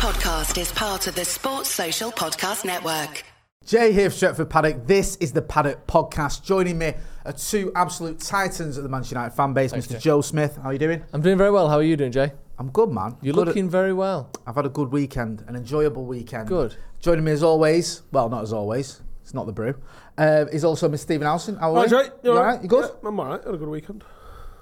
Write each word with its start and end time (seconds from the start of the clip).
podcast 0.00 0.58
is 0.58 0.72
part 0.72 1.06
of 1.08 1.14
the 1.14 1.26
Sports 1.26 1.68
Social 1.68 2.10
Podcast 2.10 2.64
Network. 2.64 3.22
Jay 3.66 3.92
here 3.92 4.08
for 4.08 4.16
Stretford 4.16 4.48
Paddock. 4.48 4.86
This 4.86 5.16
is 5.16 5.30
the 5.34 5.42
Paddock 5.42 5.86
Podcast. 5.86 6.42
Joining 6.42 6.78
me 6.78 6.94
are 7.26 7.34
two 7.34 7.70
absolute 7.76 8.18
titans 8.18 8.78
of 8.78 8.82
the 8.82 8.88
Manchester 8.88 9.16
United 9.16 9.36
fan 9.36 9.52
base, 9.52 9.72
Thanks, 9.72 9.88
Mr. 9.88 9.90
Jay. 9.90 9.98
Joe 9.98 10.22
Smith. 10.22 10.56
How 10.56 10.70
are 10.70 10.72
you 10.72 10.78
doing? 10.78 11.04
I'm 11.12 11.20
doing 11.20 11.36
very 11.36 11.50
well. 11.50 11.68
How 11.68 11.76
are 11.76 11.82
you 11.82 11.98
doing, 11.98 12.12
Jay? 12.12 12.32
I'm 12.58 12.70
good, 12.70 12.88
man. 12.88 13.18
You're 13.20 13.34
Good. 13.34 13.48
looking 13.48 13.68
very 13.68 13.92
well. 13.92 14.30
I've 14.46 14.54
had 14.54 14.64
a 14.64 14.70
good 14.70 14.90
weekend, 14.90 15.44
an 15.46 15.54
enjoyable 15.54 16.06
weekend. 16.06 16.48
Good. 16.48 16.76
Joining 16.98 17.24
me 17.24 17.32
as 17.32 17.42
always, 17.42 18.00
well, 18.10 18.30
not 18.30 18.42
as 18.42 18.54
always. 18.54 19.02
It's 19.22 19.34
not 19.34 19.44
the 19.44 19.52
brew. 19.52 19.74
Uh, 20.16 20.46
is 20.50 20.64
also 20.64 20.88
Mr. 20.88 21.00
Stephen 21.00 21.26
Howson. 21.26 21.56
How 21.56 21.76
are 21.76 21.86
Hi, 21.86 21.96
you? 21.98 22.04
Jay. 22.04 22.10
You 22.24 22.32
all 22.32 22.42
right? 22.42 22.62
You 22.62 22.68
good? 22.70 22.90
Yeah, 23.02 23.08
I'm 23.10 23.20
alright. 23.20 23.44
Had 23.44 23.52
a 23.54 23.58
good 23.58 23.68
weekend. 23.68 24.02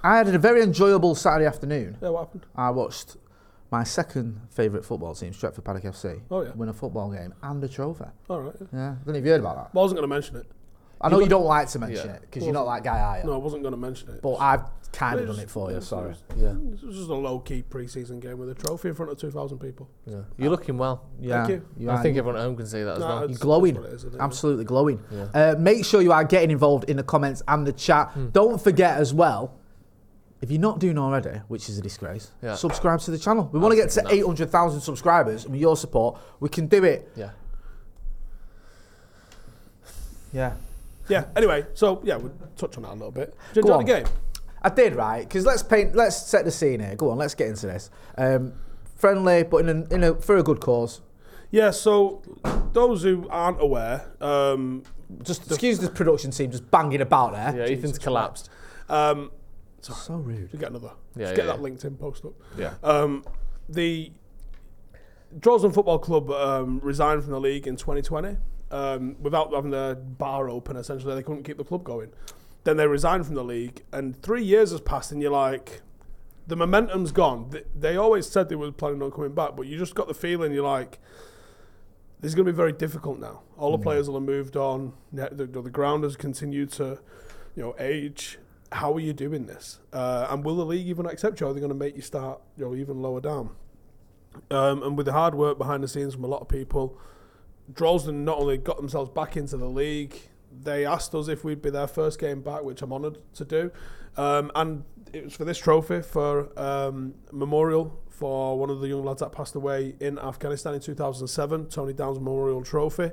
I 0.02 0.16
had 0.16 0.26
a 0.26 0.38
very 0.40 0.62
enjoyable 0.62 1.14
Saturday 1.14 1.46
afternoon. 1.46 1.96
Yeah, 2.02 2.08
what 2.08 2.26
happened? 2.26 2.46
I 2.56 2.70
watched 2.70 3.16
my 3.70 3.84
second 3.84 4.40
favourite 4.50 4.84
football 4.84 5.14
team, 5.14 5.32
Stretford 5.32 5.64
Paddock 5.64 5.84
FC, 5.84 6.20
Oh, 6.30 6.42
yeah. 6.42 6.50
win 6.54 6.68
a 6.68 6.72
football 6.72 7.10
game 7.10 7.34
and 7.42 7.62
a 7.62 7.68
trophy. 7.68 8.04
Alright. 8.30 8.54
Yeah. 8.60 8.66
Yeah, 8.72 8.90
I 8.90 8.94
don't 9.04 9.06
know 9.08 9.14
if 9.18 9.24
you 9.24 9.30
heard 9.30 9.40
about 9.40 9.56
that. 9.56 9.74
Well, 9.74 9.82
I 9.82 9.84
wasn't 9.84 9.98
going 10.00 10.08
to 10.08 10.14
mention 10.14 10.36
it. 10.36 10.46
I 11.00 11.08
know 11.10 11.18
You 11.18 11.24
you 11.24 11.28
don't 11.28 11.44
like 11.44 11.68
to 11.68 11.78
mention 11.78 12.08
Yeah. 12.08 12.14
it 12.14 12.22
because 12.22 12.42
you're 12.44 12.52
not 12.52 12.64
that 12.64 12.82
guy, 12.82 12.98
are 12.98 13.18
you? 13.18 13.24
No, 13.26 13.34
I 13.34 13.36
wasn't 13.36 13.62
going 13.62 13.72
to 13.72 13.78
mention 13.78 14.08
it. 14.10 14.20
But 14.20 14.34
I've 14.36 14.62
kind 14.90 15.20
of 15.20 15.28
done 15.28 15.38
it 15.38 15.48
for 15.48 15.70
you, 15.70 15.80
sorry. 15.80 16.14
Yeah. 16.36 16.54
This 16.60 16.82
was 16.82 16.96
just 16.96 17.08
a 17.08 17.14
low 17.14 17.38
key 17.38 17.62
pre 17.62 17.86
season 17.86 18.18
game 18.18 18.36
with 18.38 18.48
a 18.50 18.54
trophy 18.54 18.88
in 18.88 18.94
front 18.96 19.12
of 19.12 19.18
2,000 19.18 19.58
people. 19.60 19.88
yeah. 20.06 20.22
You're 20.36 20.50
looking 20.50 20.76
well. 20.76 21.04
Yeah, 21.20 21.46
you. 21.46 21.64
you 21.76 21.90
I 21.90 22.02
think 22.02 22.16
everyone 22.16 22.40
at 22.40 22.44
home 22.44 22.56
can 22.56 22.66
see 22.66 22.82
that 22.82 22.94
as 22.94 22.98
No, 22.98 23.06
well. 23.06 23.28
You're 23.30 23.38
glowing. 23.38 23.74
that's 23.74 23.84
what 23.84 23.92
it 23.92 23.96
is, 23.96 24.04
isn't? 24.06 24.20
Absolutely 24.20 24.64
glowing. 24.64 25.00
Yeah. 25.12 25.24
Uh, 25.34 25.54
make 25.56 25.84
sure 25.84 26.02
you 26.02 26.10
are 26.10 26.24
getting 26.24 26.50
involved 26.50 26.90
in 26.90 26.96
the 26.96 27.04
comments 27.04 27.42
and 27.46 27.64
the 27.64 27.72
chat. 27.72 28.08
Hmm. 28.12 28.30
Don't 28.30 28.60
forget 28.60 28.96
as 28.98 29.14
well, 29.14 29.54
if 30.40 30.50
you're 30.50 30.60
not 30.60 30.78
doing 30.78 30.98
already, 30.98 31.40
which 31.48 31.68
is 31.68 31.78
a 31.78 31.82
disgrace, 31.82 32.30
Yeah. 32.42 32.54
subscribe 32.54 33.00
to 33.00 33.10
the 33.10 33.18
channel. 33.18 33.48
We 33.52 33.58
want 33.58 33.72
to 33.72 33.76
get 33.76 33.90
to 33.90 34.04
800,000 34.08 34.80
subscribers, 34.80 35.44
and 35.44 35.52
with 35.52 35.60
your 35.60 35.76
support, 35.76 36.18
we 36.40 36.48
can 36.48 36.66
do 36.66 36.84
it. 36.84 37.10
Yeah. 37.16 37.30
Yeah. 40.32 40.52
Yeah, 41.08 41.24
anyway, 41.36 41.64
so 41.72 42.02
yeah, 42.04 42.16
we'll 42.16 42.32
touch 42.56 42.76
on 42.76 42.82
that 42.82 42.90
a 42.90 42.92
little 42.92 43.10
bit. 43.10 43.34
Did 43.54 43.62
Go 43.64 43.68
you 43.70 43.74
on. 43.76 43.80
enjoy 43.80 43.94
the 43.94 44.02
game? 44.04 44.12
I 44.60 44.68
did 44.68 44.94
right 44.94 45.20
because 45.26 45.46
let's 45.46 45.62
paint. 45.62 45.94
Let's 45.94 46.16
set 46.16 46.44
the 46.44 46.50
scene 46.50 46.80
here. 46.80 46.94
Go 46.96 47.10
on, 47.10 47.16
let's 47.16 47.34
get 47.34 47.48
into 47.48 47.66
this. 47.66 47.88
Um, 48.18 48.52
friendly, 48.96 49.42
but 49.44 49.58
in 49.66 49.68
a, 49.70 49.94
in 49.94 50.04
a 50.04 50.14
for 50.16 50.36
a 50.36 50.42
good 50.42 50.60
cause. 50.60 51.00
Yeah, 51.50 51.70
so 51.70 52.20
those 52.74 53.02
who 53.04 53.26
aren't 53.30 53.62
aware, 53.62 54.04
um, 54.20 54.82
Just 55.22 55.46
excuse 55.46 55.78
the 55.78 55.88
production 55.88 56.30
team 56.30 56.50
just 56.50 56.70
banging 56.70 57.00
about 57.00 57.32
there. 57.32 57.66
Yeah, 57.66 57.72
Ethan's 57.74 57.98
collapsed. 57.98 58.50
um, 58.90 59.30
So 59.80 60.14
rude. 60.16 60.50
to 60.50 60.56
get 60.56 60.70
another, 60.70 60.92
Yeah, 61.16 61.22
just 61.24 61.30
yeah, 61.32 61.36
get 61.36 61.46
yeah. 61.46 61.52
that 61.52 61.60
LinkedIn 61.62 61.98
post 61.98 62.24
up. 62.24 62.32
Yeah. 62.58 62.74
Um, 62.82 63.24
the 63.68 64.12
Droylsden 65.38 65.72
Football 65.74 65.98
Club 65.98 66.30
um, 66.30 66.80
resigned 66.82 67.22
from 67.22 67.32
the 67.32 67.40
league 67.40 67.66
in 67.66 67.76
2020 67.76 68.36
um, 68.70 69.16
without 69.20 69.52
having 69.52 69.70
the 69.70 69.98
bar 70.18 70.48
open. 70.48 70.76
Essentially, 70.76 71.14
they 71.14 71.22
couldn't 71.22 71.42
keep 71.44 71.58
the 71.58 71.64
club 71.64 71.84
going. 71.84 72.10
Then 72.64 72.76
they 72.76 72.86
resigned 72.86 73.24
from 73.26 73.34
the 73.34 73.44
league, 73.44 73.82
and 73.92 74.20
three 74.22 74.42
years 74.42 74.72
has 74.72 74.80
passed, 74.80 75.12
and 75.12 75.22
you're 75.22 75.30
like, 75.30 75.82
the 76.46 76.56
momentum's 76.56 77.12
gone. 77.12 77.50
Th- 77.50 77.66
They 77.78 77.96
always 77.96 78.28
said 78.28 78.48
they 78.48 78.56
were 78.56 78.72
planning 78.72 79.02
on 79.02 79.10
coming 79.10 79.32
back, 79.32 79.54
but 79.56 79.66
you 79.66 79.78
just 79.78 79.94
got 79.94 80.08
the 80.08 80.14
feeling 80.14 80.52
you're 80.52 80.64
like, 80.64 80.98
this 82.20 82.30
is 82.30 82.34
going 82.34 82.46
to 82.46 82.52
be 82.52 82.56
very 82.56 82.72
difficult 82.72 83.20
now. 83.20 83.42
All 83.56 83.70
the 83.76 83.82
players 83.82 84.08
will 84.08 84.16
have 84.16 84.24
moved 84.26 84.56
on. 84.56 84.92
The, 85.12 85.28
the, 85.30 85.46
the 85.46 85.70
ground 85.70 86.02
has 86.04 86.16
continued 86.16 86.72
to, 86.72 86.98
you 87.54 87.62
know, 87.62 87.74
age. 87.78 88.38
How 88.70 88.92
are 88.92 89.00
you 89.00 89.12
doing 89.12 89.46
this? 89.46 89.78
Uh, 89.92 90.26
and 90.30 90.44
will 90.44 90.56
the 90.56 90.64
league 90.64 90.86
even 90.86 91.06
accept 91.06 91.40
you? 91.40 91.46
Are 91.46 91.54
they 91.54 91.60
going 91.60 91.72
to 91.72 91.78
make 91.78 91.96
you 91.96 92.02
start, 92.02 92.40
you 92.56 92.64
know, 92.64 92.74
even 92.74 93.00
lower 93.00 93.20
down? 93.20 93.50
Um, 94.50 94.82
and 94.82 94.96
with 94.96 95.06
the 95.06 95.12
hard 95.12 95.34
work 95.34 95.58
behind 95.58 95.82
the 95.82 95.88
scenes 95.88 96.14
from 96.14 96.24
a 96.24 96.28
lot 96.28 96.40
of 96.40 96.48
people, 96.48 96.98
Droylsden 97.72 98.24
not 98.24 98.38
only 98.38 98.58
got 98.58 98.76
themselves 98.76 99.10
back 99.10 99.36
into 99.36 99.56
the 99.56 99.68
league, 99.68 100.16
they 100.62 100.84
asked 100.86 101.14
us 101.14 101.28
if 101.28 101.44
we'd 101.44 101.62
be 101.62 101.70
their 101.70 101.86
first 101.86 102.18
game 102.18 102.40
back, 102.42 102.62
which 102.62 102.82
I'm 102.82 102.92
honoured 102.92 103.18
to 103.34 103.44
do. 103.44 103.70
Um, 104.16 104.50
and 104.54 104.84
it 105.12 105.24
was 105.24 105.34
for 105.34 105.44
this 105.44 105.58
trophy, 105.58 106.02
for 106.02 106.58
um, 106.58 107.14
memorial 107.32 107.98
for 108.08 108.58
one 108.58 108.68
of 108.68 108.80
the 108.80 108.88
young 108.88 109.04
lads 109.04 109.20
that 109.20 109.30
passed 109.30 109.54
away 109.54 109.94
in 110.00 110.18
Afghanistan 110.18 110.74
in 110.74 110.80
2007, 110.80 111.66
Tony 111.66 111.92
Downs 111.92 112.18
Memorial 112.18 112.62
Trophy. 112.62 113.12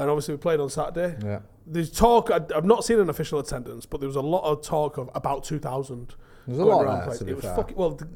And 0.00 0.10
obviously, 0.10 0.34
we 0.34 0.38
played 0.38 0.60
on 0.60 0.70
Saturday. 0.70 1.16
Yeah. 1.24 1.40
There's 1.66 1.90
talk, 1.92 2.30
I, 2.30 2.40
I've 2.56 2.64
not 2.64 2.84
seen 2.84 2.98
an 2.98 3.10
official 3.10 3.38
attendance, 3.38 3.86
but 3.86 4.00
there 4.00 4.08
was 4.08 4.16
a 4.16 4.20
lot 4.22 4.42
of 4.44 4.62
talk 4.62 4.96
of 4.98 5.10
about 5.14 5.44
2,000. 5.44 6.14
There's 6.46 6.58
a 6.58 6.64
lot 6.64 6.82
around 6.84 7.06
there, 7.08 7.16
to 7.18 7.24
be 7.24 7.30
It 7.32 7.36
was 7.36 7.44
fair. 7.44 7.54
fucking, 7.54 7.76
well, 7.76 7.92
th- 7.92 8.10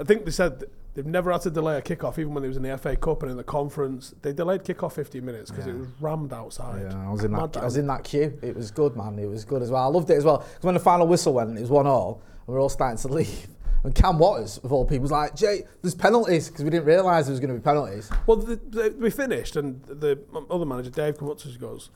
I 0.00 0.04
think 0.04 0.24
they 0.24 0.30
said 0.32 0.64
they've 0.94 1.06
never 1.06 1.30
had 1.30 1.40
to 1.42 1.50
delay 1.50 1.78
a 1.78 1.82
kickoff, 1.82 2.18
even 2.18 2.34
when 2.34 2.42
they 2.42 2.48
was 2.48 2.56
in 2.56 2.62
the 2.64 2.76
FA 2.76 2.96
Cup 2.96 3.22
and 3.22 3.30
in 3.30 3.36
the 3.36 3.44
conference. 3.44 4.12
They 4.22 4.32
delayed 4.32 4.64
kickoff 4.64 4.92
15 4.92 5.24
minutes 5.24 5.50
because 5.50 5.66
it 5.68 5.74
was 5.74 5.88
rammed 6.00 6.32
outside. 6.32 6.82
Yeah, 6.90 7.08
I 7.08 7.12
was 7.12 7.22
in 7.24 7.32
that. 7.32 7.56
I 7.56 7.64
was 7.64 7.76
in 7.76 7.86
that 7.86 8.02
queue. 8.04 8.36
It 8.42 8.56
was 8.56 8.70
good, 8.70 8.96
man. 8.96 9.18
It 9.18 9.26
was 9.28 9.44
good 9.44 9.62
as 9.62 9.70
well. 9.70 9.82
I 9.84 9.86
loved 9.86 10.10
it 10.10 10.14
as 10.16 10.24
well. 10.24 10.38
Because 10.38 10.64
when 10.64 10.74
the 10.74 10.80
final 10.80 11.06
whistle 11.06 11.32
went, 11.34 11.56
it 11.56 11.60
was 11.60 11.70
one 11.70 11.86
all, 11.86 12.20
and 12.46 12.54
we're 12.54 12.60
all 12.60 12.68
starting 12.68 12.98
to 12.98 13.08
leave. 13.14 13.46
And 13.82 13.94
Cam 13.94 14.18
Waters, 14.18 14.58
of 14.58 14.72
all 14.72 14.84
people, 14.84 15.02
was 15.02 15.10
like, 15.10 15.34
"Jay, 15.34 15.62
there's 15.80 15.94
penalties," 15.94 16.48
because 16.48 16.64
we 16.64 16.70
didn't 16.70 16.84
realise 16.86 17.26
there 17.26 17.32
was 17.32 17.40
going 17.40 17.48
to 17.54 17.58
be 17.58 17.62
penalties. 17.64 18.10
Well, 18.26 18.36
the, 18.36 18.56
the, 18.56 18.94
we 18.98 19.10
finished, 19.10 19.56
and 19.56 19.82
the 19.84 20.18
other 20.50 20.66
manager, 20.66 20.90
Dave, 20.90 21.16
come 21.18 21.30
up 21.30 21.38
to 21.38 21.48
us 21.48 21.52
and 21.52 21.60
goes, 21.60 21.90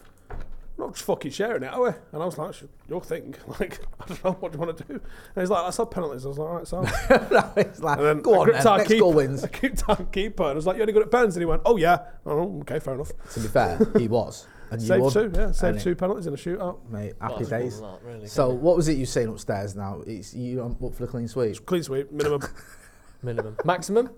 not 0.77 0.93
just 0.95 1.05
fucking 1.05 1.31
sharing 1.31 1.63
it, 1.63 1.73
are 1.73 1.83
we? 1.83 1.89
And 2.13 2.23
I 2.23 2.25
was 2.25 2.37
like, 2.37 2.55
your 2.89 3.01
thing. 3.01 3.35
Like, 3.61 3.81
I 4.01 4.07
don't 4.07 4.25
know 4.25 4.33
what 4.33 4.53
do 4.53 4.59
you 4.59 4.65
want 4.65 4.77
to 4.77 4.85
do. 4.85 4.95
And 4.95 5.03
he's 5.43 5.51
like, 5.51 5.63
Let's 5.65 5.77
have 5.77 5.91
penalties. 5.91 6.25
I 6.25 6.29
was 6.29 6.39
like, 6.39 6.49
All 6.49 6.57
right, 6.57 6.67
so. 6.67 6.83
it's 7.57 7.81
like, 7.81 7.99
And 7.99 8.07
then 8.07 8.21
go 8.21 8.41
on, 8.41 8.51
then. 8.51 8.65
next 8.65 8.89
keep- 8.89 8.99
goal 9.01 9.13
wins. 9.13 9.45
I 9.63 9.71
our 9.89 10.05
keeper, 10.07 10.43
and 10.45 10.53
I 10.53 10.55
was 10.55 10.67
like, 10.67 10.77
You're 10.77 10.83
only 10.83 10.93
good 10.93 11.03
at 11.03 11.11
pens? 11.11 11.37
And 11.37 11.43
he 11.43 11.47
went, 11.47 11.63
Oh, 11.65 11.77
yeah. 11.77 11.99
Oh, 12.27 12.59
okay, 12.63 12.81
fair 12.81 12.95
enough. 12.95 13.13
To 13.35 13.41
be 13.41 13.47
fair, 13.49 13.79
he 13.97 14.09
was. 14.09 14.47
And 14.75 14.83
you 14.83 14.89
Saved 14.89 15.03
won. 15.03 15.13
two, 15.13 15.33
yeah, 15.35 15.53
saved 15.53 15.81
two 15.81 15.95
penalties 15.95 16.27
in 16.27 16.35
a 16.35 16.37
shootout. 16.37 16.79
Mate, 16.91 17.15
happy 17.21 17.35
Well, 17.45 17.49
days. 17.61 17.81
not 17.81 18.03
really, 18.05 18.27
So, 18.27 18.51
what 18.51 18.77
was 18.77 18.89
it 18.89 18.97
you 18.99 19.07
saying 19.07 19.29
upstairs 19.29 19.75
now? 19.77 20.03
It's 20.07 20.35
you 20.35 20.61
on- 20.61 20.77
up 20.85 20.95
for 20.95 21.07
the 21.07 21.07
clean 21.07 21.29
sweep. 21.29 21.65
Clean 21.65 21.83
sweep, 21.83 22.11
minimum. 22.13 22.43
minimum, 23.23 23.57
maximum. 23.65 24.11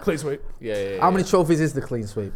clean 0.00 0.18
sweep. 0.18 0.42
Yeah, 0.60 0.74
yeah. 0.74 0.88
yeah 0.96 1.00
How 1.00 1.10
many 1.10 1.24
trophies 1.24 1.60
is 1.60 1.72
the 1.72 1.80
clean 1.80 2.06
sweep? 2.06 2.32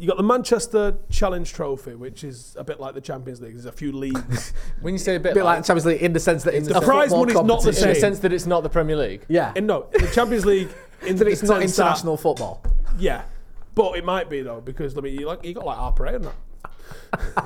You 0.00 0.06
got 0.06 0.16
the 0.16 0.22
Manchester 0.22 0.96
Challenge 1.10 1.52
Trophy, 1.52 1.96
which 1.96 2.22
is 2.22 2.54
a 2.56 2.62
bit 2.62 2.78
like 2.78 2.94
the 2.94 3.00
Champions 3.00 3.40
League. 3.40 3.54
There's 3.54 3.64
a 3.64 3.72
few 3.72 3.90
leagues. 3.90 4.52
When 4.80 4.94
you 4.94 4.98
say 4.98 5.16
a 5.16 5.20
bit, 5.20 5.32
A 5.32 5.34
bit 5.34 5.44
like 5.44 5.56
like, 5.58 5.64
Champions 5.66 5.86
League 5.86 6.02
in 6.02 6.12
the 6.12 6.20
sense 6.20 6.44
that 6.44 6.54
it's 6.54 6.68
The 6.68 6.78
a 6.78 6.80
prize 6.80 7.08
football 7.08 7.18
money's 7.20 7.34
not 7.34 7.42
the 7.46 7.48
competition. 7.54 7.82
in 7.82 7.88
the 7.88 7.94
same. 7.96 8.00
sense 8.00 8.18
that 8.20 8.32
it's 8.32 8.46
not 8.46 8.62
the 8.62 8.68
Premier 8.68 8.94
League. 8.96 9.22
Yeah, 9.28 9.52
in 9.56 9.66
no, 9.66 9.88
the 9.92 10.06
Champions 10.14 10.46
League. 10.46 10.68
In 11.06 11.16
that 11.16 11.24
the 11.26 11.30
it's 11.30 11.42
not 11.44 11.60
sense 11.60 11.76
that- 11.76 11.82
international 11.82 12.16
football. 12.16 12.62
Yeah, 12.98 13.22
but 13.78 13.96
it 13.96 14.04
might 14.04 14.28
be 14.28 14.42
though 14.42 14.60
because 14.60 14.96
I 14.98 15.00
mean, 15.00 15.18
you 15.18 15.26
like 15.26 15.44
you 15.44 15.54
got 15.54 15.64
like 15.64 15.78
Harper 15.78 16.06
and 16.06 16.24
that, 16.24 16.34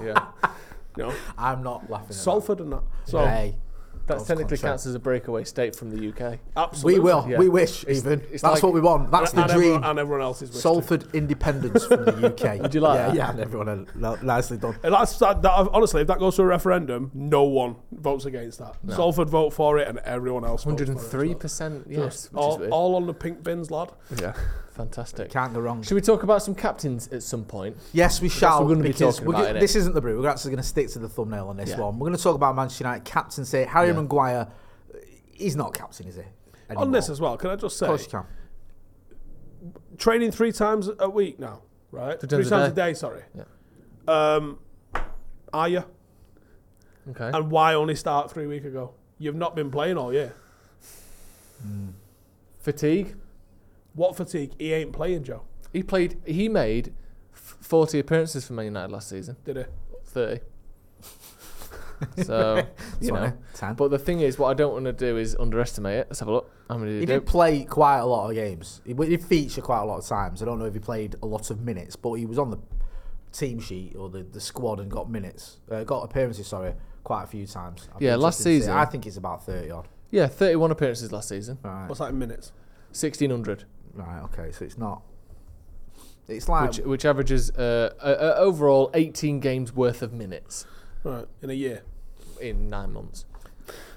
Yeah, 0.03 0.27
No. 0.97 1.13
I'm 1.39 1.63
not 1.63 1.89
laughing. 1.91 2.09
At 2.11 2.15
Salford 2.15 2.61
and 2.61 2.73
that. 2.73 2.83
So 3.05 3.19
that. 3.19 3.29
Hey, 3.29 3.57
that 4.09 4.19
technically 4.19 4.57
contract. 4.57 4.63
counts 4.63 4.87
as 4.87 4.97
a 4.97 4.99
breakaway 4.99 5.45
state 5.45 5.77
from 5.77 5.91
the 5.97 6.09
UK. 6.09 6.41
absolutely, 6.57 6.99
we 6.99 7.05
will. 7.05 7.25
Yeah. 7.29 7.39
We 7.39 7.49
wish. 7.49 7.85
It's- 7.85 7.99
even 7.99 8.21
it's 8.33 8.43
that's 8.43 8.55
like- 8.55 8.63
what 8.65 8.73
we 8.73 8.81
want. 8.81 9.13
That's 9.13 9.31
and, 9.33 9.39
the 9.39 9.43
and 9.45 9.53
dream. 9.53 9.63
Everyone, 9.63 9.85
and 9.91 9.99
everyone 10.01 10.23
else 10.23 10.43
is 10.43 10.49
wish 10.51 10.57
to. 10.57 10.61
Salford 10.63 11.15
independence 11.15 11.87
from 11.87 12.05
the 12.07 12.27
UK. 12.33 12.61
Would 12.63 12.75
you 12.75 12.81
like 12.81 12.99
yeah, 12.99 13.07
that? 13.07 13.15
Yeah, 13.15 13.31
and 13.31 13.41
everyone 13.41 13.87
no, 13.95 14.17
nicely 14.23 14.57
done. 14.57 14.77
And 14.83 14.93
that's 14.93 15.17
that, 15.21 15.41
that, 15.43 15.51
honestly, 15.73 16.01
if 16.01 16.09
that 16.09 16.19
goes 16.19 16.35
to 16.37 16.43
a 16.43 16.47
referendum, 16.47 17.13
no 17.15 17.45
one 17.45 17.77
votes 17.93 18.25
against 18.25 18.59
that. 18.59 18.75
Salford 18.89 19.29
vote 19.31 19.51
for 19.53 19.79
it, 19.79 19.87
and 19.87 19.99
everyone 20.01 20.45
else. 20.45 20.65
votes 20.65 20.65
for 20.65 20.71
it 20.83 20.89
Hundred 20.89 20.97
as 20.97 21.03
and 21.05 21.11
three 21.13 21.29
well. 21.29 21.39
percent. 21.39 21.87
Yes, 21.89 22.29
all, 22.35 22.65
all 22.73 22.97
on 22.97 23.07
the 23.07 23.15
pink 23.15 23.45
bins, 23.45 23.71
lad. 23.71 23.93
Yeah, 24.21 24.35
fantastic. 24.73 25.31
Can't 25.31 25.53
go 25.55 25.61
wrong. 25.61 25.83
Should 25.83 25.95
we 25.95 26.01
talk 26.01 26.23
about 26.23 26.43
some 26.43 26.55
captains 26.55 27.09
at 27.09 27.23
some 27.23 27.45
point? 27.45 27.77
Yes, 27.93 28.21
we 28.21 28.29
shall. 28.29 28.63
we're 28.65 28.75
gonna 28.75 28.83
be 28.89 28.93
talking 28.93 29.25
we're 29.27 29.35
about, 29.35 29.45
go- 29.47 29.55
innit? 29.55 29.61
this 29.61 29.77
isn't 29.77 29.95
the 29.95 30.01
brew. 30.01 30.21
We're 30.21 30.29
actually 30.29 30.51
going 30.53 30.63
to 30.63 30.69
stick 30.69 30.89
to 30.91 30.99
the 30.99 31.09
thumbnail 31.09 31.49
on 31.49 31.57
this 31.57 31.71
Yeah. 31.71 31.81
one. 31.81 31.99
We're 31.99 32.07
going 32.09 32.17
to 32.17 32.23
talk 32.23 32.35
about 32.35 32.57
Manchester 32.57 32.85
United 32.85 33.05
captaincy. 33.05 33.65
Harry 33.65 33.89
Yeah. 33.89 33.93
Maguire, 33.95 34.49
he's 35.33 35.57
not 35.57 35.75
captain, 35.75 36.07
is 36.09 36.17
he? 36.17 36.23
On 36.75 36.91
this 36.91 37.09
as 37.11 37.21
well, 37.21 37.37
can 37.37 37.51
I 37.51 37.57
just 37.57 37.77
say, 37.77 37.85
of 37.87 37.91
course 37.91 38.05
you 38.05 38.11
can. 38.11 38.25
training 39.99 40.31
three 40.33 40.53
times 40.53 40.89
a 40.99 41.09
week 41.11 41.39
now, 41.39 41.61
right? 41.91 42.19
Three 42.19 42.29
Three 42.29 42.39
times 42.39 42.51
times, 42.51 42.69
a 42.69 42.73
a 42.73 42.75
day. 42.75 42.95
Sorry. 42.95 43.23
Yeah. 43.35 43.45
Um, 44.09 44.59
are 45.53 45.69
you? 45.69 45.85
Okay. 47.11 47.31
And 47.37 47.51
why 47.51 47.75
only 47.75 47.95
start 47.95 48.31
three 48.31 48.47
weeks 48.47 48.65
ago? 48.65 48.95
You've 49.19 49.35
not 49.37 49.55
been 49.55 49.71
playing 49.71 49.99
all 49.99 50.13
year. 50.15 50.35
Fatigue. 52.61 53.17
What 53.95 54.17
fatigue? 54.17 54.53
He 54.59 54.73
ain't 54.73 54.93
playing, 54.93 55.25
Joe. 55.25 55.43
He 55.73 55.83
played. 55.83 56.21
He 56.27 56.49
made 56.49 56.93
f- 57.35 57.57
forty 57.61 57.99
appearances 57.99 58.47
for 58.47 58.53
Man 58.55 58.67
United 58.67 58.91
last 58.93 59.09
season. 59.09 59.37
Did 59.45 59.57
he? 59.59 59.65
Thirty. 60.07 60.41
so 62.23 62.67
you 63.01 63.09
Sorry, 63.09 63.29
know. 63.29 63.33
ten. 63.55 63.75
But 63.75 63.91
the 63.91 63.99
thing 63.99 64.21
is, 64.21 64.39
what 64.39 64.49
I 64.49 64.55
don't 64.55 64.73
want 64.73 64.85
to 64.87 64.93
do 64.93 65.17
is 65.17 65.37
underestimate 65.39 65.99
it. 66.01 66.07
Let's 66.09 66.21
have 66.21 66.29
a 66.29 66.33
look. 66.33 66.51
How 66.69 66.77
many 66.79 66.93
did 66.93 66.95
He 66.95 67.01
he, 67.01 67.07
did 67.07 67.25
do? 67.25 67.31
play 67.31 67.65
quite 67.65 67.99
a 67.99 68.05
lot 68.07 68.29
of 68.29 68.35
games. 68.35 68.81
He, 68.85 68.93
he 68.95 69.07
did 69.17 69.23
feature 69.25 69.61
quite 69.61 69.81
a 69.81 69.85
lot 69.85 69.99
of 69.99 70.07
times. 70.07 70.43
I 70.43 70.47
don't 70.47 70.59
know 70.59 70.65
if 70.65 70.75
he 70.75 70.81
played 70.81 71.17
a 71.23 71.27
lot 71.27 71.51
of 71.51 71.61
minutes, 71.61 71.95
but 71.97 72.15
he 72.15 72.27
was 72.27 72.39
on 72.39 72.51
the 72.51 72.59
team 73.33 73.61
sheet 73.61 73.95
or 73.97 74.09
the, 74.11 74.23
the 74.25 74.41
squad 74.41 74.81
and 74.81 74.91
got 74.91 75.09
minutes, 75.11 75.59
uh, 75.71 75.85
got 75.85 76.03
appearances. 76.03 76.47
Sorry, 76.47 76.75
quite 77.05 77.25
a 77.25 77.27
few 77.27 77.47
times. 77.47 77.89
I'd 77.95 78.03
Yeah, 78.03 78.17
last 78.17 78.41
interested 78.41 78.45
to 78.45 78.51
see. 78.51 78.59
season- 78.61 78.77
I 78.77 78.85
think 78.85 79.07
it's 79.07 79.17
about 79.17 79.47
thirty 79.47 79.71
odd. 79.71 79.89
Yeah, 80.11 80.27
thirty-one 80.27 80.71
appearances 80.71 81.13
last 81.13 81.29
season. 81.29 81.59
Right. 81.63 81.87
What's 81.89 82.01
that 82.01 82.11
in 82.11 82.19
minutes? 82.19 82.53
Sixteen 82.91 83.31
hundred. 83.31 83.65
Right. 83.95 84.23
Okay. 84.25 84.53
So 84.53 84.65
it's 84.65 84.79
not. 84.79 85.03
It's 86.29 86.49
like 86.49 86.69
which, 86.71 86.79
which 86.79 87.05
averages 87.05 87.51
uh, 87.51 87.93
uh, 88.01 88.05
uh, 88.05 88.35
overall 88.39 88.91
18 88.95 89.41
games 89.41 89.75
worth 89.75 90.03
of 90.03 90.13
minutes 90.13 90.67
Right, 91.05 91.27
in 91.43 91.51
a 91.51 91.55
year. 91.55 91.83
in 92.41 92.71
nine 92.71 92.93
months. 92.93 93.25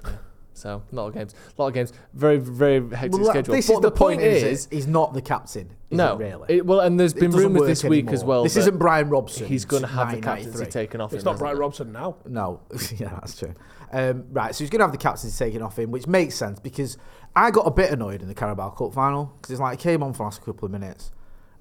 Yeah. 0.04 0.10
So 0.52 0.82
a 0.90 0.94
lot 0.94 1.08
of 1.08 1.14
games, 1.14 1.34
a 1.56 1.60
lot 1.62 1.68
of 1.68 1.74
games. 1.74 1.92
Very 2.14 2.38
very 2.38 2.80
hectic 2.94 3.12
Well, 3.20 3.30
schedule. 3.30 3.54
This 3.54 3.66
but 3.68 3.74
is 3.74 3.80
the, 3.80 3.90
point 3.90 4.22
is, 4.22 4.66
he's 4.70 4.86
not 4.86 5.14
the 5.14 5.20
captain. 5.22 5.70
Is 5.90 5.98
no, 5.98 6.14
it 6.14 6.18
really. 6.18 6.46
it- 6.56 6.66
well, 6.66 6.80
and 6.80 6.98
there's 6.98 7.12
It 7.12 7.20
been 7.20 7.30
doesn't 7.30 7.44
rumours 7.46 7.60
work 7.60 7.68
this 7.68 7.84
week 7.84 8.06
as 8.08 8.12
anymore. 8.20 8.26
well. 8.28 8.42
This 8.44 8.54
that 8.54 8.60
isn't 8.60 8.78
Brian 8.78 9.08
Robson. 9.08 9.46
He's 9.46 9.64
going 9.64 9.82
to 9.82 9.88
have 9.88 10.10
the 10.10 10.16
1993. 10.16 10.52
captaincy 10.52 10.70
taken 10.72 11.00
off 11.00 11.12
It's 11.12 11.22
him. 11.22 11.24
not 11.26 11.30
hasn't 11.32 11.40
Brian 11.44 11.56
it? 11.56 11.60
Robson 11.60 11.92
now. 11.92 12.16
No, 12.26 12.60
yeah, 12.96 13.10
that's 13.10 13.38
true. 13.38 13.54
Um, 13.92 14.24
right, 14.32 14.52
so 14.54 14.64
he's 14.64 14.70
going 14.70 14.80
to 14.80 14.84
have 14.84 14.92
the 14.92 14.98
captaincy 14.98 15.38
taken 15.44 15.62
off 15.62 15.78
him, 15.78 15.90
which 15.92 16.06
makes 16.08 16.34
sense 16.34 16.58
because 16.58 16.96
I 17.36 17.50
got 17.50 17.66
a 17.66 17.70
bit 17.70 17.92
annoyed 17.92 18.22
in 18.22 18.28
the 18.28 18.34
Carabao 18.34 18.70
Cup 18.70 18.94
final 18.94 19.26
because 19.36 19.52
it's 19.52 19.60
like 19.60 19.78
he 19.78 19.82
came 19.82 20.02
on 20.02 20.12
for 20.14 20.18
the 20.18 20.22
last 20.24 20.42
couple 20.42 20.64
of 20.66 20.72
minutes 20.72 21.12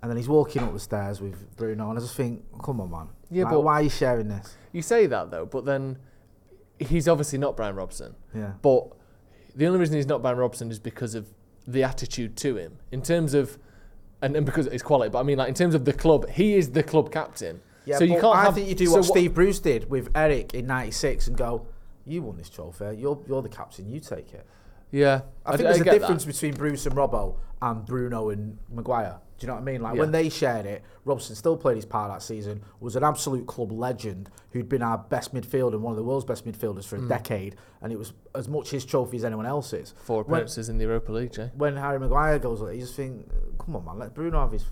and 0.02 0.10
then 0.10 0.18
he's 0.18 0.30
walking 0.30 0.64
up 0.64 0.72
the 0.72 0.80
stairs 0.80 1.20
with 1.20 1.56
Bruno, 1.58 1.90
and 1.90 1.98
I 1.98 2.02
just 2.02 2.16
think, 2.16 2.44
come 2.64 2.80
on, 2.80 2.92
man. 2.92 3.08
Yeah, 3.32 3.44
Like, 3.44 3.54
but- 3.54 3.62
why 3.62 3.74
are 3.76 3.82
you 3.84 3.90
sharing 3.90 4.28
this? 4.30 4.56
You 4.72 4.82
say 4.82 5.06
that 5.08 5.32
though, 5.32 5.46
but 5.46 5.66
then 5.66 5.98
he's 6.80 7.08
obviously 7.08 7.40
not 7.40 7.58
Brian 7.58 7.76
Robson. 7.76 8.16
Yeah. 8.34 8.52
But 8.62 8.88
the 9.56 9.66
only 9.68 9.80
reason 9.80 9.96
he's 9.96 10.06
not 10.08 10.22
Brian 10.22 10.38
Robson 10.38 10.70
is 10.72 10.80
because 10.80 11.16
of 11.16 11.28
the 11.68 11.84
attitude 11.84 12.36
to 12.38 12.56
him. 12.58 12.78
In 12.92 13.02
terms 13.02 13.34
of, 13.34 13.58
and, 14.22 14.36
and 14.36 14.46
because 14.46 14.68
of 14.68 14.74
his 14.74 14.84
quality, 14.84 15.10
but 15.10 15.20
I 15.20 15.24
mean, 15.24 15.38
like 15.38 15.50
in 15.50 15.56
terms 15.56 15.76
of 15.76 15.86
the 15.86 15.94
club, 15.94 16.30
he 16.30 16.56
is 16.56 16.72
the 16.72 16.84
club 16.84 17.12
captain. 17.12 17.62
Yeah, 17.86 17.98
so 17.98 18.04
you 18.04 18.14
can't 18.20 18.36
I 18.36 18.44
have. 18.44 18.56
think 18.56 18.68
you 18.70 18.76
do 18.76 18.86
so 18.88 18.94
what 18.96 19.06
Steve 19.06 19.34
Bruce 19.34 19.60
did 19.60 19.90
with 19.90 20.10
Eric 20.16 20.54
in 20.54 20.66
'96 20.68 21.28
and 21.28 21.38
go, 21.38 21.68
"You 22.06 22.22
won 22.24 22.38
this 22.38 22.50
trophy. 22.50 22.96
You're 22.98 23.20
you're 23.28 23.42
the 23.42 23.50
captain. 23.50 23.90
You 23.90 24.00
take 24.00 24.34
it." 24.34 24.46
Yeah, 24.92 25.22
I 25.46 25.52
think 25.58 25.64
there's 25.64 25.82
a 25.82 25.84
difference 25.84 26.24
That. 26.26 26.34
between 26.34 26.54
Bruce 26.54 26.86
and 26.86 26.96
Robbo 26.96 27.36
and 27.62 27.86
Bruno 27.86 28.30
and 28.30 28.58
Maguire. 28.72 29.20
Do 29.38 29.46
you 29.46 29.48
know 29.50 29.56
what 29.56 29.62
I 29.62 29.66
mean? 29.66 29.82
Like 29.82 29.96
Yeah. 29.96 30.02
when 30.02 30.12
they 30.14 30.30
shared 30.30 30.66
it, 30.66 30.82
Robson 31.04 31.36
still 31.36 31.58
played 31.58 31.76
his 31.76 31.86
part 31.86 32.10
that 32.10 32.22
season, 32.22 32.62
was 32.80 32.96
an 32.96 33.04
absolute 33.04 33.46
club 33.48 33.70
legend 33.74 34.30
who'd 34.52 34.70
been 34.70 34.82
our 34.82 34.98
best 34.98 35.34
midfielder 35.34 35.74
and 35.74 35.84
one 35.84 35.92
of 35.92 35.98
the 35.98 36.04
world's 36.04 36.24
best 36.24 36.46
midfielders 36.46 36.86
for 36.86 36.96
a 36.96 37.02
decade, 37.08 37.58
and 37.82 37.92
it 37.92 38.00
was 38.00 38.14
as 38.34 38.48
much 38.48 38.70
his 38.72 38.86
trophy 38.86 39.18
as 39.18 39.26
anyone 39.26 39.46
else's. 39.46 39.92
Mm. 39.92 40.02
Four 40.06 40.22
appearances 40.22 40.70
in 40.70 40.78
the 40.78 40.86
Europa 40.86 41.12
League, 41.12 41.34
Jay. 41.34 41.52
When 41.58 41.76
Harry 41.76 42.00
Maguire 42.00 42.40
goes, 42.40 42.62
you 42.62 42.80
just 42.80 42.96
think, 42.96 43.28
come 43.60 43.76
on, 43.76 43.84
man, 43.84 44.00
let 44.00 44.14
Bruno 44.14 44.40
have 44.40 44.54
his 44.54 44.66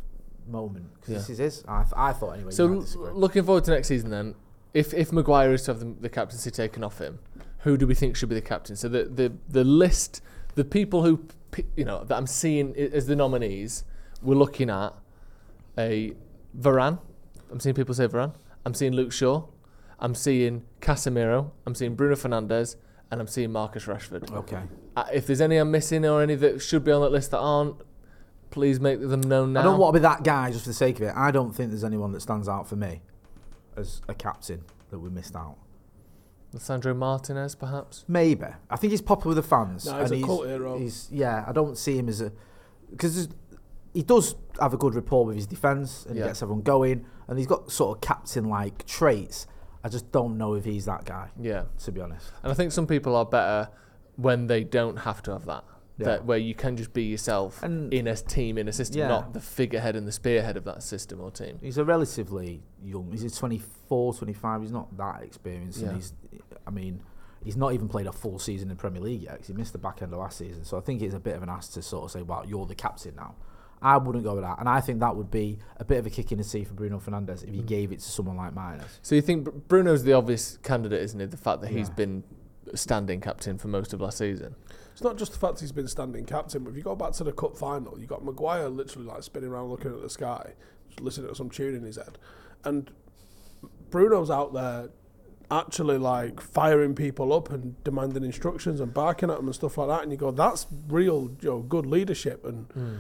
moment 0.48 0.94
because 0.96 1.10
Yeah. 1.10 1.18
this 1.18 1.30
is 1.32 1.38
his. 1.40 1.64
I, 1.68 1.84
th- 1.84 1.94
I 1.98 2.14
thought 2.14 2.32
anyway. 2.32 2.52
So 2.52 2.72
l- 2.72 2.86
looking 3.14 3.44
forward 3.44 3.66
to 3.66 3.72
next 3.72 3.90
season 3.90 4.12
then, 4.12 4.36
if 4.74 4.94
if 4.94 5.12
Maguire 5.12 5.52
is 5.54 5.64
to 5.64 5.72
have 5.72 5.80
the, 5.82 5.94
the 6.00 6.10
captaincy 6.10 6.52
taken 6.52 6.84
off 6.86 7.00
him, 7.00 7.20
who 7.64 7.78
do 7.78 7.88
we 7.88 7.96
think 7.96 8.16
should 8.16 8.30
be 8.30 8.36
the 8.36 8.42
captain? 8.42 8.76
So 8.76 8.88
the 8.88 9.06
the, 9.06 9.34
the 9.50 9.64
list, 9.64 10.22
the 10.56 10.64
people 10.66 11.04
who 11.04 11.26
you 11.76 11.86
know 11.86 12.04
that 12.04 12.16
I'm 12.16 12.28
seeing 12.28 12.76
as 12.76 13.08
the 13.08 13.16
nominees, 13.16 13.84
we're 14.22 14.36
looking 14.36 14.70
at 14.70 14.94
a 15.78 16.14
Varane. 16.58 17.00
I'm 17.52 17.60
seeing 17.60 17.76
people 17.76 17.94
say 17.96 18.08
Varane. 18.08 18.34
I'm 18.66 18.74
seeing 18.74 18.94
Luke 18.94 19.12
Shaw. 19.12 19.46
I'm 20.00 20.16
seeing 20.16 20.64
Casemiro. 20.82 21.52
I'm 21.66 21.76
seeing 21.76 21.96
Bruno 21.96 22.16
Fernandes, 22.16 22.76
and 23.12 23.22
I'm 23.22 23.28
seeing 23.28 23.52
Marcus 23.52 23.86
Rashford. 23.86 24.32
okay. 24.32 24.64
Uh, 24.96 25.06
if 25.12 25.26
there's 25.26 25.42
any 25.42 25.58
I'm 25.58 25.72
missing 25.72 26.06
or 26.06 26.22
any 26.22 26.36
that 26.36 26.62
should 26.62 26.84
be 26.84 26.92
on 26.92 27.02
that 27.02 27.12
list 27.12 27.32
that 27.32 27.40
aren't, 27.40 27.78
please 28.52 28.80
make 28.80 29.00
them 29.00 29.22
known 29.22 29.54
now. 29.54 29.62
I 29.62 29.64
don't 29.64 29.80
want 29.80 29.96
to 29.96 30.00
be 30.00 30.04
that 30.04 30.24
guy 30.24 30.52
just 30.52 30.66
for 30.66 30.70
the 30.70 30.76
sake 30.76 30.98
of 30.98 31.08
it. 31.08 31.14
I 31.16 31.32
don't 31.32 31.52
think 31.52 31.72
there's 31.72 31.84
anyone 31.84 32.12
that 32.12 32.22
stands 32.22 32.48
out 32.48 32.68
for 32.68 32.76
me 32.76 33.02
as 33.76 34.02
a 34.08 34.14
captain 34.14 34.64
that 34.92 35.00
we 35.00 35.10
missed 35.10 35.36
out. 35.36 35.58
Sandro 36.60 36.94
Martinez, 36.94 37.56
perhaps. 37.56 38.06
Maybe. 38.08 38.46
I 38.70 38.76
think 38.76 38.92
he's 38.92 39.02
popular 39.02 39.36
with 39.36 39.44
the 39.44 39.50
fans. 39.50 39.86
No, 39.86 40.00
he's 40.02 40.12
and 40.12 40.24
a 40.24 40.26
cult 40.26 40.48
hero. 40.48 40.78
He's, 40.78 41.08
yeah, 41.12 41.44
I 41.48 41.52
don't 41.52 41.78
see 41.78 41.98
him 41.98 42.10
as 42.10 42.22
a. 42.22 42.32
Because 42.92 43.30
he 43.94 44.04
does 44.04 44.36
have 44.60 44.74
a 44.74 44.78
good 44.78 44.96
rapport 44.96 45.26
with 45.26 45.36
his 45.36 45.48
defence 45.48 46.06
and 46.06 46.16
Yeah. 46.16 46.24
he 46.24 46.30
gets 46.30 46.42
everyone 46.42 46.64
going. 46.64 47.06
And 47.28 47.38
he's 47.38 47.48
got 47.48 47.72
sort 47.72 47.98
of 47.98 48.02
captain 48.02 48.46
like 48.50 48.86
traits. 48.86 49.48
I 49.84 49.90
just 49.90 50.12
don't 50.12 50.38
know 50.38 50.54
if 50.56 50.66
he's 50.66 50.86
that 50.86 51.06
guy, 51.06 51.30
Yeah. 51.40 51.64
to 51.80 51.92
be 51.92 52.02
honest. 52.02 52.32
And 52.44 52.52
I 52.52 52.56
think 52.56 52.72
some 52.72 52.88
people 52.88 53.16
are 53.16 53.26
better 53.26 53.70
when 54.16 54.48
they 54.48 54.64
don't 54.64 54.98
have 54.98 55.22
to 55.24 55.32
have 55.32 55.46
that. 55.46 55.64
Yeah. 55.98 56.06
That 56.06 56.26
where 56.26 56.38
you 56.40 56.56
can 56.56 56.76
just 56.76 56.92
be 56.92 57.04
yourself 57.04 57.62
And- 57.62 57.94
in 57.94 58.08
a 58.08 58.16
team, 58.16 58.58
in 58.58 58.68
a 58.68 58.74
system, 58.74 59.00
Yeah. 59.00 59.10
not 59.10 59.34
the 59.34 59.40
figurehead 59.40 59.96
and 59.96 60.08
the 60.08 60.12
spearhead 60.12 60.58
of 60.58 60.64
that 60.64 60.82
system 60.82 61.22
or 61.22 61.30
team. 61.30 61.60
He's 61.62 61.78
a 61.78 61.86
relatively 61.86 62.64
young. 62.84 63.12
He's 63.12 63.38
24, 63.38 64.14
25. 64.16 64.62
He's 64.62 64.72
not 64.72 64.96
that 64.98 65.22
experienced. 65.22 65.80
Yeah. 65.82 65.88
And 65.90 65.96
he's, 65.98 66.14
I 66.66 66.72
mean, 66.72 67.02
he's 67.44 67.58
not 67.58 67.74
even 67.74 67.88
played 67.90 68.08
a 68.08 68.12
full 68.12 68.40
season 68.40 68.70
in 68.70 68.78
the 68.78 68.80
Premier 68.80 69.02
League 69.02 69.24
yet 69.24 69.38
'cause 69.38 69.48
he 69.48 69.54
missed 69.54 69.74
the 69.74 69.80
back 69.80 70.02
end 70.02 70.14
of 70.14 70.20
last 70.20 70.38
season. 70.38 70.64
So 70.66 70.78
I 70.78 70.82
think 70.82 71.02
it's 71.02 71.16
a 71.16 71.20
bit 71.20 71.36
of 71.36 71.44
an 71.44 71.50
ask 71.50 71.74
to 71.74 71.82
sort 71.82 72.06
of 72.06 72.12
say, 72.12 72.22
"Well, 72.22 72.46
you're 72.46 72.66
the 72.66 72.76
captain 72.76 73.16
now." 73.16 73.36
I 73.82 73.98
wouldn't 73.98 74.24
go 74.24 74.36
with 74.36 74.46
that, 74.46 74.60
and 74.60 74.70
I 74.70 74.80
think 74.80 75.02
that 75.02 75.16
would 75.18 75.30
be 75.30 75.60
a 75.76 75.84
bit 75.84 75.98
of 76.00 76.06
a 76.06 76.10
kick 76.10 76.32
in 76.32 76.38
the 76.38 76.44
teeth 76.46 76.70
for 76.70 76.74
Bruno 76.74 77.00
Fernandes 77.00 77.44
if 77.44 77.54
he 77.54 77.62
Mm. 77.62 77.66
gave 77.68 77.92
it 77.92 78.00
to 78.00 78.10
someone 78.10 78.38
like 78.38 78.54
Miners. 78.54 79.00
So 79.02 79.14
you 79.14 79.22
think 79.22 79.68
Bruno's 79.68 80.04
the 80.04 80.14
obvious 80.14 80.58
candidate, 80.64 81.02
isn't 81.02 81.20
it? 81.20 81.32
The 81.32 81.38
fact 81.38 81.60
that 81.62 81.68
he's 81.68 81.90
Yeah. 81.90 81.96
been 81.96 82.24
standing 82.76 83.20
captain 83.20 83.58
for 83.58 83.68
most 83.68 83.92
of 83.92 84.00
last 84.00 84.20
season. 84.20 84.56
It's 84.94 85.02
not 85.04 85.18
just 85.18 85.34
the 85.34 85.38
fact 85.38 85.60
he's 85.60 85.74
been 85.74 85.90
standing 85.90 86.24
captain, 86.24 86.64
but 86.64 86.70
if 86.70 86.78
you 86.78 86.84
go 86.84 86.96
back 86.96 87.12
to 87.14 87.26
the 87.26 87.34
cup 87.34 87.58
final, 87.58 88.00
you 88.00 88.08
got 88.08 88.24
Maguire 88.24 88.70
literally 88.70 89.06
like 89.06 89.22
spinning 89.22 89.50
around 89.50 89.70
looking 89.70 89.92
at 89.94 90.02
the 90.02 90.10
sky, 90.10 90.54
listening 91.02 91.28
to 91.28 91.36
some 91.36 91.50
tune 91.50 91.76
in 91.76 91.84
his 91.84 91.98
head. 91.98 92.18
And 92.64 92.90
Bruno's 93.90 94.30
out 94.32 94.54
there 94.54 94.92
actually 95.52 95.98
like 95.98 96.42
firing 96.42 96.96
people 96.96 97.34
up 97.34 97.52
and 97.52 97.82
demanding 97.84 98.24
instructions 98.24 98.80
and 98.80 98.94
barking 98.94 99.30
at 99.30 99.38
them 99.38 99.46
and 99.46 99.56
stuff 99.56 99.78
like 99.78 99.88
that. 99.88 100.04
And 100.04 100.12
you 100.12 100.18
go, 100.18 100.32
that's 100.32 100.68
real, 100.88 101.32
you 101.42 101.50
know, 101.50 101.60
good 101.60 101.86
leadership 101.86 102.46
and 102.46 102.66
hmm. 102.74 102.96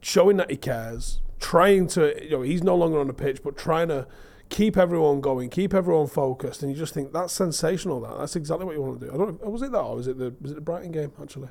showing 0.00 0.36
that 0.38 0.50
he 0.50 0.56
cares, 0.56 1.20
trying 1.40 1.86
to, 1.88 2.22
you 2.22 2.30
know, 2.30 2.42
he's 2.42 2.62
no 2.62 2.74
longer 2.74 2.98
on 2.98 3.06
the 3.06 3.14
pitch, 3.14 3.42
but 3.42 3.56
trying 3.56 3.88
to 3.88 4.06
keep 4.48 4.76
everyone 4.76 5.20
going, 5.20 5.50
keep 5.50 5.74
everyone 5.74 6.06
focused. 6.06 6.62
And 6.62 6.72
you 6.72 6.76
just 6.76 6.94
think 6.94 7.12
that's 7.12 7.32
sensational. 7.32 8.00
That 8.00 8.18
that's 8.18 8.36
exactly 8.36 8.66
what 8.66 8.74
you 8.74 8.82
want 8.82 9.00
to 9.00 9.06
do. 9.06 9.12
I 9.12 9.16
don't. 9.16 9.42
know, 9.42 9.50
Was 9.50 9.62
it 9.62 9.72
that 9.72 9.80
or 9.80 9.96
was 9.96 10.08
it 10.08 10.18
the 10.18 10.34
was 10.40 10.52
it 10.52 10.54
the 10.56 10.60
Brighton 10.60 10.92
game 10.92 11.12
actually? 11.20 11.48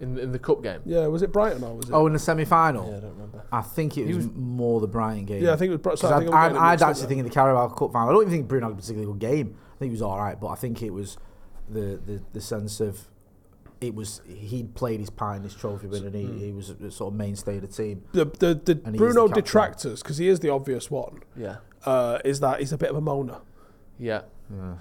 In, 0.00 0.18
in 0.18 0.32
the 0.32 0.38
cup 0.40 0.60
game. 0.62 0.80
Yeah, 0.84 1.06
was 1.06 1.22
it 1.22 1.32
Brighton 1.32 1.62
or 1.62 1.76
was 1.76 1.88
it? 1.88 1.92
Oh, 1.92 2.06
in 2.08 2.12
the 2.14 2.18
semi-final, 2.18 2.90
Yeah, 2.90 2.96
I 2.96 3.00
don't 3.00 3.12
remember. 3.12 3.44
I 3.52 3.62
think 3.62 3.96
it 3.96 4.12
was, 4.14 4.28
more 4.34 4.80
the 4.80 4.88
Brighton 4.88 5.24
game. 5.24 5.42
yeah, 5.42 5.52
I 5.52 5.56
think 5.56 5.68
it 5.70 5.72
was. 5.72 5.80
Bri- 5.80 5.90
'Cause 5.92 6.00
So 6.00 6.08
I 6.08 6.16
I'd, 6.16 6.26
I'm 6.28 6.34
I'd, 6.34 6.56
I'd 6.56 6.82
actually 6.82 7.00
there. 7.02 7.08
think 7.08 7.18
in 7.20 7.24
the 7.26 7.30
Carabao 7.30 7.68
Cup 7.68 7.92
final, 7.92 8.08
I 8.08 8.12
don't 8.12 8.22
even 8.22 8.32
think 8.32 8.48
Bruno 8.48 8.66
had 8.66 8.72
a 8.72 8.76
particularly 8.76 9.12
good 9.12 9.20
game. 9.20 9.56
I 9.74 9.78
think 9.78 9.90
he 9.90 9.94
was 9.94 10.02
all 10.02 10.18
right, 10.18 10.38
but 10.40 10.48
I 10.48 10.56
think 10.56 10.82
it 10.82 10.90
was 10.90 11.16
the, 11.70 12.00
the, 12.04 12.22
the 12.32 12.40
sense 12.40 12.80
of 12.80 13.08
it 13.80 13.94
was 13.94 14.20
he'd 14.26 14.74
played 14.74 14.98
his 14.98 15.10
part 15.10 15.36
in 15.36 15.42
this 15.44 15.54
trophy 15.54 15.86
win 15.86 16.04
and 16.06 16.14
he, 16.14 16.24
Hmm. 16.24 16.38
he 16.38 16.52
was 16.52 16.70
a 16.70 16.90
sort 16.90 17.12
of 17.12 17.18
mainstay 17.18 17.56
of 17.56 17.62
the 17.62 17.68
team. 17.68 18.02
the 18.12 18.24
the, 18.24 18.54
the 18.54 18.74
Bruno 18.74 19.28
the 19.28 19.34
detractors 19.34 20.02
because 20.02 20.18
he 20.18 20.28
is 20.28 20.40
the 20.40 20.48
obvious 20.50 20.90
one. 20.90 21.20
Yeah. 21.36 21.56
Uh, 21.86 22.18
is 22.24 22.40
that 22.40 22.58
he's 22.60 22.72
a 22.72 22.78
bit 22.78 22.90
of 22.90 22.96
a 22.96 23.00
moaner? 23.02 23.42
Yeah. 23.98 24.22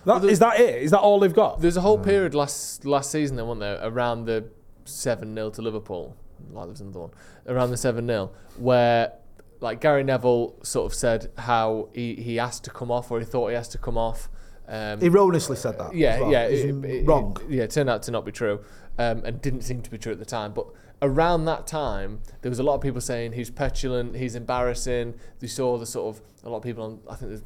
That, 0.06 0.24
is 0.26 0.40
that 0.40 0.60
it? 0.60 0.82
Is 0.82 0.92
that 0.92 1.00
all 1.00 1.20
they've 1.20 1.34
got? 1.34 1.62
There's 1.62 1.78
a 1.78 1.82
whole 1.82 1.98
period 2.00 2.34
last 2.34 2.84
last 2.86 3.12
season, 3.12 3.36
then, 3.38 3.46
wasn't 3.48 3.62
there, 3.62 3.80
around 3.84 4.26
the 4.26 4.46
7 4.86 5.34
0 5.36 5.50
to 5.52 5.62
Liverpool. 5.62 6.16
Like, 6.52 6.66
there 6.66 6.70
was 6.72 6.82
another 6.82 7.00
one. 7.00 7.12
Around 7.48 7.72
the 7.72 7.78
7 7.78 8.06
0, 8.06 8.32
where 8.58 9.14
like 9.62 9.80
Gary 9.80 10.04
Neville 10.04 10.56
sort 10.64 10.92
of 10.92 10.94
said 10.94 11.32
how 11.38 11.88
he, 11.94 12.16
he 12.16 12.38
asked 12.38 12.66
to 12.66 12.70
come 12.70 12.92
off 12.92 13.10
or 13.12 13.20
he 13.20 13.26
thought 13.26 13.48
he 13.48 13.56
has 13.56 13.70
to 13.70 13.78
come 13.78 13.98
off. 13.98 14.30
Um, 14.68 15.00
Erroneously 15.02 15.56
said 15.56 15.78
that. 15.78 15.96
yeah, 15.96 16.20
well. 16.20 16.32
yeah, 16.32 16.44
it- 16.46 16.86
it- 16.86 17.08
wrong. 17.08 17.38
it- 17.48 17.50
yeah, 17.54 17.64
it 17.64 17.72
turned 17.72 17.90
out 17.90 18.04
to 18.04 18.12
not 18.12 18.26
be 18.26 18.32
true, 18.32 18.60
um, 18.98 19.24
and 19.26 19.42
didn't 19.42 19.62
seem 19.62 19.82
to 19.82 19.90
be 19.90 19.98
true 19.98 20.12
at 20.12 20.20
the 20.20 20.26
time. 20.26 20.54
But 20.54 20.68
around 21.02 21.46
that 21.46 21.66
time, 21.68 22.20
there 22.42 22.50
was 22.50 22.60
a 22.60 22.64
lot 22.64 22.76
of 22.76 22.82
people 22.82 23.00
saying 23.02 23.34
he's 23.34 23.50
petulant, 23.50 24.16
he's 24.16 24.36
embarrassing. 24.36 25.16
You 25.40 25.48
saw 25.48 25.78
the 25.78 25.86
sort 25.86 26.16
of 26.16 26.22
a 26.44 26.50
lot 26.50 26.58
of 26.58 26.64
people 26.64 26.84
on, 26.84 27.00
I 27.10 27.16
think 27.16 27.30
there's 27.30 27.44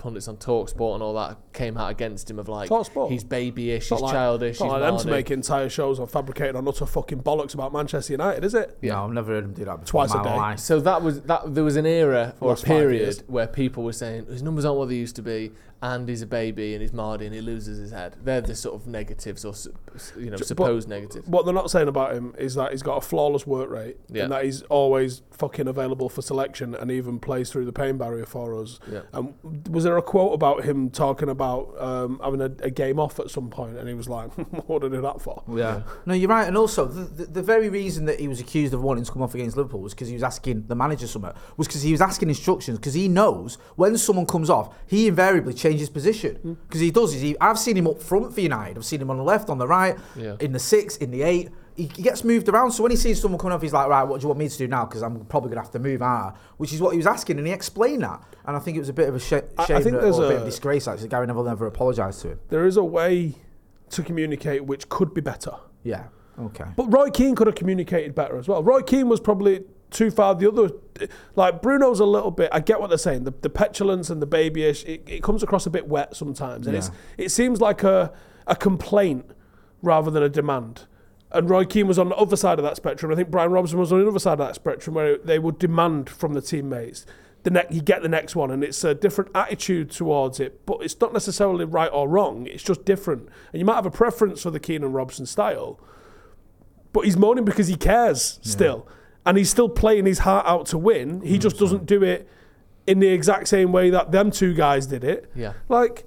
pundits 0.00 0.26
on 0.26 0.36
Talksport 0.38 0.94
and 0.94 1.02
all 1.04 1.14
that 1.14 1.36
came 1.52 1.76
out 1.76 1.90
against 1.92 2.28
him 2.28 2.38
of 2.40 2.48
like 2.48 2.68
Talksport? 2.68 3.10
he's 3.10 3.22
babyish, 3.22 3.82
It's 3.82 3.88
he's 3.90 4.00
like- 4.00 4.12
childish, 4.12 4.50
It's 4.52 4.60
not 4.60 4.66
he's 4.66 4.72
like 4.72 4.80
them 4.80 4.98
to 4.98 5.10
make 5.10 5.30
entire 5.30 5.68
shows 5.68 6.00
on 6.00 6.08
fabricating 6.08 6.56
on 6.56 6.66
utter 6.66 6.86
fucking 6.86 7.22
bollocks 7.22 7.54
about 7.54 7.72
Manchester 7.72 8.14
United, 8.14 8.44
is 8.44 8.54
it? 8.54 8.76
Yeah. 8.82 8.94
No, 8.94 9.04
I've 9.04 9.12
never 9.12 9.32
heard 9.34 9.44
him 9.44 9.52
do 9.52 9.64
that 9.66 9.80
before. 9.80 9.86
Twice 10.06 10.14
in 10.14 10.20
a 10.20 10.24
day. 10.24 10.36
life. 10.36 10.58
So 10.58 10.80
that 10.80 11.02
was 11.02 11.20
that. 11.22 11.54
There 11.54 11.62
was 11.64 11.76
an 11.76 11.86
era 11.86 12.34
or 12.40 12.48
a 12.48 12.50
Last 12.50 12.62
five 12.62 12.68
period 12.68 13.22
where 13.28 13.46
people 13.46 13.84
were 13.84 13.92
saying 13.92 14.26
his 14.26 14.42
numbers 14.42 14.64
aren't 14.64 14.78
what 14.78 14.88
they 14.88 14.96
used 14.96 15.14
to 15.16 15.22
be, 15.22 15.52
and 15.82 16.08
he's 16.08 16.22
a 16.22 16.26
baby, 16.26 16.74
and 16.74 16.82
he's 16.82 16.92
mardy, 16.92 17.26
and 17.26 17.34
he 17.34 17.40
loses 17.40 17.78
his 17.78 17.90
head. 17.90 18.16
They're 18.22 18.40
the 18.40 18.54
sort 18.54 18.74
of 18.74 18.86
negatives, 18.86 19.44
or 19.44 19.54
you 20.18 20.30
know, 20.30 20.36
Ju- 20.36 20.40
but- 20.40 20.46
supposed 20.46 20.88
negatives. 20.88 21.26
What 21.28 21.44
they're 21.44 21.54
not 21.54 21.70
saying 21.70 21.88
about 21.88 22.14
him 22.14 22.34
is 22.38 22.54
that 22.56 22.72
he's 22.72 22.82
got 22.82 22.96
a 22.98 23.00
flawless 23.00 23.46
work 23.46 23.70
rate 23.70 23.96
Yeah. 24.08 24.24
and 24.24 24.32
that 24.32 24.44
he's 24.44 24.62
always 24.62 25.22
fucking 25.30 25.68
available 25.68 26.08
for 26.08 26.20
selection 26.22 26.74
and 26.74 26.90
even 26.90 27.18
plays 27.18 27.50
through 27.50 27.64
the 27.64 27.72
pain 27.72 27.96
barrier 27.96 28.26
for 28.26 28.60
us. 28.60 28.78
Yeah. 28.90 29.00
Um, 29.14 29.34
was 29.70 29.84
there 29.84 29.96
a 29.96 30.02
quote 30.02 30.34
about 30.34 30.64
him 30.64 30.90
talking 30.90 31.28
about 31.30 31.74
um, 31.80 32.20
having 32.22 32.40
a, 32.42 32.52
a 32.62 32.70
game 32.70 33.00
off 33.00 33.18
at 33.18 33.30
some 33.30 33.48
point 33.48 33.76
and 33.78 33.88
he 33.88 33.94
was 33.94 34.08
like, 34.08 34.30
what 34.68 34.82
did 34.82 34.92
I 34.92 34.96
do 34.96 35.02
that 35.02 35.20
for? 35.22 35.42
Yeah. 35.48 35.82
No, 36.06 36.14
you're 36.14 36.28
right. 36.30 36.46
And 36.48 36.56
also, 36.56 36.86
the, 36.86 37.02
the, 37.04 37.24
the 37.26 37.42
very 37.42 37.68
reason 37.68 38.06
that 38.06 38.18
he 38.20 38.26
was 38.26 38.40
accused 38.40 38.74
of 38.74 38.82
wanting 38.82 39.04
to 39.04 39.12
come 39.12 39.22
off 39.22 39.34
against 39.34 39.56
Liverpool 39.56 39.80
was 39.80 39.94
because 39.94 40.08
he 40.08 40.14
was 40.14 40.22
asking 40.22 40.66
the 40.66 40.74
manager 40.74 41.06
something. 41.06 41.32
Was 41.56 41.66
because 41.68 41.82
he 41.82 41.92
was 41.92 42.00
asking 42.00 42.28
instructions. 42.30 42.78
Because 42.78 42.94
he 42.94 43.06
knows 43.06 43.56
when 43.76 43.96
someone 43.96 44.26
comes 44.26 44.50
off, 44.50 44.74
he 44.86 45.06
invariably 45.06 45.52
changes 45.54 45.69
position. 45.78 46.36
Hmm. 46.36 46.52
Because 46.66 46.80
he 46.80 46.90
does. 46.90 47.14
Is 47.14 47.20
he, 47.22 47.36
I've 47.40 47.58
seen 47.58 47.76
him 47.76 47.86
up 47.86 48.00
front 48.02 48.34
for 48.34 48.40
United. 48.40 48.76
I've 48.76 48.84
seen 48.84 49.00
him 49.00 49.10
on 49.10 49.16
the 49.16 49.22
left, 49.22 49.48
on 49.50 49.58
the 49.58 49.66
right, 49.68 49.96
Yeah. 50.16 50.36
in 50.40 50.52
the 50.52 50.58
six, 50.58 50.96
in 50.96 51.10
the 51.10 51.22
eight. 51.22 51.50
he 51.76 51.86
gets 51.86 52.24
moved 52.24 52.46
around. 52.50 52.72
So 52.72 52.82
when 52.82 52.90
he 52.90 52.96
sees 52.96 53.20
someone 53.22 53.38
coming 53.38 53.54
off, 53.54 53.62
he's 53.62 53.72
like, 53.72 53.88
right, 53.88 54.02
what 54.02 54.20
do 54.20 54.24
you 54.24 54.28
want 54.28 54.38
me 54.40 54.48
to 54.50 54.58
do 54.58 54.68
now? 54.68 54.84
Because 54.84 55.02
I'm 55.02 55.24
probably 55.26 55.48
gonna 55.50 55.62
have 55.62 55.70
to 55.70 55.78
move 55.78 56.02
out, 56.02 56.36
which 56.58 56.74
is 56.74 56.80
what 56.80 56.90
he 56.90 56.98
was 56.98 57.06
asking, 57.06 57.38
and 57.38 57.46
he 57.46 57.52
explained 57.54 58.02
that. 58.02 58.22
And 58.44 58.54
I 58.54 58.60
think 58.60 58.76
it 58.76 58.80
was 58.80 58.90
a 58.90 58.92
bit 58.92 59.08
of 59.08 59.14
a 59.14 59.18
sh- 59.20 59.28
shame 59.28 59.42
I- 59.56 59.62
I 59.62 59.66
think 59.82 59.92
that- 59.92 60.02
there's 60.02 60.18
or 60.18 60.26
a, 60.26 60.28
bit 60.28 60.38
of 60.40 60.44
disgrace 60.44 60.86
actually. 60.86 61.08
Gary 61.08 61.26
Neville 61.26 61.44
never 61.44 61.66
apologised 61.66 62.20
to 62.22 62.28
him. 62.32 62.40
There 62.50 62.66
is 62.66 62.76
a 62.76 62.84
way 62.84 63.36
to 63.90 64.02
communicate 64.02 64.66
which 64.66 64.88
could 64.90 65.14
be 65.14 65.20
better. 65.22 65.52
Yeah. 65.82 66.04
Okay. 66.38 66.64
But 66.76 66.92
Roy 66.92 67.08
Keane 67.10 67.34
could 67.34 67.46
have 67.46 67.56
communicated 67.56 68.14
better 68.14 68.36
as 68.36 68.46
well. 68.46 68.62
Roy 68.62 68.82
Keane 68.82 69.08
was 69.08 69.20
probably 69.20 69.62
too 69.90 70.10
far 70.10 70.34
the 70.34 70.48
other. 70.48 70.70
Like 71.34 71.62
Bruno's 71.62 72.00
a 72.00 72.04
little 72.04 72.30
bit. 72.30 72.50
I 72.52 72.60
get 72.60 72.80
what 72.80 72.88
they're 72.88 72.98
saying. 72.98 73.24
The, 73.24 73.34
the 73.40 73.50
petulance 73.50 74.10
and 74.10 74.20
the 74.20 74.26
babyish. 74.26 74.84
It, 74.84 75.02
it 75.06 75.22
comes 75.22 75.42
across 75.42 75.66
a 75.66 75.70
bit 75.70 75.88
wet 75.88 76.16
sometimes, 76.16 76.66
and 76.66 76.76
it's 76.76 76.90
it 77.18 77.30
seems 77.30 77.60
like 77.60 77.82
a 77.82 78.12
a 78.46 78.56
complaint 78.56 79.30
rather 79.82 80.10
than 80.10 80.22
a 80.22 80.28
demand. 80.28 80.86
And 81.32 81.48
Roy 81.48 81.64
Keane 81.64 81.86
was 81.86 81.98
on 81.98 82.08
the 82.08 82.16
other 82.16 82.36
side 82.36 82.58
of 82.58 82.64
that 82.64 82.76
spectrum. 82.76 83.12
I 83.12 83.14
think 83.14 83.30
Brian 83.30 83.52
Robson 83.52 83.78
was 83.78 83.92
on 83.92 84.00
the 84.00 84.08
other 84.08 84.18
side 84.18 84.32
of 84.32 84.46
that 84.46 84.56
spectrum, 84.56 84.94
where 84.94 85.16
they 85.18 85.38
would 85.38 85.58
demand 85.58 86.10
from 86.10 86.34
the 86.34 86.42
teammates 86.42 87.06
the 87.42 87.50
next 87.50 87.72
you 87.72 87.80
get 87.80 88.02
the 88.02 88.08
next 88.08 88.36
one, 88.36 88.50
and 88.50 88.62
it's 88.62 88.84
a 88.84 88.94
different 88.94 89.30
attitude 89.34 89.90
towards 89.90 90.40
it. 90.40 90.66
But 90.66 90.82
it's 90.82 91.00
not 91.00 91.12
necessarily 91.12 91.64
right 91.64 91.90
or 91.92 92.08
wrong. 92.08 92.46
It's 92.46 92.62
just 92.62 92.84
different, 92.84 93.28
and 93.52 93.60
you 93.60 93.64
might 93.64 93.76
have 93.76 93.86
a 93.86 93.90
preference 93.90 94.42
for 94.42 94.50
the 94.50 94.60
Keane 94.60 94.84
and 94.84 94.94
Robson 94.94 95.24
style 95.24 95.80
but 96.92 97.04
he's 97.04 97.16
moaning 97.16 97.44
because 97.44 97.68
he 97.68 97.76
cares 97.76 98.40
still, 98.42 98.86
and 99.26 99.36
he's 99.36 99.50
still 99.50 99.68
playing 99.68 100.06
his 100.06 100.20
heart 100.20 100.46
out 100.46 100.66
to 100.66 100.78
win. 100.78 101.20
He 101.22 101.38
just 101.38 101.56
mm-hmm. 101.56 101.64
doesn't 101.64 101.86
do 101.86 102.02
it 102.02 102.28
in 102.86 103.00
the 103.00 103.08
exact 103.08 103.48
same 103.48 103.72
way 103.72 103.90
that 103.90 104.12
them 104.12 104.30
two 104.30 104.54
guys 104.54 104.86
did 104.86 105.04
it. 105.04 105.30
Yeah. 105.34 105.52
like 105.68 106.06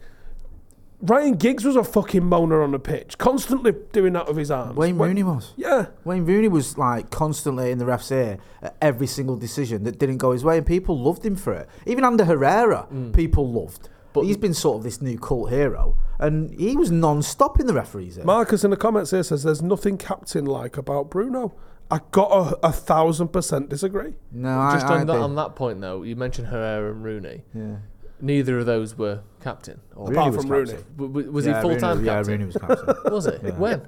Ryan 1.04 1.36
Giggs 1.36 1.66
was 1.66 1.76
a 1.76 1.84
fucking 1.84 2.22
moaner 2.22 2.64
on 2.64 2.72
the 2.72 2.80
pitch, 2.80 3.18
constantly 3.18 3.74
doing 3.92 4.14
that 4.14 4.26
with 4.26 4.38
his 4.38 4.50
arms. 4.50 4.78
Wayne 4.78 4.98
When- 4.98 5.10
Rooney 5.10 5.24
was. 5.24 5.54
yeah, 5.58 5.88
Wayne 6.06 6.26
Rooney 6.26 6.48
was 6.48 6.78
like 6.78 7.12
constantly 7.12 7.72
in 7.72 7.78
the 7.78 7.86
ref's 7.86 8.10
ear 8.10 8.38
at 8.62 8.78
every 8.82 9.08
single 9.08 9.36
decision 9.36 9.84
that 9.84 10.00
didn't 10.00 10.18
go 10.18 10.32
his 10.32 10.46
way, 10.46 10.58
and 10.58 10.66
people 10.66 10.98
loved 10.98 11.26
him 11.26 11.36
for 11.36 11.52
it. 11.52 11.68
Even 11.86 12.06
under 12.06 12.24
Herrera, 12.24 12.88
mm. 12.90 13.14
people 13.14 13.52
loved. 13.52 13.90
But 14.14 14.22
he's 14.22 14.38
been 14.38 14.54
sort 14.54 14.78
of 14.78 14.84
this 14.84 15.02
new 15.02 15.20
cult 15.20 15.50
hero, 15.50 15.98
and 16.20 16.58
he 16.58 16.78
was 16.78 16.90
non-stop 16.90 17.60
in 17.60 17.68
the 17.68 17.74
referees' 17.74 18.18
ear. 18.18 18.24
Marcus 18.24 18.64
in 18.64 18.72
the 18.72 18.78
comments 18.78 19.12
here 19.12 19.24
says 19.24 19.44
there's 19.44 19.62
nothing 19.62 19.98
captain 19.98 20.46
like 20.46 20.78
about 20.78 21.10
Bruno. 21.10 21.54
I 21.92 22.00
got 22.12 22.32
a, 22.64 22.68
a 22.68 22.72
thousand 22.72 23.30
percent 23.30 23.70
disagree. 23.70 24.14
no, 24.32 24.70
Just 24.74 24.86
I, 24.88 24.96
I 24.96 25.00
on 25.02 25.08
that 25.08 25.18
on 25.18 25.36
that 25.36 25.56
point 25.56 25.82
though, 25.82 26.04
you 26.04 26.16
mentioned 26.16 26.48
Herrera 26.48 26.92
and 26.92 27.04
Rooney. 27.04 27.44
Yeah. 27.54 27.78
Neither 28.22 28.60
of 28.60 28.66
those 28.66 28.98
were 28.98 29.22
captain. 29.42 29.82
Or 29.96 30.08
Rooney 30.08 30.18
Apart 30.20 30.34
was 30.34 30.42
from 30.44 30.52
Rooney. 30.52 30.72
captain. 30.72 30.88
W- 30.96 31.12
w- 31.14 31.32
was 31.32 31.46
Yeah, 31.46 31.56
he 31.58 31.62
full 31.62 31.78
time 31.78 31.98
Rooney, 31.98 32.08
captain? 32.10 32.26
Yeah, 32.30 32.32
Rooney 32.32 32.46
was 32.46 32.58
captain. 32.58 32.96
Was 33.14 33.26
it? 33.26 33.42
Yeah. 33.44 33.50
When? 33.52 33.88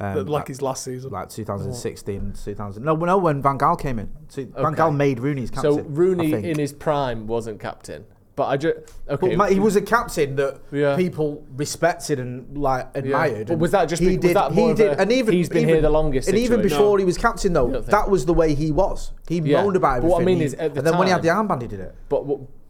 Um, 0.00 0.26
like 0.26 0.48
his 0.48 0.60
last 0.62 0.82
season. 0.84 1.10
like 1.12 1.28
2016, 1.28 2.32
2000. 2.44 2.82
No, 2.82 2.96
no, 2.96 3.18
when 3.18 3.42
Van 3.42 3.58
Gaal 3.58 3.78
came 3.78 3.98
in. 3.98 4.10
So 4.28 4.44
Van 4.46 4.66
Okay. 4.72 4.76
Gaal 4.82 4.96
made 4.96 5.20
Rooney's 5.20 5.50
captain. 5.50 5.72
So 5.74 5.78
I 5.80 5.82
Rooney 5.82 6.30
think. 6.32 6.46
in 6.46 6.58
his 6.58 6.72
prime 6.72 7.26
wasn't 7.26 7.60
captain, 7.60 8.06
but 8.36 8.44
I 8.46 8.56
just 8.56 8.76
okay. 9.08 9.36
But 9.36 9.52
he 9.52 9.60
was 9.60 9.76
a 9.76 9.80
captain 9.80 10.36
that 10.36 10.58
Yeah. 10.72 10.96
people 10.96 11.44
respected 11.56 12.18
and 12.18 12.56
like 12.58 12.88
admired. 12.96 13.48
But 13.48 13.58
was 13.58 13.70
that 13.72 13.88
just 13.88 14.02
he 14.02 14.16
did? 14.16 14.36
he 14.52 14.74
did, 14.74 14.80
a 14.92 15.00
and 15.00 15.12
even 15.12 15.34
he's 15.34 15.48
been 15.48 15.58
even, 15.58 15.68
here 15.68 15.80
the 15.82 15.90
longest 15.90 16.28
And 16.28 16.36
even 16.38 16.60
before 16.62 16.92
No. 16.92 16.96
he 16.96 17.04
was 17.04 17.16
captain, 17.16 17.52
though, 17.52 17.80
that 17.80 18.10
was 18.10 18.26
the 18.26 18.34
way 18.34 18.54
he 18.54 18.72
was. 18.72 19.12
He 19.28 19.38
Yeah. 19.38 19.62
moaned 19.62 19.76
about 19.76 20.02
But 20.02 20.06
everything. 20.06 20.10
what 20.10 20.22
I 20.22 20.24
mean 20.24 20.38
He- 20.38 20.44
is, 20.44 20.54
and 20.54 20.74
then 20.74 20.98
when 20.98 21.06
he 21.06 21.12
had 21.12 21.22
the 21.22 21.28
armband, 21.28 21.62
he 21.62 21.68
did 21.68 21.80
it. 21.80 21.94
But 22.08 22.24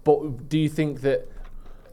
but 0.05 0.49
do 0.51 0.59
you 0.59 0.69
think 0.69 1.01
that 1.01 1.27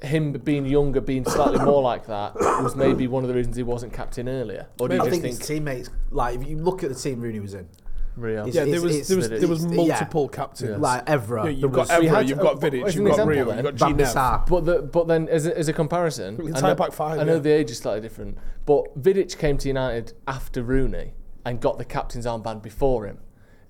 him 0.04 0.34
being 0.34 0.66
younger, 0.66 1.00
being 1.00 1.24
slightly 1.24 1.60
more 1.64 1.82
like 1.82 2.08
that, 2.08 2.34
was 2.64 2.76
maybe 2.76 3.08
one 3.08 3.24
of 3.24 3.30
the 3.30 3.36
reasons 3.36 3.56
he 3.56 3.64
wasn't 3.64 3.94
captain 3.94 4.28
earlier? 4.28 4.66
Or 4.80 4.90
do 4.90 4.96
you 4.96 5.02
I 5.02 5.06
just 5.06 5.12
think, 5.12 5.24
think, 5.24 5.38
his 5.38 5.48
teammates, 5.48 5.90
like 6.10 6.36
if 6.42 6.48
you 6.48 6.58
look 6.58 6.84
at 6.84 6.90
the 6.90 6.96
team 6.96 7.22
Rooney 7.22 7.40
was 7.40 7.54
in, 7.54 7.68
Rio? 8.16 8.46
Yeah, 8.46 8.66
there 8.66 8.82
was 8.82 9.08
there 9.08 9.18
was 9.18 9.30
there 9.30 9.48
was 9.48 9.66
multiple 9.66 10.30
yeah. 10.32 10.36
captains. 10.36 10.80
like 10.80 11.06
Evra, 11.06 11.38
Yeah, 11.38 11.44
there 11.44 11.52
you've 11.52 11.72
got 11.72 11.80
was 11.82 11.90
Evra, 11.90 12.10
had- 12.10 12.30
you've 12.30 12.40
got 12.40 12.60
Vidic, 12.60 12.94
you've 12.96 13.16
got 13.16 13.28
Rio, 13.28 13.54
you've 13.54 13.64
got 13.64 13.74
Van 13.76 13.98
der 13.98 14.06
G 14.06 14.12
Sar. 14.12 14.46
But 14.48 14.66
the, 14.66 14.82
but 14.82 15.08
then 15.08 15.28
as 15.30 15.46
a, 15.46 15.58
as 15.58 15.68
a 15.68 15.74
comparison, 15.74 16.38
We 16.38 16.54
I 16.54 16.62
know, 16.62 16.76
back 16.76 16.92
five, 16.92 17.20
I 17.20 17.24
know 17.24 17.40
the 17.40 17.52
age 17.52 17.72
is 17.72 17.78
slightly 17.78 18.02
different, 18.02 18.38
but 18.66 19.02
Vidic 19.02 19.38
came 19.38 19.58
to 19.60 19.68
United 19.68 20.14
after 20.28 20.62
Rooney 20.64 21.14
and 21.46 21.60
got 21.60 21.78
the 21.78 21.86
captain's 21.86 22.26
armband 22.26 22.62
before 22.62 23.06
him, 23.06 23.20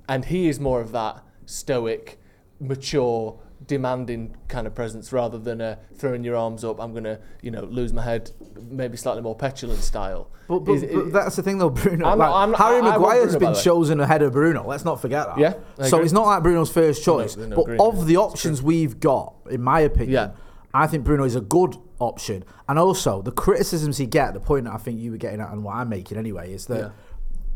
and 0.09 0.25
he 0.25 0.49
is 0.49 0.59
more 0.59 0.81
of 0.81 0.91
that 0.91 1.23
stoic, 1.45 2.19
mature, 2.59 3.39
demanding 3.67 4.35
kind 4.47 4.65
of 4.67 4.73
presence 4.75 5.13
rather 5.13 5.37
than 5.37 5.61
a 5.61 5.77
throwing 5.95 6.23
your 6.23 6.35
arms 6.35 6.63
up. 6.63 6.79
I'm 6.79 6.93
gonna 6.93 7.19
you 7.41 7.51
know 7.51 7.63
lose 7.63 7.93
my 7.93 8.01
head, 8.03 8.31
maybe 8.69 8.97
slightly 8.97 9.21
more 9.21 9.35
petulant 9.35 9.79
style. 9.81 10.29
But, 10.47 10.59
but, 10.59 10.71
Is- 10.73 10.93
but 10.93 11.13
that's 11.13 11.35
the 11.37 11.43
thing, 11.43 11.57
though, 11.59 11.69
Bruno. 11.69 12.05
I'm 12.07 12.19
like, 12.19 12.29
not- 12.29 12.43
I'm 12.43 12.51
not- 12.51 12.59
Harry 12.59 12.75
I- 12.75 12.79
I 12.79 12.97
want 12.97 13.01
Maguire's 13.01 13.35
Bruno, 13.37 13.53
been 13.53 13.63
chosen 13.63 13.99
ahead 14.01 14.21
of 14.21 14.33
Bruno. 14.33 14.67
Let's 14.67 14.83
not 14.83 14.99
forget 15.01 15.27
that. 15.27 15.37
Yeah, 15.37 15.53
I 15.79 15.87
So 15.87 15.97
agree. 15.97 16.05
it's 16.05 16.13
not 16.13 16.25
like 16.25 16.43
Bruno's 16.43 16.71
first 16.71 17.03
choice. 17.05 17.37
no, 17.37 17.47
but 17.55 17.61
agree. 17.61 17.77
of 17.79 18.05
the 18.07 18.17
options 18.17 18.61
we've 18.61 18.99
got, 18.99 19.33
in 19.49 19.61
my 19.61 19.79
opinion, 19.81 20.11
Yeah. 20.11 20.31
I 20.73 20.87
think 20.87 21.03
Bruno 21.05 21.23
is 21.23 21.35
a 21.35 21.41
good 21.41 21.77
option. 21.99 22.43
And 22.67 22.77
also, 22.79 23.21
the 23.21 23.31
criticisms 23.31 23.97
he 23.97 24.05
get, 24.07 24.33
the 24.33 24.39
point 24.39 24.65
that 24.65 24.73
I 24.73 24.77
think 24.77 24.99
you 24.99 25.11
were 25.11 25.17
getting 25.17 25.39
at 25.41 25.51
and 25.51 25.63
what 25.63 25.75
I'm 25.75 25.89
making 25.89 26.17
anyway, 26.17 26.53
is 26.53 26.65
that. 26.67 26.77
Yeah. 26.79 26.89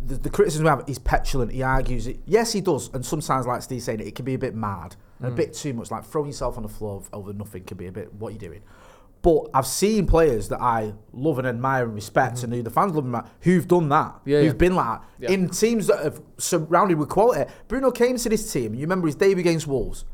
The, 0.05 0.15
the 0.17 0.29
criticism 0.29 0.65
we 0.65 0.69
have, 0.69 0.83
he's 0.85 1.00
petulant, 1.00 1.51
he 1.51 1.63
argues 1.63 2.05
it. 2.05 2.19
Yes, 2.25 2.51
he 2.53 2.62
does. 2.62 2.91
And 2.93 3.03
sometimes, 3.03 3.47
like 3.47 3.63
Steve 3.63 3.81
saying, 3.81 4.01
it 4.01 4.13
can 4.13 4.24
be 4.24 4.35
a 4.35 4.38
bit 4.38 4.53
mad 4.53 4.95
Mm. 5.22 5.27
A 5.27 5.29
hmm. 5.29 5.36
bit 5.36 5.53
too 5.53 5.74
much, 5.74 5.91
like 5.91 6.03
throwing 6.03 6.27
yourself 6.27 6.57
on 6.57 6.63
the 6.63 6.69
floor 6.69 7.03
over 7.13 7.34
nothing 7.34 7.63
can 7.63 7.77
be 7.77 7.88
a 7.88 7.91
bit, 7.91 8.13
what 8.13 8.29
are 8.29 8.31
you 8.34 8.39
doing? 8.39 8.62
But 9.22 9.48
I've 9.55 9.65
seen 9.65 10.05
players 10.05 10.50
that 10.50 10.62
I 10.62 10.93
love 11.12 11.39
and 11.39 11.48
admire 11.48 11.86
and 11.86 11.95
respect 11.95 12.36
mm-hmm. 12.36 12.45
and 12.45 12.53
who 12.53 12.62
the 12.62 12.69
fans 12.69 12.93
love 12.93 13.05
and 13.05 13.15
admire, 13.15 13.31
who've 13.41 13.67
done 13.67 13.89
that, 13.89 14.19
yeah, 14.25 14.38
who've 14.41 14.48
yeah. 14.48 14.53
been 14.53 14.75
like 14.75 15.00
that. 15.00 15.07
Yeah. 15.19 15.31
In 15.31 15.50
teams 15.50 15.88
that 15.88 16.03
have 16.03 16.22
surrounded 16.38 17.00
with 17.00 17.10
quality. 17.10 17.50
Bruno 17.67 17.89
came 17.89 18.17
to 18.17 18.29
this 18.29 18.53
team, 18.53 18.75
you 18.75 18.81
remember 18.81 19.07
his 19.07 19.15
debut 19.15 19.39
against 19.39 19.65
Wolves. 19.65 20.05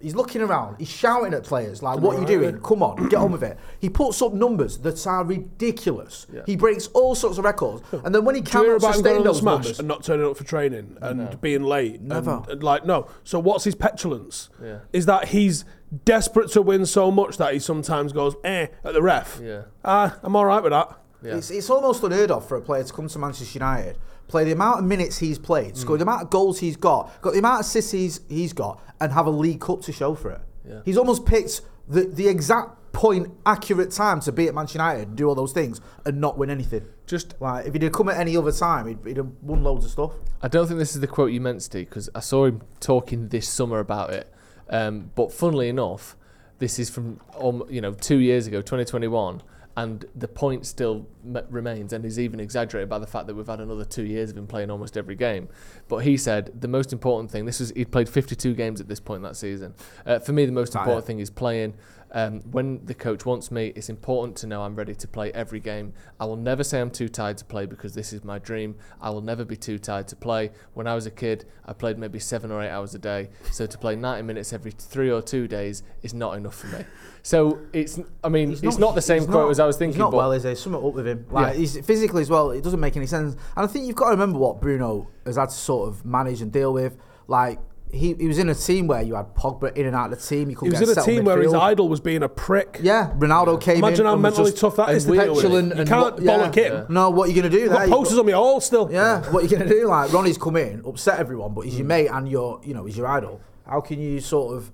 He's 0.00 0.14
looking 0.14 0.40
around. 0.40 0.76
He's 0.78 0.88
shouting 0.88 1.34
at 1.34 1.44
players 1.44 1.82
like, 1.82 1.98
"What 2.00 2.16
are 2.16 2.20
you 2.20 2.26
doing? 2.26 2.60
Come 2.60 2.82
on, 2.82 3.08
get 3.08 3.18
on 3.18 3.32
with 3.32 3.42
it." 3.42 3.58
He 3.80 3.88
puts 3.88 4.20
up 4.20 4.32
numbers 4.32 4.78
that 4.78 5.06
are 5.06 5.24
ridiculous. 5.24 6.26
Yeah. 6.32 6.42
He 6.46 6.56
breaks 6.56 6.88
all 6.88 7.14
sorts 7.14 7.38
of 7.38 7.44
records, 7.44 7.82
and 7.92 8.14
then 8.14 8.24
when 8.24 8.34
he 8.34 8.40
Do 8.40 8.50
you 8.58 8.64
hear 8.64 8.78
cannot 8.78 8.94
about 8.94 8.96
him 8.96 9.02
going 9.02 9.16
on 9.16 9.22
the 9.22 9.28
those 9.30 9.38
smash 9.40 9.54
numbers, 9.54 9.78
and 9.78 9.88
not 9.88 10.02
turning 10.02 10.26
up 10.26 10.36
for 10.36 10.44
training 10.44 10.96
and 11.00 11.40
being 11.40 11.62
late? 11.62 12.00
Never. 12.00 12.30
And, 12.30 12.48
and 12.48 12.62
like, 12.62 12.84
no. 12.84 13.08
So 13.24 13.38
what's 13.38 13.64
his 13.64 13.74
petulance? 13.74 14.50
Yeah. 14.62 14.80
Is 14.92 15.06
that 15.06 15.28
he's 15.28 15.64
desperate 16.04 16.50
to 16.52 16.62
win 16.62 16.86
so 16.86 17.10
much 17.10 17.36
that 17.38 17.52
he 17.52 17.58
sometimes 17.58 18.12
goes 18.12 18.34
eh 18.44 18.68
at 18.84 18.92
the 18.92 19.02
ref. 19.02 19.40
Yeah. 19.42 19.62
Ah, 19.84 20.18
I'm 20.22 20.36
all 20.36 20.46
right 20.46 20.62
with 20.62 20.72
that. 20.72 20.96
Yeah. 21.22 21.36
It's, 21.36 21.50
it's 21.50 21.68
almost 21.68 22.02
unheard 22.02 22.30
of 22.30 22.46
for 22.48 22.56
a 22.56 22.60
player 22.62 22.82
to 22.84 22.92
come 22.92 23.08
to 23.08 23.18
Manchester 23.18 23.58
United, 23.58 23.98
play 24.30 24.44
the 24.44 24.52
amount 24.52 24.78
of 24.78 24.84
minutes 24.84 25.18
he's 25.18 25.38
played, 25.38 25.76
score 25.76 25.96
Mm. 25.96 25.98
the 25.98 26.02
amount 26.04 26.22
of 26.22 26.30
goals 26.30 26.60
he's 26.60 26.76
got, 26.76 27.20
got 27.20 27.32
the 27.32 27.38
amount 27.40 27.60
of 27.60 27.66
assists 27.66 27.92
he's, 27.92 28.20
he's 28.28 28.52
got, 28.52 28.80
and 29.00 29.12
have 29.12 29.26
a 29.26 29.30
League 29.30 29.60
Cup 29.60 29.82
to 29.82 29.92
show 29.92 30.14
for 30.14 30.30
it. 30.30 30.40
Yeah. 30.68 30.80
He's 30.84 30.96
almost 30.96 31.26
picked 31.26 31.60
the, 31.88 32.02
the 32.04 32.28
exact 32.28 32.92
point, 32.92 33.28
accurate 33.46 33.90
time 33.92 34.20
to 34.20 34.32
be 34.32 34.46
at 34.48 34.54
Manchester 34.54 34.78
United 34.78 35.08
and 35.08 35.16
do 35.16 35.28
all 35.28 35.34
those 35.34 35.52
things 35.52 35.80
and 36.04 36.20
not 36.20 36.36
win 36.38 36.50
anything. 36.50 36.84
Just 37.06 37.34
Like, 37.40 37.66
if 37.66 37.72
he'd 37.72 37.82
have 37.82 37.92
come 37.92 38.08
at 38.08 38.18
any 38.18 38.36
other 38.36 38.52
time, 38.52 38.86
he'd, 38.88 38.98
he'd 39.04 39.16
have 39.16 39.30
won 39.42 39.62
loads 39.62 39.84
of 39.84 39.90
stuff. 39.90 40.12
I 40.42 40.48
don't 40.48 40.66
think 40.66 40.78
this 40.78 40.94
is 40.94 41.00
the 41.00 41.06
quote 41.06 41.32
you 41.32 41.40
meant, 41.40 41.62
Steve, 41.62 41.88
because 41.88 42.08
I 42.14 42.20
saw 42.20 42.46
him 42.46 42.62
talking 42.80 43.28
this 43.28 43.48
summer 43.48 43.78
about 43.78 44.10
it. 44.10 44.32
Um, 44.68 45.10
but 45.14 45.32
funnily 45.32 45.68
enough, 45.68 46.16
this 46.58 46.78
is 46.78 46.88
from 46.90 47.20
um, 47.40 47.64
you 47.68 47.80
know 47.80 47.92
two 47.94 48.18
years 48.18 48.46
ago, 48.46 48.58
2021, 48.60 49.42
and 49.76 50.04
the 50.14 50.28
point 50.28 50.66
still 50.66 51.06
m- 51.24 51.44
remains, 51.48 51.92
and 51.92 52.04
is 52.04 52.18
even 52.18 52.40
exaggerated 52.40 52.88
by 52.88 52.98
the 52.98 53.06
fact 53.06 53.26
that 53.26 53.34
we've 53.34 53.46
had 53.46 53.60
another 53.60 53.84
two 53.84 54.04
years 54.04 54.30
of 54.30 54.36
him 54.36 54.46
playing 54.46 54.70
almost 54.70 54.96
every 54.96 55.14
game. 55.14 55.48
But 55.88 55.98
he 55.98 56.16
said 56.16 56.60
the 56.60 56.68
most 56.68 56.92
important 56.92 57.30
thing. 57.30 57.44
This 57.46 57.60
was 57.60 57.70
he'd 57.70 57.92
played 57.92 58.08
52 58.08 58.54
games 58.54 58.80
at 58.80 58.88
this 58.88 59.00
point 59.00 59.22
that 59.22 59.36
season. 59.36 59.74
Uh, 60.04 60.18
for 60.18 60.32
me, 60.32 60.44
the 60.46 60.52
most 60.52 60.74
important 60.74 61.06
thing 61.06 61.20
is 61.20 61.30
playing. 61.30 61.74
Um, 62.12 62.40
when 62.50 62.84
the 62.86 62.94
coach 62.94 63.24
wants 63.24 63.50
me, 63.52 63.72
it's 63.76 63.88
important 63.88 64.36
to 64.38 64.46
know 64.46 64.62
I'm 64.62 64.74
ready 64.74 64.94
to 64.96 65.06
play 65.08 65.32
every 65.32 65.60
game. 65.60 65.92
I 66.18 66.24
will 66.24 66.36
never 66.36 66.64
say 66.64 66.80
I'm 66.80 66.90
too 66.90 67.08
tired 67.08 67.38
to 67.38 67.44
play 67.44 67.66
because 67.66 67.94
this 67.94 68.12
is 68.12 68.24
my 68.24 68.38
dream. 68.40 68.74
I 69.00 69.10
will 69.10 69.20
never 69.20 69.44
be 69.44 69.56
too 69.56 69.78
tired 69.78 70.08
to 70.08 70.16
play. 70.16 70.50
When 70.74 70.86
I 70.88 70.94
was 70.96 71.06
a 71.06 71.10
kid, 71.10 71.44
I 71.66 71.72
played 71.72 71.98
maybe 71.98 72.18
seven 72.18 72.50
or 72.50 72.62
eight 72.62 72.70
hours 72.70 72.94
a 72.94 72.98
day. 72.98 73.30
So 73.52 73.64
to 73.66 73.78
play 73.78 73.94
90 73.94 74.22
minutes 74.24 74.52
every 74.52 74.72
three 74.72 75.10
or 75.10 75.22
two 75.22 75.46
days 75.46 75.84
is 76.02 76.12
not 76.12 76.36
enough 76.36 76.56
for 76.56 76.66
me. 76.68 76.84
So 77.22 77.60
it's, 77.72 78.00
I 78.24 78.28
mean, 78.28 78.52
it's 78.60 78.78
not, 78.78 78.94
the 78.94 79.02
same 79.02 79.24
quote 79.26 79.44
not- 79.44 79.50
as 79.50 79.60
I 79.60 79.66
was 79.66 79.76
thinking. 79.76 79.94
He's 79.94 79.98
not 80.00 80.10
but 80.10 80.16
well, 80.16 80.32
is 80.32 80.42
there? 80.42 80.56
Something 80.56 80.84
up 80.84 80.94
with 80.94 81.06
him. 81.06 81.26
Like, 81.30 81.54
Yeah. 81.54 81.60
he's 81.60 81.78
physically 81.86 82.22
as 82.22 82.30
well, 82.30 82.50
it 82.50 82.64
doesn't 82.64 82.80
make 82.80 82.96
any 82.96 83.06
sense. 83.06 83.34
And 83.56 83.64
I 83.64 83.66
think 83.66 83.86
you've 83.86 83.94
got 83.96 84.06
to 84.06 84.10
remember 84.12 84.38
what 84.38 84.60
Bruno 84.60 85.08
has 85.26 85.36
had 85.36 85.50
to 85.50 85.54
sort 85.54 85.88
of 85.88 86.04
manage 86.04 86.42
and 86.42 86.50
deal 86.50 86.72
with. 86.72 86.96
Like, 87.28 87.60
he, 87.92 88.14
he 88.14 88.26
was 88.26 88.38
in 88.38 88.48
a 88.48 88.54
team 88.54 88.86
where 88.86 89.02
you 89.02 89.14
had 89.14 89.34
Pogba 89.34 89.76
in 89.76 89.86
and 89.86 89.96
out 89.96 90.12
of 90.12 90.18
the 90.20 90.24
team. 90.26 90.42
You 90.42 90.48
He 90.50 90.54
couldn't 90.54 90.70
was 90.72 90.80
get 90.80 90.84
in 90.84 90.90
a 90.90 90.94
settled 90.94 91.06
team 91.16 91.24
where 91.24 91.40
his 91.42 91.52
idol 91.54 91.88
was 91.88 92.00
being 92.00 92.22
a 92.22 92.28
prick. 92.28 92.78
Yeah, 92.82 93.12
Ronaldo 93.18 93.60
came 93.60 93.78
in. 93.78 93.84
Imagine 93.84 94.06
how 94.06 94.12
and 94.14 94.22
mentally 94.22 94.52
tough 94.52 94.76
that 94.76 94.90
is 94.90 95.04
to 95.04 95.12
deal 95.12 95.34
with. 95.34 95.42
petulant 95.42 95.76
You 95.76 95.84
can't 95.84 96.14
what- 96.14 96.22
yeah. 96.22 96.30
bollock 96.38 96.54
him. 96.54 96.72
Yeah. 96.72 96.84
No, 96.88 97.10
what 97.10 97.24
are 97.28 97.32
you 97.32 97.40
going 97.40 97.50
to 97.50 97.56
do 97.56 97.62
You've 97.62 97.70
there? 97.70 97.78
got 97.78 97.88
You've 97.88 97.96
posters 97.96 98.18
on 98.18 98.26
my 98.26 98.32
wall 98.32 98.60
still. 98.60 98.88
Yeah, 98.92 99.22
what 99.30 99.40
are 99.40 99.46
you 99.46 99.48
going 99.56 99.68
to 99.68 99.68
do? 99.68 99.86
Like 99.86 100.12
Ronnie's 100.12 100.38
come 100.38 100.56
in, 100.56 100.82
upset 100.86 101.18
everyone, 101.18 101.54
but 101.54 101.62
he's 101.62 101.74
Mm. 101.74 101.78
your 101.78 101.86
mate 101.86 102.06
and 102.08 102.28
your, 102.28 102.60
you 102.64 102.74
know, 102.74 102.84
he's 102.84 102.96
your 102.96 103.06
idol. 103.06 103.40
How 103.66 103.80
can 103.80 104.00
you 104.00 104.20
sort 104.20 104.56
of, 104.56 104.70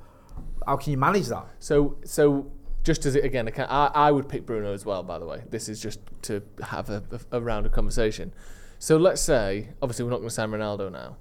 how 0.67 0.77
can 0.77 0.91
you 0.93 0.99
manage 0.99 1.27
that? 1.29 1.47
So, 1.59 1.97
so 2.05 2.51
just 2.85 3.05
as 3.07 3.15
it, 3.17 3.25
again, 3.25 3.49
I, 3.49 3.51
can, 3.51 3.67
I, 3.69 3.87
I 3.95 4.11
would 4.13 4.29
pick 4.29 4.47
Bruno 4.47 4.73
as 4.73 4.85
well. 4.87 5.03
By 5.03 5.19
the 5.19 5.27
way, 5.27 5.43
this 5.51 5.69
is 5.69 5.81
just 5.81 6.01
to 6.23 6.43
have 6.63 6.89
a, 6.91 7.03
a, 7.33 7.39
a 7.39 7.41
round 7.41 7.67
of 7.67 7.73
conversation. 7.73 8.33
So 8.79 8.97
let's 8.97 9.21
say, 9.23 9.71
obviously, 9.83 10.05
we're 10.05 10.11
not 10.11 10.19
going 10.19 10.29
to 10.29 10.35
sign 10.35 10.51
Ronaldo 10.51 10.93
now, 10.93 11.17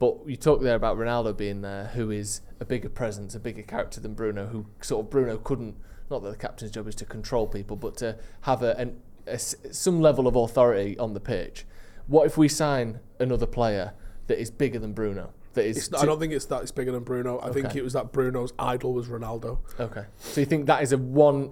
but 0.00 0.16
you 0.26 0.34
talk 0.34 0.62
there 0.62 0.74
about 0.74 0.96
Ronaldo 0.96 1.36
being 1.36 1.60
there, 1.60 1.92
who 1.94 2.10
is 2.10 2.40
a 2.58 2.64
bigger 2.64 2.88
presence, 2.88 3.34
a 3.34 3.38
bigger 3.38 3.62
character 3.62 4.00
than 4.00 4.14
Bruno, 4.14 4.46
who 4.46 4.66
sort 4.80 5.04
of 5.04 5.10
Bruno 5.10 5.36
couldn't. 5.36 5.76
Not 6.10 6.22
that 6.22 6.30
the 6.30 6.36
captain's 6.36 6.72
job 6.72 6.88
is 6.88 6.94
to 6.96 7.04
control 7.04 7.46
people, 7.46 7.76
but 7.76 7.98
to 7.98 8.18
have 8.40 8.62
a, 8.62 8.74
an, 8.78 8.96
a 9.26 9.38
some 9.38 10.00
level 10.00 10.26
of 10.26 10.34
authority 10.34 10.98
on 10.98 11.12
the 11.12 11.20
pitch. 11.20 11.66
What 12.06 12.24
if 12.26 12.38
we 12.38 12.48
sign 12.48 13.00
another 13.20 13.46
player 13.46 13.92
that 14.26 14.40
is 14.40 14.50
bigger 14.50 14.78
than 14.78 14.94
Bruno? 14.94 15.34
That 15.52 15.66
is. 15.66 15.76
It's, 15.76 15.94
I 16.02 16.06
don't 16.06 16.18
think 16.18 16.32
it's 16.32 16.46
that 16.46 16.62
it's 16.62 16.72
bigger 16.72 16.92
than 16.92 17.02
Bruno. 17.02 17.38
I 17.42 17.50
think 17.50 17.76
it 17.76 17.82
was 17.82 17.92
that 17.92 18.10
Bruno's 18.10 18.54
idol 18.58 18.94
was 18.94 19.08
Ronaldo. 19.08 19.58
Okay. 19.78 20.06
So 20.16 20.40
you 20.40 20.46
think 20.46 20.64
that 20.66 20.82
is 20.82 20.92
a 20.92 20.98
one 20.98 21.48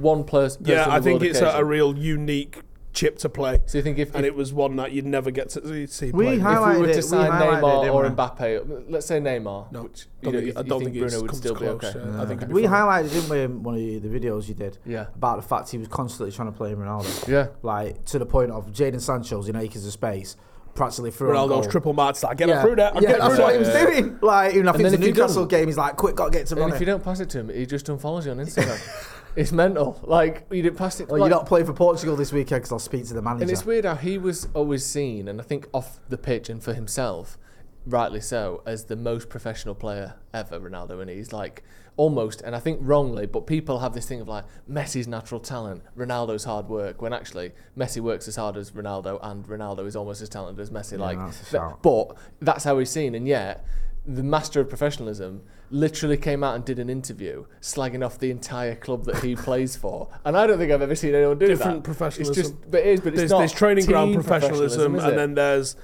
one 0.00 0.24
plus? 0.24 0.58
Yeah, 0.60 0.86
I 0.88 1.00
think 1.00 1.22
it's 1.22 1.40
a, 1.40 1.50
a 1.50 1.64
real 1.64 1.96
unique 1.96 2.62
chip 2.98 3.16
to 3.18 3.28
play. 3.28 3.60
So 3.66 3.78
you 3.78 3.84
think 3.84 3.98
if, 3.98 4.14
and 4.14 4.24
if, 4.26 4.32
it 4.32 4.34
was 4.34 4.52
one 4.52 4.74
that 4.76 4.90
you'd 4.92 5.06
never 5.06 5.30
get 5.30 5.50
to 5.50 5.86
see 5.86 6.10
We 6.10 6.24
play. 6.24 6.24
had- 6.26 6.34
if 6.34 6.38
we 6.38 6.42
highlighted 6.42 6.78
were 6.80 6.84
it- 6.88 6.92
to 6.94 6.96
we 6.98 7.02
sign 7.02 7.30
highlighted 7.30 7.58
it, 7.58 7.62
Neymar 7.62 7.94
or 7.94 8.02
we? 8.02 8.08
Mbappe, 8.08 8.84
let's 8.90 9.06
say 9.06 9.20
Neymar, 9.20 9.72
No, 9.72 9.82
which 9.84 10.06
don't 10.22 10.34
you, 10.34 10.40
think, 10.40 10.56
I 10.58 10.62
don't 10.62 10.82
think 10.82 10.94
think, 10.94 11.06
Bruno 11.08 11.20
would 11.22 11.30
comes 11.30 11.38
still 11.38 11.54
be 11.54 11.66
okay. 11.68 11.92
yeah. 11.94 12.22
I 12.22 12.26
think 12.26 12.42
it'd 12.42 12.52
We 12.52 12.62
fine. 12.66 12.72
highlighted, 12.72 13.12
didn't 13.12 13.28
we, 13.30 13.42
in 13.42 13.62
one 13.62 13.74
of 13.74 13.80
the, 13.80 13.98
the 14.00 14.08
videos 14.20 14.48
you 14.48 14.54
did 14.54 14.78
Yeah. 14.84 15.06
about 15.14 15.36
the 15.40 15.46
fact 15.46 15.70
he 15.70 15.78
was 15.78 15.88
constantly 15.88 16.34
trying 16.34 16.50
to 16.50 16.56
play 16.56 16.74
Ronaldo. 16.74 17.28
Yeah. 17.28 17.48
Like 17.62 18.04
to 18.06 18.18
the 18.18 18.26
point 18.26 18.50
of 18.50 18.72
Jadon 18.72 19.00
Sancho's 19.00 19.48
in 19.48 19.54
acres 19.56 19.86
of 19.86 19.92
space, 19.92 20.36
practically 20.74 21.10
through 21.10 21.36
on 21.36 21.48
Ronaldo's 21.48 21.66
triple 21.68 21.92
march. 21.92 22.22
Like, 22.22 22.36
get 22.36 22.48
yeah, 22.48 22.62
through 22.62 22.76
there. 22.76 22.94
I'm 22.96 23.02
yeah, 23.02 23.18
that's 23.18 23.38
what 23.38 23.52
he 23.52 23.58
was 23.58 23.68
doing. 23.68 24.18
Like, 24.22 24.54
even 24.54 24.68
I 24.68 24.72
think 24.72 24.88
the 24.88 24.94
if 24.94 25.00
you 25.00 25.06
Newcastle 25.08 25.42
don't- 25.42 25.48
game. 25.50 25.66
He's 25.66 25.76
like, 25.76 25.96
quick, 25.96 26.14
got 26.16 26.26
to 26.26 26.30
get 26.38 26.46
to 26.48 26.62
And 26.62 26.72
if 26.72 26.80
you 26.80 26.86
don't 26.86 27.02
pass 27.02 27.20
it 27.20 27.30
to 27.30 27.38
him, 27.40 27.48
he 27.48 27.64
just 27.66 27.86
unfollows 27.86 28.24
you 28.26 28.30
on 28.32 28.38
Instagram. 28.38 28.78
it's 29.38 29.52
mental. 29.52 30.00
Like 30.02 30.46
you 30.50 30.62
didn't 30.62 30.78
pass 30.78 31.00
it. 31.00 31.08
Well, 31.08 31.20
like, 31.20 31.30
you're 31.30 31.38
not 31.38 31.46
playing 31.46 31.66
for 31.66 31.72
Portugal 31.72 32.16
this 32.16 32.32
weekend 32.32 32.62
because 32.62 32.72
I'll 32.72 32.78
speak 32.78 33.06
to 33.06 33.14
the 33.14 33.22
manager. 33.22 33.42
And 33.42 33.50
it's 33.50 33.64
weird 33.64 33.84
how 33.84 33.94
he 33.94 34.18
was 34.18 34.48
always 34.54 34.84
seen, 34.84 35.28
and 35.28 35.40
I 35.40 35.44
think 35.44 35.68
off 35.72 36.00
the 36.08 36.18
pitch 36.18 36.48
and 36.48 36.62
for 36.62 36.74
himself, 36.74 37.38
rightly 37.86 38.20
so, 38.20 38.62
as 38.66 38.86
the 38.86 38.96
most 38.96 39.28
professional 39.28 39.74
player 39.74 40.14
ever, 40.34 40.58
Ronaldo. 40.58 41.00
And 41.00 41.08
he's 41.08 41.32
like 41.32 41.62
almost, 41.96 42.40
and 42.42 42.54
I 42.56 42.60
think 42.60 42.80
wrongly, 42.82 43.26
but 43.26 43.46
people 43.46 43.78
have 43.80 43.94
this 43.94 44.06
thing 44.06 44.20
of 44.20 44.28
like 44.28 44.44
Messi's 44.70 45.06
natural 45.06 45.40
talent, 45.40 45.82
Ronaldo's 45.96 46.44
hard 46.44 46.68
work, 46.68 47.00
when 47.00 47.12
actually 47.12 47.52
Messi 47.76 48.00
works 48.00 48.28
as 48.28 48.36
hard 48.36 48.56
as 48.56 48.72
Ronaldo, 48.72 49.18
and 49.22 49.46
Ronaldo 49.46 49.86
is 49.86 49.96
almost 49.96 50.20
as 50.20 50.28
talented 50.28 50.60
as 50.60 50.70
Messi. 50.70 50.98
like, 50.98 51.18
that's 51.18 51.50
shout. 51.50 51.82
but 51.82 52.16
that's 52.40 52.64
how 52.64 52.78
he's 52.78 52.90
seen, 52.90 53.14
and 53.14 53.26
yet. 53.26 53.64
The 54.08 54.22
master 54.22 54.60
of 54.60 54.68
professionalism 54.68 55.42
literally 55.70 56.16
came 56.16 56.42
out 56.42 56.56
and 56.56 56.64
did 56.64 56.78
an 56.78 56.88
interview 56.88 57.44
slagging 57.60 58.04
off 58.04 58.18
the 58.18 58.30
entire 58.30 58.74
club 58.74 59.04
that 59.04 59.22
he 59.22 59.36
plays 59.36 59.76
for, 59.76 60.08
and 60.24 60.36
I 60.36 60.46
don't 60.46 60.58
think 60.58 60.72
I've 60.72 60.80
ever 60.82 60.94
seen 60.94 61.14
anyone 61.14 61.38
do 61.38 61.46
Different 61.46 61.84
that. 61.84 61.90
It's 61.90 61.98
professionalism. 61.98 62.42
just, 62.42 62.70
but 62.70 62.80
it 62.80 62.86
is, 62.86 63.00
but 63.00 63.08
it's 63.08 63.16
there's, 63.18 63.30
not 63.30 63.38
there's 63.40 63.52
training 63.52 63.84
ground 63.84 64.12
team 64.12 64.22
professionalism, 64.22 64.98
and 64.98 65.18
then 65.18 65.34
there's. 65.34 65.76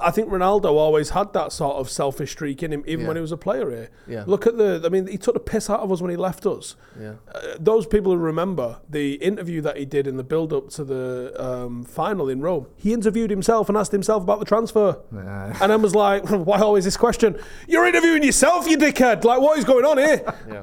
I 0.00 0.10
think 0.10 0.28
Ronaldo 0.28 0.66
always 0.66 1.10
had 1.10 1.32
that 1.32 1.52
sort 1.52 1.76
of 1.76 1.88
selfish 1.90 2.32
streak 2.32 2.62
in 2.62 2.72
him, 2.72 2.84
even 2.86 3.00
Yeah. 3.02 3.06
when 3.08 3.16
he 3.16 3.20
was 3.20 3.32
a 3.32 3.36
player 3.36 3.70
here. 3.70 3.90
Yeah. 4.06 4.24
Look 4.26 4.46
at 4.46 4.56
the. 4.56 4.82
I 4.84 4.88
mean, 4.88 5.06
he 5.06 5.16
took 5.18 5.34
the 5.34 5.40
piss 5.40 5.68
out 5.70 5.80
of 5.80 5.90
us 5.92 6.00
when 6.00 6.10
he 6.10 6.16
left 6.16 6.46
us. 6.46 6.76
Yeah. 7.00 7.14
Uh, 7.34 7.40
those 7.58 7.86
people 7.86 8.12
who 8.12 8.18
remember 8.18 8.78
the 8.88 9.14
interview 9.14 9.60
that 9.62 9.76
he 9.76 9.84
did 9.84 10.06
in 10.06 10.16
the 10.16 10.24
build-up 10.24 10.70
to 10.70 10.84
the 10.84 11.32
um, 11.38 11.84
final 11.84 12.28
in 12.28 12.40
Rome, 12.40 12.66
he 12.76 12.92
interviewed 12.92 13.30
himself 13.30 13.68
and 13.68 13.76
asked 13.78 13.92
himself 13.92 14.22
about 14.22 14.38
the 14.38 14.44
transfer, 14.44 14.98
Yeah. 15.14 15.56
and 15.60 15.72
I 15.72 15.76
was 15.76 15.94
like, 15.94 16.28
"Why 16.28 16.60
always 16.60 16.84
this 16.84 16.96
question? 16.96 17.38
You're 17.68 17.86
interviewing 17.86 18.22
yourself, 18.22 18.68
you 18.68 18.76
dickhead! 18.78 19.24
Like, 19.24 19.40
what 19.40 19.58
is 19.58 19.64
going 19.64 19.84
on 19.84 19.98
here?" 19.98 20.22
Yeah. 20.48 20.62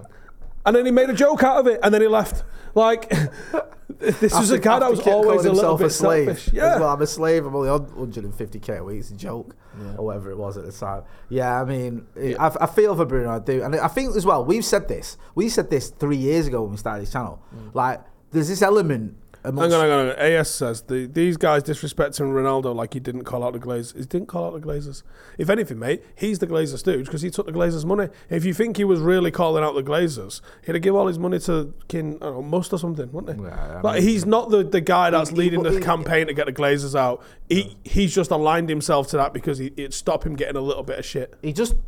And 0.67 0.75
then 0.75 0.85
he 0.85 0.91
made 0.91 1.09
a 1.09 1.13
joke 1.13 1.41
out 1.43 1.57
of 1.57 1.67
it, 1.67 1.79
and 1.81 1.93
then 1.93 2.01
he 2.01 2.07
left. 2.07 2.43
Like, 2.75 3.09
this 3.99 4.33
was 4.33 4.51
a 4.51 4.59
guy 4.59 4.79
that 4.79 4.91
was 4.91 4.99
always 5.07 5.45
a 5.45 5.51
little 5.51 5.77
bit 5.77 5.89
slave. 5.91 6.25
selfish. 6.27 6.47
as 6.49 6.53
Yeah. 6.53 6.79
well, 6.79 6.89
I'm 6.89 7.01
a 7.01 7.07
slave. 7.07 7.45
I'm 7.45 7.55
only 7.55 7.69
on 7.69 7.87
150k 7.87 8.77
a 8.79 8.83
week. 8.83 8.99
It's 8.99 9.09
a 9.09 9.15
joke, 9.15 9.55
or 9.97 10.05
whatever 10.05 10.29
it 10.29 10.37
was 10.37 10.57
at 10.57 10.65
the 10.65 10.71
time. 10.73 11.03
Yeah, 11.29 11.59
I 11.61 11.65
mean, 11.65 12.05
I, 12.37 12.51
I 12.61 12.65
feel 12.67 12.95
for 12.95 13.05
Bruno. 13.05 13.31
I 13.31 13.39
do, 13.39 13.63
and 13.63 13.75
I 13.77 13.87
think 13.87 14.15
as 14.15 14.25
well. 14.25 14.43
We've 14.45 14.65
said 14.65 14.87
this. 14.87 15.17
We 15.35 15.49
said 15.49 15.69
this 15.69 15.89
three 15.89 16.17
years 16.17 16.47
ago 16.47 16.61
when 16.63 16.71
we 16.71 16.77
started 16.77 17.03
this 17.03 17.13
channel. 17.13 17.41
Mm. 17.55 17.73
Like, 17.73 18.01
there's 18.31 18.49
this 18.49 18.61
element. 18.61 19.15
Hang 19.43 19.57
on, 19.57 19.69
hang 19.71 19.73
on. 19.73 19.89
hang 19.89 20.09
on. 20.09 20.15
AS 20.19 20.49
says 20.49 20.81
the, 20.81 21.05
these 21.05 21.37
guys 21.37 21.63
disrespecting 21.63 22.31
Ronaldo 22.33 22.75
like 22.75 22.93
he 22.93 22.99
didn't 22.99 23.23
call 23.23 23.43
out 23.43 23.53
the 23.53 23.59
Glazers. 23.59 23.95
He 23.95 24.03
didn't 24.03 24.27
call 24.27 24.45
out 24.45 24.53
the 24.59 24.65
Glazers. 24.67 25.03
If 25.37 25.49
anything, 25.49 25.79
mate, 25.79 26.03
he's 26.15 26.39
the 26.39 26.47
Glazers 26.47 26.79
stooge 26.79 27.05
because 27.05 27.21
he 27.21 27.29
took 27.29 27.45
the 27.45 27.51
Glazers' 27.53 27.85
money. 27.85 28.09
If 28.29 28.43
you 28.45 28.53
think 28.53 28.75
he 28.77 28.83
was 28.83 28.99
really 28.99 29.31
calling 29.31 29.63
out 29.63 29.73
the 29.75 29.83
Glazers, 29.83 30.41
he'd 30.65 30.75
have 30.75 30.81
give 30.81 30.95
all 30.95 31.07
his 31.07 31.17
money 31.19 31.39
to 31.39 31.73
Kin, 31.87 32.17
I 32.21 32.25
know, 32.25 32.41
Must 32.41 32.73
or 32.73 32.77
something, 32.79 33.11
wouldn't 33.11 33.39
he? 33.39 33.45
Yeah, 33.45 33.77
I 33.77 33.81
like 33.81 33.95
mean- 34.01 34.03
he's 34.09 34.25
not 34.25 34.49
the, 34.49 34.63
the 34.63 34.81
guy 34.81 35.09
that's 35.11 35.29
He- 35.29 35.35
leading 35.35 35.63
he- 35.63 35.69
the 35.71 35.75
he- 35.77 35.83
campaign 35.83 36.27
to 36.27 36.33
get 36.33 36.47
the 36.47 36.53
Glazers 36.53 36.97
out. 36.99 37.23
He 37.49 37.77
he's 37.83 38.13
just 38.13 38.31
aligned 38.31 38.67
himself 38.69 39.07
to 39.09 39.17
that 39.17 39.33
because 39.33 39.57
he, 39.59 39.67
it'd 39.77 39.93
stop 39.93 40.25
him 40.25 40.35
getting 40.35 40.57
a 40.57 40.61
little 40.61 40.83
bit 40.83 40.99
of 40.99 41.05
shit. 41.05 41.33
he 41.41 41.53
just 41.53 41.75
b- 41.75 41.79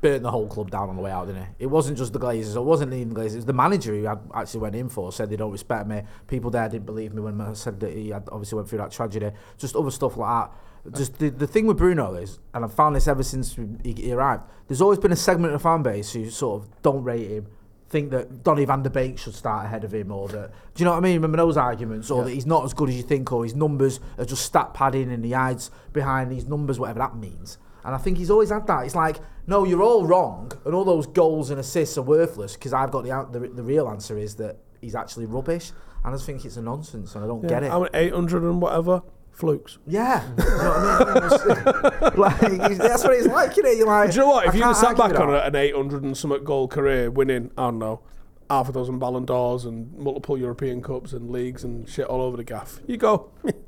burnt 0.00 0.22
the 0.22 0.30
whole 0.30 0.46
club 0.46 0.70
down 0.70 0.88
on 0.88 0.96
the 0.96 1.02
way 1.02 1.10
out, 1.10 1.26
didn't 1.26 1.42
he? 1.42 1.48
It 1.60 1.66
wasn't 1.66 1.98
just 1.98 2.12
the 2.12 2.18
Glazers. 2.18 2.56
It 2.56 2.60
wasn't 2.60 2.92
even 2.92 3.10
the 3.10 3.20
Glazers. 3.20 3.32
It 3.32 3.36
was 3.36 3.44
the 3.46 3.52
manager 3.52 3.94
who 3.94 4.04
had 4.04 4.20
actually 4.34 4.60
went 4.60 4.76
in 4.76 4.88
for 4.88 5.12
said 5.12 5.30
they 5.30 5.36
don't 5.36 5.52
respect 5.52 5.86
me. 5.86 6.02
People 6.26 6.50
there 6.50 6.68
didn't 6.68 6.86
believe 6.86 7.14
me 7.14 7.22
when 7.22 7.40
I 7.40 7.52
said 7.54 7.80
that 7.80 7.92
he 7.92 8.10
had 8.10 8.28
obviously 8.32 8.56
went 8.56 8.68
through 8.68 8.78
that 8.78 8.90
tragedy. 8.90 9.30
Just 9.58 9.76
other 9.76 9.90
stuff 9.90 10.16
like 10.16 10.50
that. 10.50 10.96
Just 10.96 11.18
the, 11.18 11.30
the 11.30 11.46
thing 11.46 11.66
with 11.66 11.78
Bruno 11.78 12.14
is, 12.14 12.38
and 12.54 12.64
I've 12.64 12.74
found 12.74 12.94
this 12.94 13.08
ever 13.08 13.22
since 13.22 13.56
he, 13.82 13.92
he 13.92 14.12
arrived. 14.12 14.44
There's 14.68 14.80
always 14.80 14.98
been 14.98 15.12
a 15.12 15.16
segment 15.16 15.52
of 15.52 15.60
the 15.60 15.62
fan 15.62 15.82
base 15.82 16.12
who 16.12 16.30
sort 16.30 16.62
of 16.62 16.82
don't 16.82 17.02
rate 17.02 17.28
him. 17.28 17.48
Think 17.88 18.10
that 18.10 18.42
Donny 18.42 18.64
van 18.64 18.82
der 18.82 18.90
Beek 18.90 19.18
should 19.18 19.34
start 19.34 19.66
ahead 19.66 19.84
of 19.84 19.94
him, 19.94 20.10
or 20.10 20.28
that 20.28 20.50
do 20.74 20.82
you 20.82 20.84
know 20.84 20.92
what 20.92 20.98
I 20.98 21.00
mean? 21.00 21.14
Remember 21.14 21.38
those 21.38 21.56
arguments, 21.56 22.10
or 22.10 22.24
that 22.24 22.32
he's 22.32 22.46
not 22.46 22.64
as 22.64 22.74
good 22.74 22.88
as 22.88 22.96
you 22.96 23.02
think, 23.02 23.32
or 23.32 23.44
his 23.44 23.54
numbers 23.54 24.00
are 24.18 24.24
just 24.24 24.44
stat 24.44 24.74
padding 24.74 25.10
and 25.12 25.24
he 25.24 25.32
hides 25.32 25.70
behind 25.92 26.30
these 26.30 26.46
numbers, 26.46 26.78
whatever 26.78 26.98
that 26.98 27.16
means. 27.16 27.58
And 27.86 27.94
I 27.94 27.98
think 27.98 28.18
he's 28.18 28.30
always 28.30 28.50
had 28.50 28.66
that. 28.66 28.84
It's 28.84 28.96
like, 28.96 29.16
no, 29.46 29.64
you're 29.64 29.80
all 29.82 30.04
wrong, 30.04 30.50
and 30.64 30.74
all 30.74 30.84
those 30.84 31.06
goals 31.06 31.50
and 31.50 31.60
assists 31.60 31.96
are 31.96 32.02
worthless 32.02 32.54
because 32.54 32.72
I've 32.72 32.90
got 32.90 33.04
the, 33.04 33.38
the 33.38 33.46
the 33.48 33.62
real 33.62 33.88
answer 33.88 34.18
is 34.18 34.34
that 34.36 34.58
he's 34.80 34.96
actually 34.96 35.26
rubbish. 35.26 35.70
And 36.04 36.12
I 36.12 36.16
just 36.16 36.26
think 36.26 36.44
it's 36.44 36.56
a 36.56 36.62
nonsense, 36.62 37.14
and 37.14 37.24
I 37.24 37.28
don't 37.28 37.46
get 37.46 37.62
it. 37.62 37.70
I'm 37.70 37.84
at 37.84 37.94
800 37.94 38.42
and 38.42 38.60
whatever. 38.60 39.02
Flukes. 39.30 39.76
yeah, 39.86 40.26
you 40.38 40.44
know 40.44 42.12
what 42.16 42.42
I 42.42 42.48
mean? 42.48 42.58
Like 42.60 42.78
that's 42.78 43.04
what 43.04 43.12
it's 43.12 43.26
like, 43.26 43.54
you 43.56 43.62
know. 43.62 43.70
You're 43.70 43.86
like, 43.86 44.10
Do 44.10 44.16
you 44.16 44.22
know 44.22 44.28
what? 44.28 44.46
If 44.46 44.54
you 44.54 44.74
sat 44.74 44.96
back 44.96 45.18
on 45.20 45.34
an 45.34 45.54
800 45.54 46.02
and 46.04 46.16
something 46.16 46.42
goal 46.42 46.68
career, 46.68 47.10
winning, 47.10 47.50
I 47.58 47.64
don't 47.64 47.78
know, 47.78 48.00
half 48.48 48.70
a 48.70 48.72
dozen 48.72 48.98
Ballon 48.98 49.26
d'Ors 49.26 49.66
and 49.66 49.92
multiple 49.98 50.38
European 50.38 50.80
Cups 50.80 51.12
and 51.12 51.30
leagues 51.30 51.64
and 51.64 51.86
shit 51.88 52.06
all 52.06 52.22
over 52.22 52.36
the 52.38 52.44
gaff, 52.44 52.80
you 52.86 52.96
go. 52.96 53.30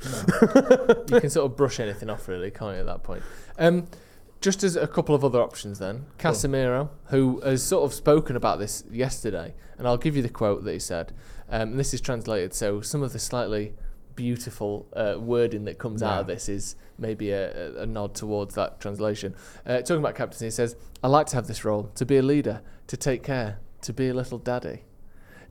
you 1.10 1.20
can 1.20 1.30
sort 1.30 1.50
of 1.50 1.56
brush 1.56 1.80
anything 1.80 2.10
off, 2.10 2.28
really, 2.28 2.50
can't 2.50 2.74
you, 2.74 2.80
at 2.80 2.86
that 2.86 3.02
point? 3.02 3.22
Um, 3.58 3.86
just 4.40 4.64
as 4.64 4.76
a 4.76 4.86
couple 4.86 5.14
of 5.14 5.24
other 5.24 5.40
options, 5.40 5.78
then 5.78 6.06
Casemiro, 6.18 6.88
who 7.06 7.40
has 7.40 7.62
sort 7.62 7.84
of 7.84 7.92
spoken 7.92 8.36
about 8.36 8.58
this 8.58 8.84
yesterday, 8.90 9.54
and 9.76 9.86
I'll 9.86 9.98
give 9.98 10.16
you 10.16 10.22
the 10.22 10.30
quote 10.30 10.64
that 10.64 10.72
he 10.72 10.78
said. 10.78 11.12
Um, 11.48 11.70
and 11.70 11.78
this 11.78 11.92
is 11.92 12.00
translated, 12.00 12.54
so 12.54 12.80
some 12.80 13.02
of 13.02 13.12
the 13.12 13.18
slightly 13.18 13.74
beautiful 14.14 14.86
uh, 14.94 15.16
wording 15.18 15.64
that 15.64 15.78
comes 15.78 16.02
out 16.02 16.20
of 16.20 16.26
this 16.26 16.48
is 16.48 16.76
maybe 16.98 17.30
a, 17.30 17.78
a, 17.78 17.82
a 17.82 17.86
nod 17.86 18.14
towards 18.14 18.54
that 18.54 18.80
translation. 18.80 19.34
Uh, 19.66 19.78
talking 19.78 19.98
about 19.98 20.14
captaincy, 20.14 20.46
he 20.46 20.50
says, 20.50 20.76
"I 21.02 21.08
like 21.08 21.26
to 21.28 21.36
have 21.36 21.46
this 21.46 21.64
role: 21.64 21.90
to 21.94 22.06
be 22.06 22.16
a 22.16 22.22
leader, 22.22 22.62
to 22.86 22.96
take 22.96 23.22
care, 23.22 23.58
to 23.82 23.92
be 23.92 24.08
a 24.08 24.14
little 24.14 24.38
daddy." 24.38 24.84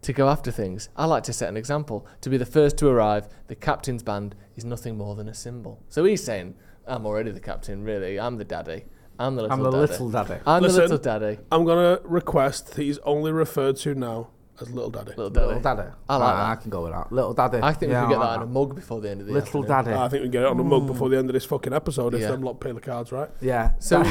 To 0.01 0.13
go 0.13 0.29
after 0.29 0.51
things. 0.51 0.89
I 0.95 1.05
like 1.05 1.23
to 1.23 1.33
set 1.33 1.49
an 1.49 1.57
example. 1.57 2.07
To 2.21 2.29
be 2.29 2.37
the 2.37 2.45
first 2.45 2.77
to 2.77 2.87
arrive, 2.87 3.27
the 3.47 3.55
captain's 3.55 4.03
band 4.03 4.35
is 4.55 4.65
nothing 4.65 4.97
more 4.97 5.15
than 5.15 5.27
a 5.27 5.33
symbol. 5.33 5.83
So 5.89 6.03
he's 6.05 6.23
saying, 6.23 6.55
I'm 6.87 7.05
already 7.05 7.31
the 7.31 7.39
captain, 7.39 7.83
really. 7.83 8.19
I'm 8.19 8.37
the 8.37 8.45
daddy. 8.45 8.85
I'm 9.19 9.35
the 9.35 9.41
little 9.43 9.57
I'm 9.57 9.63
the 9.63 9.71
daddy. 9.71 9.91
little 9.91 10.09
daddy. 10.11 10.35
I'm 10.47 10.63
Listen. 10.63 10.75
the 10.77 10.81
little 10.83 10.97
daddy. 10.97 11.39
I'm 11.51 11.65
going 11.65 11.97
to 11.97 12.01
request 12.07 12.67
that 12.75 12.81
he's 12.81 12.97
only 12.99 13.31
referred 13.33 13.75
to 13.77 13.93
now 13.93 14.29
as 14.61 14.69
Little 14.71 14.89
Daddy. 14.89 15.09
Little 15.11 15.29
daddy. 15.29 15.47
Little 15.47 15.61
daddy. 15.61 15.89
I 16.09 16.15
like 16.17 16.33
Ah, 16.33 16.47
that. 16.47 16.51
I 16.51 16.61
can 16.61 16.69
go 16.69 16.83
with 16.83 16.91
that. 16.91 17.11
Little 17.13 17.33
daddy. 17.33 17.59
I 17.61 17.71
think 17.73 17.91
Yeah, 17.93 18.01
we 18.01 18.07
could 18.07 18.19
get 18.19 18.21
I 18.21 18.25
that 18.31 18.39
like 18.39 18.45
a 18.47 18.49
mug 18.49 18.75
before 18.75 18.99
the 19.01 19.09
end 19.09 19.21
of 19.21 19.27
the 19.27 19.33
Little 19.33 19.61
afternoon. 19.71 19.85
daddy. 19.85 19.97
I 19.97 20.07
think 20.09 20.11
we 20.21 20.25
can 20.25 20.31
get 20.31 20.41
it 20.43 20.47
on 20.49 20.57
the 20.57 20.63
mug 20.65 20.85
before 20.87 21.07
the 21.09 21.17
end 21.17 21.29
of 21.29 21.33
this 21.33 21.45
fucking 21.45 21.71
episode 21.73 22.13
if 22.13 22.21
Yeah. 22.21 22.31
them 22.31 22.41
lot 22.41 22.59
pay 22.59 22.71
the 22.73 22.81
cards, 22.81 23.11
right? 23.13 23.29
yeah. 23.39 23.71
So, 23.79 24.03
Do 24.03 24.09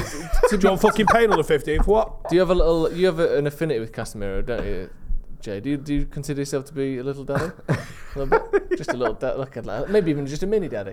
you 0.59 0.68
want 0.70 0.81
fucking 0.81 1.05
paying 1.07 1.31
on 1.33 1.37
the 1.38 1.44
15th? 1.44 1.87
What? 1.87 2.29
do 2.31 2.35
you 2.37 2.40
have 2.40 2.48
a 2.51 2.55
little? 2.55 2.90
You 2.92 3.07
have 3.07 3.18
a, 3.18 3.37
an 3.37 3.46
affinity 3.46 3.79
with 3.81 3.92
Casemiro, 3.92 4.44
don't 4.44 4.64
you, 4.64 4.88
Jay? 5.40 5.61
Do 5.61 5.70
you, 5.70 5.77
do 5.77 5.94
you 5.94 6.07
consider 6.07 6.40
yourself 6.40 6.64
to 6.66 6.74
be 6.74 6.98
a 6.98 7.03
little 7.05 7.24
daddy? 7.24 7.53
a 7.68 8.18
little 8.18 8.48
bit, 8.51 8.77
just 8.79 8.90
a 8.92 8.96
little, 8.96 9.14
da- 9.14 9.35
like 9.35 9.57
a, 9.57 9.87
maybe 9.88 10.11
even 10.11 10.27
just 10.27 10.42
a 10.42 10.46
mini 10.46 10.68
daddy, 10.68 10.92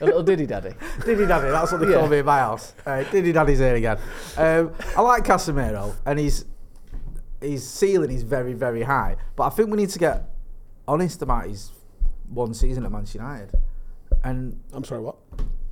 a 0.00 0.04
little 0.06 0.22
diddy 0.22 0.46
daddy. 0.46 0.70
Diddy 1.04 1.26
Daddy, 1.26 1.50
that's 1.50 1.70
what 1.72 1.80
they 1.80 1.88
Yeah. 1.90 1.98
call 1.98 2.08
me 2.08 2.18
in 2.18 2.24
my 2.26 2.38
house. 2.38 2.72
Uh, 2.86 3.02
Diddy 3.04 3.32
Daddy's 3.32 3.58
here 3.58 3.74
again. 3.74 3.98
Um, 4.36 4.72
I 4.96 5.00
like 5.02 5.24
Casemiro, 5.24 5.94
and 6.06 6.18
he's 6.18 6.46
his 7.40 7.68
ceiling 7.68 8.10
is 8.10 8.22
very, 8.22 8.54
very 8.54 8.82
high. 8.82 9.16
But 9.36 9.44
I 9.44 9.50
think 9.50 9.70
we 9.70 9.76
need 9.76 9.90
to 9.90 9.98
get 9.98 10.24
honest 10.88 11.20
about 11.20 11.46
his 11.46 11.70
one 12.30 12.54
season 12.54 12.84
at 12.86 12.90
Manchester 12.92 13.18
United. 13.18 13.50
And 14.24 14.58
I'm 14.72 14.82
sorry, 14.84 15.02
what? 15.02 15.16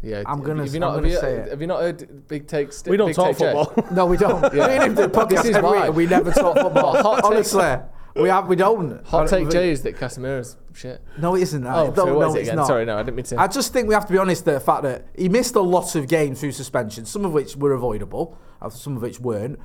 Yeah, 0.03 0.23
I'm 0.27 0.43
gonna 0.43 0.65
Have 0.65 0.75
you 0.75 0.81
not, 0.81 0.89
I'm 0.89 0.95
have, 0.97 1.03
gonna 1.05 1.15
you, 1.15 1.21
say 1.21 1.37
it. 1.37 1.51
have 1.51 1.61
you 1.61 1.67
not 1.69 1.81
heard 1.81 2.29
big 2.29 2.47
takes? 2.49 2.85
We 2.85 2.97
don't 2.97 3.09
big 3.11 3.17
talk 3.17 3.29
Take 3.29 3.39
Jay? 3.39 3.53
football. 3.53 3.87
no, 3.97 4.05
we 4.07 4.17
don't. 4.19 4.43
Yeah. 4.53 4.67
Me 4.67 4.73
and 4.75 4.83
him 4.83 4.95
do 4.97 5.03
a 5.05 5.09
podcast 5.09 5.29
This 5.31 5.45
is 5.47 5.57
every 5.57 5.63
why. 5.71 5.75
week, 5.77 5.85
and 5.87 5.97
we 5.97 6.07
never 6.07 6.31
talk 6.33 6.57
football. 6.61 6.97
Hot 7.03 7.17
take. 7.17 7.25
Honestly, 7.25 7.77
We 8.15 8.29
have, 8.29 8.47
we 8.47 8.57
don't. 8.57 9.07
Hot 9.07 9.27
I 9.33 9.39
take 9.39 9.51
Jay 9.51 9.71
is 9.71 9.83
that 9.83 9.97
Casemiro's 9.97 10.57
shit. 10.75 11.01
No, 11.19 11.35
it 11.35 11.43
isn't 11.43 11.63
that. 11.63 11.75
Oh, 11.77 11.87
no, 11.89 11.95
sorry, 11.95 12.13
what 12.13 12.21
no, 12.21 12.29
is 12.29 12.35
it 12.35 12.39
it's 12.41 12.49
again? 12.49 12.57
not. 12.57 12.67
Sorry, 12.67 12.85
no, 12.85 12.97
I 12.99 13.03
didn't 13.03 13.17
mean 13.17 13.25
to. 13.27 13.41
I 13.41 13.47
just 13.47 13.73
think 13.73 13.89
we 13.89 13.95
have 13.95 14.07
to 14.07 14.13
be 14.13 14.19
honest. 14.19 14.45
The 14.45 14.61
fact 14.61 14.83
that 14.83 15.07
he 15.17 15.29
missed 15.29 15.55
a 15.55 15.61
lot 15.61 15.95
of 15.95 16.09
games 16.09 16.41
through 16.41 16.53
suspension, 16.53 17.05
some 17.07 17.25
of 17.25 17.33
which 17.33 17.57
were 17.57 17.73
avoidable, 17.73 18.37
uh, 18.61 18.69
some 18.69 18.97
of 18.97 19.03
which 19.03 19.19
weren't. 19.21 19.59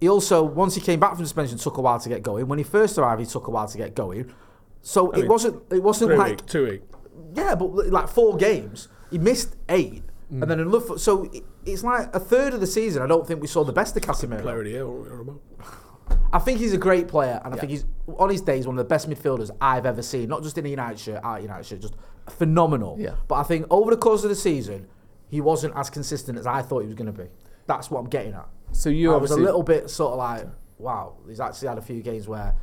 He 0.00 0.08
also, 0.08 0.42
once 0.42 0.74
he 0.74 0.80
came 0.80 0.98
back 0.98 1.14
from 1.14 1.24
suspension, 1.24 1.58
took 1.58 1.76
a 1.76 1.80
while 1.80 2.00
to 2.00 2.08
get 2.08 2.22
going. 2.22 2.48
When 2.48 2.58
he 2.58 2.64
first 2.64 2.98
arrived, 2.98 3.20
he 3.20 3.26
took 3.26 3.46
a 3.46 3.50
while 3.52 3.68
to 3.68 3.78
get 3.78 3.94
going. 3.94 4.32
So 4.80 5.12
it 5.12 5.20
mean, 5.20 5.28
wasn't. 5.28 5.62
It 5.72 5.82
wasn't 5.82 6.16
like 6.18 6.30
week, 6.38 6.46
two 6.46 6.64
week. 6.68 6.82
yeah, 7.34 7.54
but 7.54 7.66
like 7.88 8.08
four 8.08 8.36
games, 8.36 8.88
he 9.12 9.18
missed 9.18 9.54
eight, 9.68 10.02
Mm. 10.32 10.42
and 10.42 10.50
then 10.50 10.60
another. 10.60 10.80
four- 10.80 10.98
So 10.98 11.24
it- 11.32 11.44
it's 11.64 11.84
like 11.84 12.12
a 12.14 12.18
third 12.18 12.54
of 12.54 12.60
the 12.60 12.66
season. 12.66 13.02
I 13.02 13.06
don't 13.06 13.26
think 13.26 13.40
we 13.40 13.46
saw 13.46 13.62
the 13.64 13.72
best 13.72 13.96
of 13.96 14.02
Casemiro. 14.02 14.40
Player 14.42 14.58
of 14.58 14.64
the 14.64 14.70
year, 14.70 14.88
we're 14.88 15.20
about. 15.20 15.40
I 16.32 16.38
think 16.38 16.58
he's 16.58 16.72
a 16.72 16.78
great 16.78 17.08
player, 17.08 17.40
and 17.44 17.54
I 17.54 17.56
think 17.58 17.70
he's 17.70 17.84
on 18.18 18.30
his 18.30 18.40
days 18.40 18.66
one 18.66 18.78
of 18.78 18.84
the 18.84 18.88
best 18.88 19.08
midfielders 19.08 19.50
I've 19.60 19.86
ever 19.86 20.02
seen. 20.02 20.28
Not 20.28 20.42
just 20.42 20.56
in 20.58 20.66
a 20.66 20.68
United 20.68 20.98
shirt, 20.98 21.20
out 21.22 21.36
of 21.38 21.42
United 21.42 21.66
shirt, 21.66 21.80
just 21.80 21.94
phenomenal. 22.30 22.96
Yeah. 22.98 23.14
But 23.28 23.36
I 23.36 23.42
think 23.42 23.66
over 23.70 23.90
the 23.90 23.96
course 23.96 24.24
of 24.24 24.30
the 24.30 24.36
season, 24.36 24.88
he 25.28 25.40
wasn't 25.40 25.74
as 25.76 25.90
consistent 25.90 26.38
as 26.38 26.46
I 26.46 26.62
thought 26.62 26.80
he 26.80 26.86
was 26.86 26.94
going 26.94 27.12
to 27.12 27.22
be. 27.22 27.28
That's 27.66 27.90
what 27.90 28.00
I'm 28.00 28.08
getting 28.08 28.34
at. 28.34 28.48
so 28.72 28.90
you 28.90 29.12
I 29.14 29.16
was 29.16 29.30
a 29.30 29.36
little 29.36 29.62
bit 29.62 29.88
sort 29.90 30.12
of 30.12 30.18
like, 30.18 30.46
wow, 30.78 31.14
he's 31.28 31.40
actually 31.40 31.68
had 31.68 31.78
a 31.78 31.82
few 31.82 32.02
games 32.02 32.26
where 32.28 32.54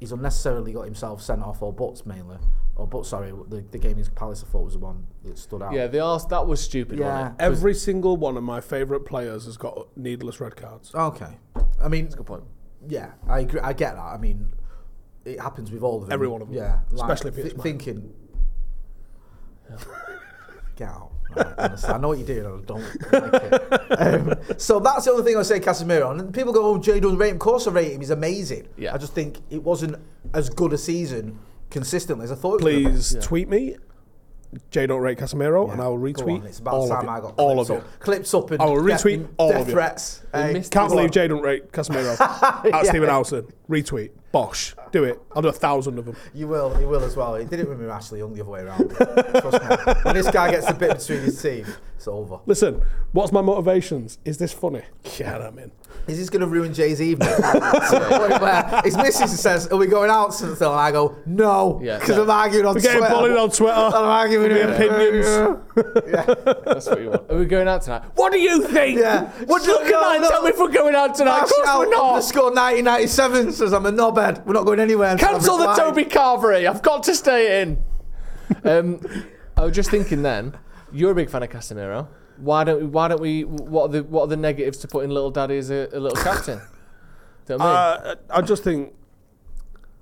he's 0.00 0.12
unnecessarily 0.12 0.72
got 0.72 0.82
himself 0.82 1.20
sent 1.22 1.42
off, 1.42 1.60
or 1.62 1.72
butts 1.72 2.06
mainly, 2.06 2.38
or 2.76 2.86
but 2.86 3.04
sorry, 3.04 3.32
the, 3.48 3.64
the 3.70 3.78
game 3.78 3.92
against 3.92 4.14
Palace 4.14 4.44
I 4.46 4.50
thought 4.50 4.64
was 4.64 4.74
the 4.74 4.78
one 4.80 5.06
that 5.24 5.36
stood 5.38 5.62
out. 5.62 5.72
yeah, 5.72 5.86
the 5.86 6.00
arse 6.00 6.24
that 6.26 6.46
was 6.46 6.60
stupid. 6.60 6.98
Yeah. 6.98 7.22
wasn't 7.22 7.40
it? 7.40 7.44
Every 7.44 7.74
single 7.74 8.16
one 8.16 8.36
of 8.36 8.42
my 8.42 8.60
favourite 8.60 9.04
players 9.04 9.44
has 9.44 9.56
got 9.56 9.88
needless 9.96 10.40
red 10.40 10.56
cards. 10.56 10.94
Okay. 10.94 11.36
I 11.80 11.88
mean, 11.88 12.04
That's 12.04 12.14
a 12.14 12.18
Good 12.18 12.26
point. 12.26 12.44
Yeah, 12.86 13.12
I 13.28 13.40
agree. 13.40 13.60
I 13.60 13.72
get 13.72 13.94
that. 13.94 14.02
I 14.02 14.18
mean, 14.18 14.52
it 15.24 15.40
happens 15.40 15.70
with 15.70 15.82
all 15.82 15.96
of 15.96 16.02
them. 16.04 16.12
Every 16.12 16.28
one 16.28 16.42
of 16.42 16.48
them. 16.48 16.56
Yeah, 16.56 16.78
Especially 16.94 17.30
if 17.30 17.34
thi- 17.36 17.42
it's 17.42 17.56
mine. 17.56 17.62
thinking. 17.62 18.12
Get 20.76 20.88
out. 20.88 21.10
Right, 21.36 21.84
I 21.84 21.98
know 21.98 22.08
what 22.08 22.18
you're 22.18 22.26
doing. 22.26 22.46
I 22.46 22.64
don't 22.64 22.80
like 23.12 23.42
it. 23.42 24.00
Um, 24.00 24.34
so 24.58 24.80
that's 24.80 25.04
the 25.04 25.10
only 25.10 25.24
thing 25.24 25.36
I 25.36 25.42
say 25.42 25.60
Casemiro. 25.60 26.18
And 26.18 26.32
people 26.32 26.52
go, 26.54 26.64
"Oh, 26.64 26.78
Jay 26.78 27.00
doesn't 27.00 27.18
rate 27.18 27.30
him." 27.30 27.34
Of 27.36 27.40
course, 27.40 27.66
I 27.66 27.70
rate 27.72 27.92
him. 27.92 28.00
He's 28.00 28.08
amazing. 28.10 28.68
Yeah. 28.78 28.94
I 28.94 28.98
just 28.98 29.12
think 29.12 29.40
it 29.50 29.62
wasn't 29.62 29.96
as 30.32 30.48
good 30.48 30.72
a 30.72 30.78
season 30.78 31.38
consistently 31.68 32.24
as 32.24 32.32
I 32.32 32.34
thought. 32.34 32.62
It 32.62 32.64
was 32.64 32.74
be. 32.74 32.84
Please 32.84 33.14
Yeah. 33.16 33.20
tweet 33.20 33.48
me, 33.50 33.76
J. 34.70 34.86
Don't 34.86 35.00
rate 35.02 35.18
Casemiro, 35.18 35.66
Yeah, 35.66 35.72
and 35.74 35.82
I 35.82 35.88
will 35.88 35.98
go 35.98 36.04
on, 36.04 36.12
retweet 36.40 36.44
It's 36.46 36.58
about 36.58 36.74
all 36.74 36.88
time 36.88 36.98
of 37.00 37.04
you. 37.04 37.10
I 37.10 37.20
got 37.20 37.34
all 37.36 37.60
of 37.60 37.66
clips 37.68 37.84
you. 37.84 37.98
clips 38.00 38.34
up 38.34 38.50
and 38.50 38.62
I 38.62 38.64
will 38.66 38.86
death- 38.86 39.02
retweet 39.04 39.28
all 39.36 39.50
death 39.50 39.60
of 39.62 39.68
threats. 39.70 40.22
We 40.32 40.40
Hey, 40.40 40.62
Can't 40.70 40.90
believe 40.90 41.10
don't 41.10 41.42
rate 41.42 41.70
Casemiro 41.70 42.18
at 42.64 42.64
Yeah. 42.64 42.82
Stephen 42.90 43.08
Howson. 43.10 43.46
Retweet. 43.68 44.10
Bosh. 44.32 44.74
Do 44.92 45.04
it. 45.04 45.20
I'll 45.34 45.42
do 45.42 45.48
a 45.48 45.52
thousand 45.52 45.98
of 45.98 46.04
them. 46.06 46.16
You 46.34 46.48
will, 46.48 46.78
you 46.80 46.88
will 46.88 47.02
as 47.04 47.16
well. 47.16 47.34
He 47.34 47.44
did 47.44 47.60
it 47.60 47.68
with 47.68 47.78
me, 47.80 47.88
Ashley 47.88 48.18
Young, 48.20 48.34
the 48.34 48.40
other 48.42 48.50
way 48.50 48.60
around. 48.60 48.90
Trust 48.90 49.86
me. 49.86 49.94
When 50.02 50.14
this 50.14 50.30
guy 50.30 50.50
gets 50.50 50.68
a 50.68 50.74
bit 50.74 50.98
between 50.98 51.20
his 51.20 51.40
teeth, 51.40 51.76
it's 51.96 52.08
over. 52.08 52.38
Listen, 52.46 52.80
what's 53.12 53.32
my 53.32 53.40
motivations? 53.42 54.18
Is 54.24 54.38
this 54.38 54.52
funny? 54.52 54.82
Yeah, 55.18 55.36
I'm 55.38 55.58
in. 55.58 55.72
Is 56.08 56.16
this 56.18 56.30
going 56.30 56.40
to 56.40 56.46
ruin 56.46 56.72
Jay's 56.72 57.02
evening? 57.02 57.28
To 57.28 58.38
where 58.40 58.80
his 58.82 58.96
missus 58.96 59.38
says, 59.38 59.66
"Are 59.68 59.76
we 59.76 59.86
going 59.86 60.10
out?" 60.10 60.32
Something, 60.34 60.66
and 60.66 60.76
I 60.76 60.90
go, 60.90 61.16
"No," 61.26 61.80
Yeah, 61.82 61.98
because 61.98 62.16
no. 62.16 62.22
I'm 62.22 62.30
arguing 62.30 62.64
on 62.66 62.74
Twitter. 62.74 62.88
We're 62.94 63.00
getting 63.00 63.16
bullied 63.18 63.36
on 63.36 63.50
Twitter. 63.50 63.72
I'm 63.74 63.94
arguing 63.94 64.48
The 64.48 64.74
opinions. 64.74 65.26
yeah. 66.06 66.52
That's 66.64 66.86
what 66.86 67.00
you 67.00 67.10
want. 67.10 67.30
Are 67.30 67.36
we 67.36 67.44
going 67.44 67.68
out 67.68 67.82
tonight? 67.82 68.02
What 68.14 68.32
do 68.32 68.38
you 68.38 68.66
think? 68.66 68.98
Yeah. 68.98 69.30
What 69.44 69.66
No, 69.66 69.72
look 69.74 69.82
at 69.84 69.90
that? 69.90 70.20
no. 70.22 70.28
Tell 70.30 70.42
me 70.42 70.50
if 70.50 70.58
we're 70.58 70.68
going 70.72 70.94
out 70.94 71.14
tonight. 71.14 71.42
Of 71.42 71.50
course 71.50 71.68
out 71.68 71.78
we're 71.80 71.90
not. 71.90 72.10
underscore 72.14 72.52
1997 72.54 73.52
says 73.52 73.72
I'm 73.74 73.84
a 73.86 73.92
knobhead. 73.92 74.46
We're 74.46 74.54
not 74.54 74.64
going 74.64 74.80
anywhere. 74.80 75.16
Cancel 75.18 75.58
the. 75.58 75.74
Toby 75.74 76.04
Carvery. 76.04 76.66
I've 76.68 76.82
got 76.82 77.02
to 77.04 77.14
stay 77.14 77.60
in. 77.62 77.82
Um, 78.64 79.00
I 79.56 79.64
was 79.64 79.74
just 79.74 79.90
thinking 79.90 80.22
then. 80.22 80.56
You're 80.90 81.10
a 81.12 81.14
big 81.14 81.28
fan 81.28 81.42
of 81.42 81.50
Casemiro. 81.50 82.08
Why 82.40 82.64
don't 82.64 82.80
we? 82.80 82.86
Why 82.86 83.08
don't 83.08 83.20
we? 83.20 83.44
What 83.44 83.84
are 83.84 83.88
the 83.88 84.02
What 84.04 84.22
are 84.22 84.26
the 84.28 84.36
negatives 84.36 84.78
to 84.78 84.88
putting 84.88 85.10
little 85.10 85.30
daddy 85.30 85.58
as 85.58 85.70
a, 85.70 85.88
a 85.92 85.98
little 86.00 86.22
captain? 86.22 86.60
Do 87.46 87.54
you 87.54 87.58
know 87.58 87.64
I 87.64 87.98
mean? 87.98 88.06
Uh, 88.06 88.14
I 88.30 88.40
just 88.42 88.62
think 88.64 88.94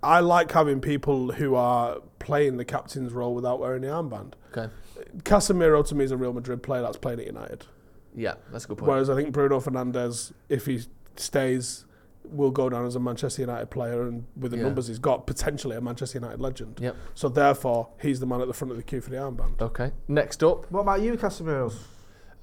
I 0.03 0.21
like 0.21 0.53
having 0.53 0.81
people 0.81 1.33
who 1.33 1.55
are 1.55 1.99
playing 2.19 2.57
the 2.59 2.65
captain's 2.65 3.13
role 3.13 3.35
without 3.35 3.59
wearing 3.61 3.83
the 3.83 3.89
armband. 3.89 4.35
okay. 4.57 4.73
Casemiro 5.19 5.87
to 5.87 5.95
me 5.95 6.05
is 6.05 6.11
a 6.11 6.17
Real 6.17 6.33
Madrid 6.33 6.63
player 6.63 6.83
that's 6.83 6.97
playing 6.97 7.21
at 7.21 7.27
United. 7.27 7.67
Yeah, 8.15 8.35
that's 8.51 8.65
a 8.65 8.69
good 8.69 8.79
point. 8.79 8.89
Whereas 8.91 9.11
I 9.11 9.15
think 9.15 9.33
Bruno 9.33 9.61
Fernandes, 9.61 10.33
if 10.49 10.67
he 10.67 10.81
stays, 11.17 11.85
will 12.25 12.51
go 12.51 12.69
down 12.69 12.87
as 12.87 12.97
a 12.97 13.01
Manchester 13.01 13.43
United 13.43 13.71
player, 13.71 14.03
and 14.07 14.25
with 14.37 14.51
the 14.53 14.57
Yeah. 14.59 14.65
numbers 14.65 14.89
he's 14.89 14.99
got, 14.99 15.27
potentially 15.27 15.77
a 15.77 15.81
Manchester 15.81 16.19
United 16.19 16.41
legend. 16.41 16.79
Yep. 16.81 16.97
So 17.15 17.29
therefore, 17.29 17.89
he's 18.01 18.21
the 18.21 18.27
man 18.27 18.41
at 18.41 18.49
the 18.49 18.55
front 18.55 18.71
of 18.73 18.77
the 18.79 18.83
queue 18.83 19.01
for 19.01 19.11
the 19.11 19.17
armband. 19.17 19.61
Okay. 19.61 19.93
Next 20.09 20.43
up, 20.43 20.71
What 20.71 20.81
about 20.81 21.03
you, 21.03 21.15
Casemiro? 21.17 21.73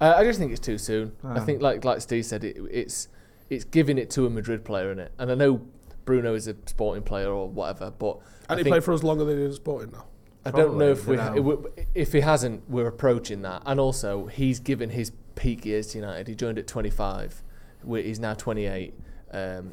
Uh, 0.03 0.15
I 0.17 0.23
just 0.23 0.39
think 0.39 0.51
it's 0.51 0.59
too 0.59 0.77
soon. 0.77 1.13
I 1.23 1.37
Ah. 1.39 1.45
think, 1.45 1.61
like 1.61 1.83
like 1.85 2.01
Steve 2.01 2.25
said, 2.25 2.43
it, 2.43 2.57
it's 2.71 3.07
it's 3.49 3.63
giving 3.63 3.97
it 3.97 4.09
to 4.11 4.25
a 4.25 4.29
Madrid 4.29 4.63
player 4.65 4.91
in 4.91 4.99
it, 4.99 5.11
and 5.17 5.31
I 5.31 5.35
know 5.35 5.61
Bruno 6.05 6.33
is 6.33 6.47
a 6.47 6.55
sporting 6.65 7.03
player 7.03 7.29
or 7.31 7.47
whatever, 7.49 7.91
but 7.91 8.17
And 8.49 8.51
I 8.51 8.55
he 8.57 8.63
think- 8.63 8.73
played 8.73 8.83
for 8.83 8.93
us 8.93 9.03
longer 9.03 9.23
than 9.25 9.37
he 9.37 9.43
did 9.43 9.53
Sporting 9.53 9.91
now. 9.91 10.05
I 10.45 10.51
don't 10.51 10.77
know 10.77 10.89
if 10.89 11.07
we, 11.07 11.15
you 11.15 11.21
know. 11.23 11.65
if 11.95 12.11
he 12.11 12.19
hasn't, 12.19 12.69
we're 12.69 12.87
approaching 12.87 13.43
that. 13.43 13.61
And 13.65 13.79
also, 13.79 14.25
he's 14.25 14.59
given 14.59 14.89
his 14.89 15.11
peak 15.35 15.65
years 15.65 15.87
to 15.87 15.99
United. 15.99 16.27
He 16.27 16.35
joined 16.35 16.57
at 16.59 16.67
25. 16.67 17.41
we- 17.83 18.03
He's 18.03 18.19
now 18.19 18.33
28. 18.33 18.93
Um, 19.31 19.71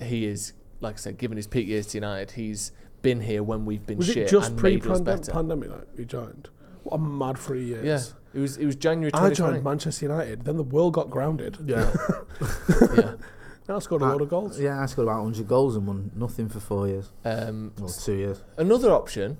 he 0.00 0.24
is, 0.26 0.52
like 0.80 0.94
I 0.94 0.98
said, 0.98 1.18
given 1.18 1.36
his 1.36 1.48
peak 1.48 1.66
years 1.66 1.88
to 1.88 1.96
United. 1.98 2.32
He's 2.32 2.70
been 3.02 3.22
here 3.22 3.42
when 3.42 3.64
we've 3.64 3.84
been 3.84 3.98
Was 3.98 4.06
shit 4.06 4.18
it 4.18 4.28
just 4.28 4.52
and 4.52 4.62
made 4.62 4.76
us 4.80 5.00
pre-pandemic 5.00 5.20
better. 5.22 5.32
pandemic 5.32 5.68
that 5.70 5.88
he 5.96 6.04
joined? 6.04 6.48
What 6.84 6.94
a 6.94 6.98
mad 6.98 7.36
three 7.36 7.64
years. 7.64 7.84
yeah, 7.84 8.00
it 8.38 8.40
was 8.42 8.56
it 8.56 8.66
was 8.66 8.76
January 8.76 9.10
I 9.12 9.18
2020. 9.18 9.52
joined 9.54 9.64
Manchester 9.64 10.04
United, 10.06 10.44
then 10.44 10.56
the 10.56 10.62
world 10.62 10.94
got 10.94 11.10
grounded. 11.10 11.58
Yeah. 11.66 11.92
yeah. 12.96 13.14
Now 13.68 13.76
I 13.76 13.78
scored 13.80 14.00
a 14.02 14.06
lot 14.06 14.22
of 14.22 14.28
goals. 14.30 14.58
yeah, 14.58 14.80
I 14.82 14.86
scored 14.86 15.08
about 15.08 15.24
100 15.24 15.46
goals 15.46 15.76
and 15.76 15.86
won 15.86 16.10
nothing 16.14 16.48
for 16.48 16.60
four 16.60 16.88
years. 16.88 17.10
Um, 17.24 17.72
Well, 17.78 17.90
two 17.90 18.14
years. 18.14 18.42
Another 18.56 18.90
option, 18.92 19.36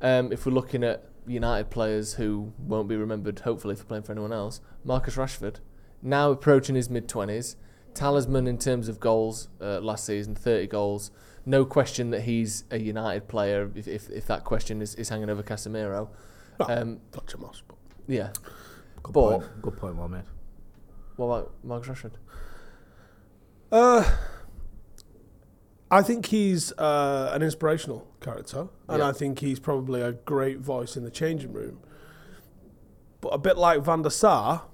um, 0.00 0.32
if 0.32 0.46
we're 0.46 0.52
looking 0.52 0.82
at 0.82 1.04
United 1.26 1.68
players 1.70 2.14
who 2.14 2.52
won't 2.58 2.88
be 2.88 2.96
remembered, 2.96 3.40
hopefully, 3.40 3.74
for 3.74 3.84
playing 3.84 4.04
for 4.04 4.12
anyone 4.12 4.32
else, 4.32 4.60
Marcus 4.82 5.16
Rashford, 5.16 5.56
now 6.00 6.30
approaching 6.30 6.74
his 6.74 6.88
mid 6.88 7.06
20s, 7.08 7.56
talisman 7.92 8.46
in 8.46 8.56
terms 8.58 8.88
of 8.88 8.98
goals 8.98 9.48
uh, 9.60 9.80
last 9.80 10.04
season, 10.06 10.34
30 10.34 10.66
goals. 10.68 11.10
No 11.46 11.66
question 11.66 12.10
that 12.10 12.22
he's 12.22 12.64
a 12.70 12.78
United 12.78 13.28
player, 13.28 13.70
if, 13.74 13.86
if, 13.86 14.08
if 14.08 14.26
that 14.28 14.44
question 14.44 14.80
is, 14.80 14.94
is 14.94 15.10
hanging 15.10 15.28
over 15.28 15.42
Casemiro. 15.42 16.08
No. 16.60 16.66
Um, 16.66 17.00
Gotcha, 17.10 17.36
Moss. 17.38 17.62
But 17.66 17.76
yeah. 18.06 18.30
Good 19.02 19.12
But- 19.12 19.38
point. 19.40 19.62
Good 19.62 19.76
point, 19.76 19.96
well 19.96 20.08
made. 20.08 20.22
What 21.16 21.26
about 21.26 21.52
Marcus 21.62 21.88
Rashford? 21.88 22.12
Uh, 23.70 24.04
I 25.90 26.02
think 26.02 26.26
he's 26.26 26.72
uh, 26.72 27.30
an 27.32 27.42
inspirational 27.42 28.06
character, 28.20 28.68
and 28.88 28.98
Yeah. 28.98 29.08
I 29.08 29.12
think 29.12 29.38
he's 29.40 29.60
probably 29.60 30.00
a 30.00 30.12
great 30.12 30.58
voice 30.58 30.96
in 30.96 31.04
the 31.04 31.10
changing 31.10 31.52
room. 31.52 31.78
But 33.20 33.28
a 33.28 33.38
bit 33.38 33.56
like 33.56 33.82
Van 33.82 34.02
der 34.02 34.10
Sar, 34.10 34.64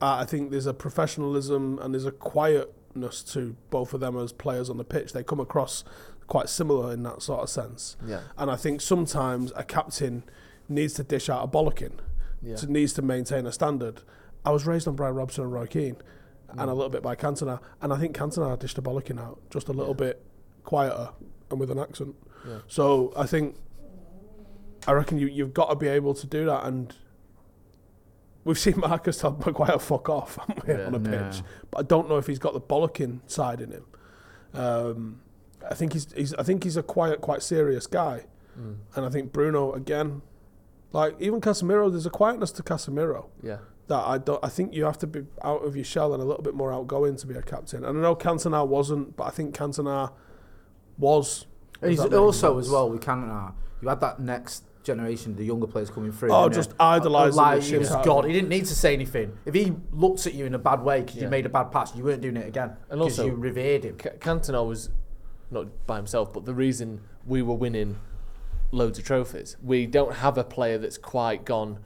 uh, 0.00 0.16
I 0.20 0.24
think 0.24 0.50
there's 0.50 0.66
a 0.66 0.74
professionalism 0.74 1.78
and 1.80 1.94
there's 1.94 2.06
a 2.06 2.10
quietness 2.12 3.22
to 3.34 3.56
both 3.70 3.92
of 3.94 4.00
them 4.00 4.16
as 4.16 4.32
players 4.32 4.68
on 4.70 4.76
the 4.78 4.84
pitch. 4.84 5.12
They 5.12 5.22
come 5.22 5.40
across 5.40 5.84
quite 6.26 6.48
similar 6.48 6.92
in 6.92 7.02
that 7.04 7.22
sort 7.22 7.42
of 7.42 7.48
sense. 7.50 7.96
Yeah. 8.04 8.20
And 8.38 8.50
I 8.50 8.56
think 8.56 8.80
sometimes 8.80 9.52
a 9.54 9.62
captain 9.62 10.24
needs 10.68 10.94
to 10.94 11.02
dish 11.04 11.28
out 11.28 11.44
a 11.44 11.48
bollocking, 11.48 11.92
Yeah. 12.42 12.56
to, 12.56 12.70
needs 12.70 12.92
to 12.94 13.02
maintain 13.02 13.46
a 13.46 13.52
standard. 13.52 14.02
I 14.44 14.50
was 14.50 14.66
raised 14.66 14.88
on 14.88 14.96
Brian 14.96 15.14
Robson 15.14 15.44
and 15.44 15.52
Roy 15.52 15.66
Keane, 15.66 15.96
and 16.50 16.60
a 16.70 16.74
little 16.74 16.90
bit 16.90 17.02
by 17.02 17.14
Cantona, 17.16 17.60
and 17.80 17.92
I 17.92 17.98
think 17.98 18.16
Cantona 18.16 18.58
dished 18.58 18.76
a 18.78 18.82
bollocking 18.82 19.18
out 19.20 19.40
just 19.50 19.68
a 19.68 19.72
little 19.72 19.94
bit 19.94 20.22
quieter 20.64 21.10
and 21.50 21.58
with 21.60 21.70
an 21.70 21.78
accent. 21.78 22.14
Yeah. 22.46 22.58
So 22.68 23.12
I 23.16 23.26
think, 23.26 23.56
I 24.86 24.92
reckon 24.92 25.18
you 25.18 25.26
you've 25.28 25.54
got 25.54 25.70
to 25.70 25.76
be 25.76 25.88
able 25.88 26.12
to 26.14 26.26
do 26.26 26.44
that, 26.46 26.64
and 26.66 26.94
we've 28.44 28.58
seen 28.58 28.74
Marcus 28.80 29.18
tell 29.18 29.32
Maguire 29.44 29.78
fuck 29.78 30.08
off 30.08 30.38
Yeah. 30.66 30.86
on 30.86 30.94
a 30.94 30.98
Yeah. 31.10 31.28
pitch, 31.30 31.42
but 31.70 31.78
I 31.78 31.82
don't 31.82 32.08
know 32.08 32.16
if 32.18 32.26
he's 32.26 32.38
got 32.38 32.52
the 32.54 32.60
bollocking 32.60 33.20
side 33.30 33.60
in 33.60 33.70
him. 33.70 33.84
Um, 34.54 35.20
I 35.68 35.74
think 35.74 35.92
he's, 35.92 36.12
he's 36.12 36.34
I 36.34 36.42
think 36.42 36.64
he's 36.64 36.76
a 36.76 36.82
quiet, 36.82 37.20
quite 37.20 37.42
serious 37.42 37.86
guy. 37.86 38.24
Mm. 38.58 38.76
And 38.96 39.06
I 39.06 39.08
think 39.08 39.32
Bruno 39.32 39.72
again, 39.72 40.22
like 40.92 41.16
even 41.20 41.40
Casemiro, 41.40 41.90
there's 41.90 42.06
a 42.06 42.10
quietness 42.10 42.52
to 42.52 42.62
Casemiro 42.62 43.26
Yeah. 43.42 43.58
that 43.88 44.06
I 44.06 44.18
don't. 44.18 44.38
I 44.44 44.48
think 44.48 44.74
you 44.74 44.84
have 44.84 44.98
to 44.98 45.06
be 45.06 45.22
out 45.42 45.64
of 45.64 45.74
your 45.76 45.84
shell 45.84 46.12
and 46.14 46.22
a 46.22 46.26
little 46.26 46.42
bit 46.42 46.54
more 46.54 46.72
outgoing 46.72 47.16
to 47.16 47.26
be 47.26 47.34
a 47.34 47.42
captain. 47.42 47.84
And 47.84 47.98
I 47.98 48.00
know 48.02 48.14
Cantona 48.16 48.66
wasn't, 48.66 49.16
but 49.16 49.24
I 49.24 49.30
think 49.30 49.54
Cantona 49.56 50.12
was. 50.98 51.46
He's 51.80 51.96
Does 51.96 52.04
that 52.04 52.10
make 52.12 52.20
also 52.20 52.58
as 52.58 52.70
well. 52.70 52.88
We 52.90 52.98
can't. 52.98 53.28
Uh, 53.28 53.50
you 53.80 53.88
had 53.88 54.00
that 54.00 54.20
next 54.20 54.64
generation, 54.84 55.34
the 55.36 55.44
younger 55.44 55.66
players 55.66 55.90
coming 55.90 56.12
through. 56.12 56.32
Oh, 56.32 56.44
didn't 56.48 56.52
you? 56.52 56.62
just 56.62 56.74
idolising 56.78 57.36
like 57.36 57.62
he 57.62 57.78
was 57.78 57.90
God. 58.04 58.24
He 58.24 58.32
didn't 58.32 58.48
need 58.48 58.66
to 58.66 58.74
say 58.74 58.92
anything. 58.94 59.36
If 59.46 59.54
he 59.54 59.72
looked 59.92 60.26
at 60.26 60.34
you 60.34 60.44
in 60.44 60.54
a 60.54 60.58
bad 60.58 60.82
way 60.82 61.00
because 61.00 61.16
Yeah. 61.16 61.24
you 61.24 61.28
made 61.30 61.46
a 61.46 61.48
bad 61.48 61.70
pass, 61.72 61.94
you 61.96 62.04
weren't 62.04 62.20
doing 62.20 62.36
it 62.36 62.46
again 62.46 62.70
And 62.90 63.00
because 63.00 63.18
also- 63.18 63.26
you 63.26 63.34
revered 63.34 63.84
him. 63.84 63.96
C- 64.00 64.10
Cantona 64.20 64.66
was 64.66 64.90
not 65.50 65.66
by 65.86 65.96
himself, 65.96 66.32
but 66.32 66.44
the 66.44 66.54
reason 66.54 67.00
we 67.26 67.42
were 67.42 67.54
winning 67.54 67.96
loads 68.72 68.98
of 68.98 69.04
trophies. 69.04 69.56
We 69.62 69.86
don't 69.86 70.14
have 70.16 70.36
a 70.38 70.44
player 70.44 70.78
that's 70.78 70.98
quite 70.98 71.44
gone. 71.44 71.78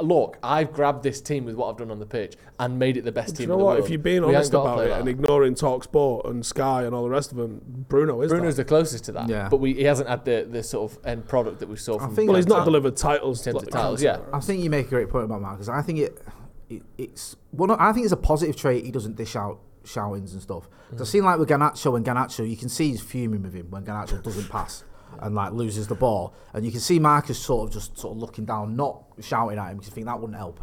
Look, 0.00 0.36
I've 0.42 0.72
grabbed 0.72 1.04
this 1.04 1.20
team 1.20 1.44
with 1.44 1.54
what 1.54 1.68
I've 1.70 1.76
done 1.76 1.90
on 1.92 2.00
the 2.00 2.06
pitch 2.06 2.34
and 2.58 2.76
made 2.76 2.96
it 2.96 3.04
the 3.04 3.12
best 3.12 3.34
Do 3.36 3.38
team 3.38 3.42
you 3.44 3.48
know 3.48 3.54
in 3.54 3.58
the 3.60 3.64
what? 3.64 3.72
world. 3.76 3.84
If 3.84 3.90
you're 3.90 3.98
being 4.00 4.22
We 4.26 4.34
honest 4.34 4.50
haven't 4.50 4.66
got 4.66 4.72
about 4.74 4.86
it 4.86 4.90
like 4.90 5.00
and 5.00 5.08
ignoring 5.08 5.54
Talk 5.54 5.84
Sport 5.84 6.26
and 6.26 6.44
Sky 6.44 6.82
and 6.82 6.92
all 6.94 7.04
the 7.04 7.08
rest 7.10 7.30
of 7.30 7.38
them, 7.38 7.60
Bruno 7.88 8.20
is 8.22 8.30
Bruno's 8.30 8.56
that. 8.56 8.64
the 8.64 8.68
closest 8.68 9.04
to 9.04 9.12
that, 9.12 9.28
Yeah. 9.28 9.48
but 9.48 9.58
we, 9.58 9.74
he 9.74 9.84
hasn't 9.84 10.08
had 10.08 10.24
the, 10.24 10.46
the 10.50 10.62
sort 10.64 10.90
of 10.90 10.98
end 11.06 11.28
product 11.28 11.60
that 11.60 11.68
we 11.68 11.76
saw 11.76 11.98
from. 11.98 12.16
think- 12.16 12.28
Well, 12.28 12.36
he's 12.36 12.48
not 12.48 12.62
I- 12.62 12.64
delivered 12.64 12.96
titles. 12.96 13.46
In 13.46 13.52
terms 13.52 13.62
like 13.62 13.66
of 13.68 13.72
titles, 13.72 14.00
Cantona. 14.02 14.04
yeah. 14.04 14.36
I 14.36 14.40
think 14.40 14.64
you 14.64 14.70
make 14.70 14.86
a 14.86 14.90
great 14.90 15.08
point 15.08 15.24
about 15.26 15.40
Marcus. 15.40 15.68
I 15.68 15.82
think 15.82 16.00
it, 16.00 16.20
it 16.68 16.82
it's 16.98 17.36
one. 17.52 17.70
of- 17.70 17.78
I 17.78 17.92
think 17.92 18.02
it's 18.04 18.12
a 18.12 18.16
positive 18.16 18.56
trait. 18.56 18.84
He 18.84 18.90
doesn't 18.90 19.14
dish 19.14 19.36
out 19.36 19.60
shoutings 19.84 20.32
and 20.32 20.42
stuff. 20.42 20.68
'Cause 20.90 20.98
mm. 20.98 21.00
I've 21.02 21.08
seen 21.08 21.24
like 21.24 21.38
with 21.38 21.48
Garnacho 21.48 21.96
and 21.96 22.04
Garnacho, 22.04 22.48
you 22.48 22.56
can 22.56 22.68
see 22.68 22.88
he's 22.88 23.00
fuming 23.00 23.42
with 23.42 23.52
him 23.54 23.66
when 23.70 23.84
Garnacho 23.84 24.20
doesn't 24.22 24.48
pass 24.50 24.82
and 25.20 25.34
like 25.34 25.52
loses 25.52 25.86
the 25.88 25.94
ball, 25.94 26.34
and 26.52 26.64
you 26.64 26.70
can 26.70 26.80
see 26.80 26.98
Marcus 26.98 27.38
sort 27.38 27.68
of 27.68 27.74
just 27.74 27.98
sort 27.98 28.14
of 28.16 28.20
looking 28.20 28.44
down, 28.44 28.76
not 28.76 29.02
shouting 29.20 29.58
at 29.58 29.70
him 29.70 29.76
because 29.76 29.88
you 29.90 29.94
think 29.94 30.06
that 30.06 30.20
wouldn't 30.20 30.38
help. 30.38 30.60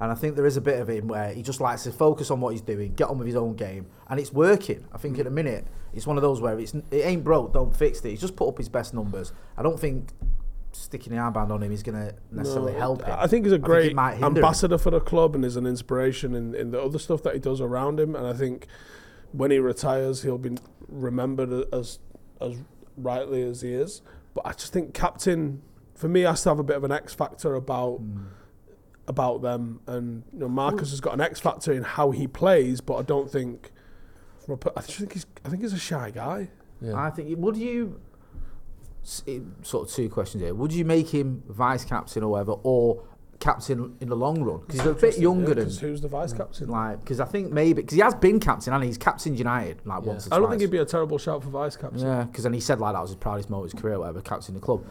And 0.00 0.10
I 0.10 0.16
think 0.16 0.34
there 0.34 0.46
is 0.46 0.56
a 0.56 0.60
bit 0.60 0.80
of 0.80 0.90
him 0.90 1.06
where 1.06 1.32
he 1.32 1.42
just 1.42 1.60
likes 1.60 1.84
to 1.84 1.92
focus 1.92 2.30
on 2.32 2.40
what 2.40 2.50
he's 2.50 2.60
doing, 2.60 2.92
get 2.94 3.08
on 3.08 3.18
with 3.18 3.26
his 3.26 3.36
own 3.36 3.54
game, 3.54 3.86
and 4.08 4.18
it's 4.18 4.32
working. 4.32 4.84
I 4.92 4.98
think 4.98 5.18
at 5.18 5.24
the 5.26 5.30
minute 5.30 5.64
it's 5.94 6.06
one 6.06 6.16
of 6.16 6.22
those 6.22 6.40
where 6.40 6.58
it's 6.58 6.74
it 6.74 7.04
ain't 7.04 7.22
broke, 7.22 7.52
don't 7.52 7.74
fix 7.76 8.00
it. 8.00 8.10
He's 8.10 8.20
just 8.20 8.34
put 8.34 8.48
up 8.48 8.58
his 8.58 8.68
best 8.68 8.94
numbers. 8.94 9.32
I 9.56 9.62
don't 9.62 9.78
think 9.78 10.08
sticking 10.72 11.12
the 11.12 11.18
armband 11.18 11.50
on 11.50 11.62
him 11.62 11.70
is 11.70 11.82
going 11.82 11.98
to 12.08 12.14
necessarily 12.30 12.72
No, 12.72 12.78
help 12.78 13.04
him. 13.04 13.14
I 13.18 13.26
think 13.26 13.44
he's 13.44 13.52
a 13.52 13.58
great 13.58 13.88
hinder 13.88 14.02
him. 14.10 14.24
ambassador 14.24 14.78
for 14.78 14.90
the 14.90 15.00
club 15.00 15.34
and 15.34 15.44
is 15.44 15.56
an 15.56 15.66
inspiration 15.66 16.34
in, 16.34 16.54
in 16.54 16.70
the 16.70 16.80
other 16.80 16.98
stuff 16.98 17.22
that 17.24 17.34
he 17.34 17.40
does 17.40 17.60
around 17.60 18.00
him. 18.00 18.16
And 18.16 18.26
I 18.26 18.32
think 18.32 18.66
when 19.32 19.50
he 19.50 19.58
retires, 19.58 20.22
he'll 20.22 20.38
be 20.38 20.56
remembered 20.88 21.66
as 21.72 21.98
as 22.40 22.56
rightly 22.96 23.42
as 23.42 23.60
he 23.62 23.72
is. 23.72 24.02
But 24.34 24.46
I 24.46 24.52
just 24.52 24.72
think 24.72 24.94
captain, 24.94 25.62
for 25.94 26.08
me, 26.08 26.22
has 26.22 26.42
to 26.44 26.48
have 26.50 26.58
a 26.58 26.62
bit 26.62 26.76
of 26.76 26.84
an 26.84 26.92
X 26.92 27.12
factor 27.14 27.54
about 27.54 27.98
Hmm. 27.98 28.18
about 29.08 29.42
them. 29.42 29.80
And 29.86 30.22
you 30.32 30.38
know, 30.40 30.48
Marcus 30.48 30.90
has 30.90 31.00
got 31.00 31.14
an 31.14 31.20
X 31.20 31.40
factor 31.40 31.72
in 31.72 31.82
how 31.82 32.10
he 32.12 32.26
plays, 32.26 32.80
but 32.80 32.94
I 32.96 33.02
don't 33.02 33.30
think. 33.30 33.70
From 34.44 34.54
a, 34.54 34.56
per- 34.56 34.72
I 34.76 34.80
just 34.80 34.98
think 34.98 35.12
he's. 35.12 35.26
I 35.44 35.48
think 35.50 35.62
he's 35.62 35.72
a 35.72 35.78
shy 35.78 36.10
guy. 36.10 36.50
Yeah. 36.80 36.94
I 36.96 37.10
think 37.10 37.36
would 37.38 37.56
you 37.56 38.00
sort 39.02 39.88
of 39.88 39.90
two 39.94 40.08
questions 40.08 40.42
here. 40.42 40.54
Would 40.54 40.72
you 40.72 40.84
make 40.84 41.08
him 41.08 41.42
vice 41.48 41.84
captain 41.84 42.22
or 42.22 42.28
whatever, 42.32 42.52
or 42.62 43.02
captain 43.42 43.96
in 44.00 44.08
the 44.08 44.14
long 44.16 44.42
run? 44.42 44.60
Because 44.60 44.80
he's 44.80 44.86
a 44.88 44.94
bit 44.94 45.18
younger 45.18 45.48
Yeah, 45.48 45.64
than 45.64 45.76
who's 45.76 46.00
the 46.00 46.08
vice 46.08 46.32
captain? 46.32 46.68
like. 46.70 47.00
Because 47.00 47.18
I 47.20 47.24
think 47.26 47.52
maybe 47.52 47.82
because 47.82 47.94
he 47.96 48.00
has 48.00 48.14
been 48.14 48.38
captain 48.40 48.72
and 48.72 48.82
he's 48.84 48.96
captained 48.96 49.36
United 49.38 49.80
like 49.84 50.02
Yeah. 50.02 50.08
once. 50.08 50.26
I 50.26 50.30
don't 50.36 50.42
twice. 50.42 50.50
think 50.50 50.60
he'd 50.62 50.70
be 50.70 50.78
a 50.78 50.84
terrible 50.84 51.18
shout 51.18 51.42
for 51.42 51.50
vice 51.50 51.76
captain. 51.76 52.00
Yeah, 52.00 52.24
because 52.24 52.44
then 52.44 52.52
he 52.52 52.60
said 52.60 52.80
like 52.80 52.94
that 52.94 53.00
was 53.00 53.10
his 53.10 53.16
proudest 53.16 53.50
moment 53.50 53.66
of 53.66 53.72
his 53.72 53.82
career, 53.82 53.98
whatever, 53.98 54.20
captain 54.20 54.54
the 54.54 54.60
club. 54.60 54.84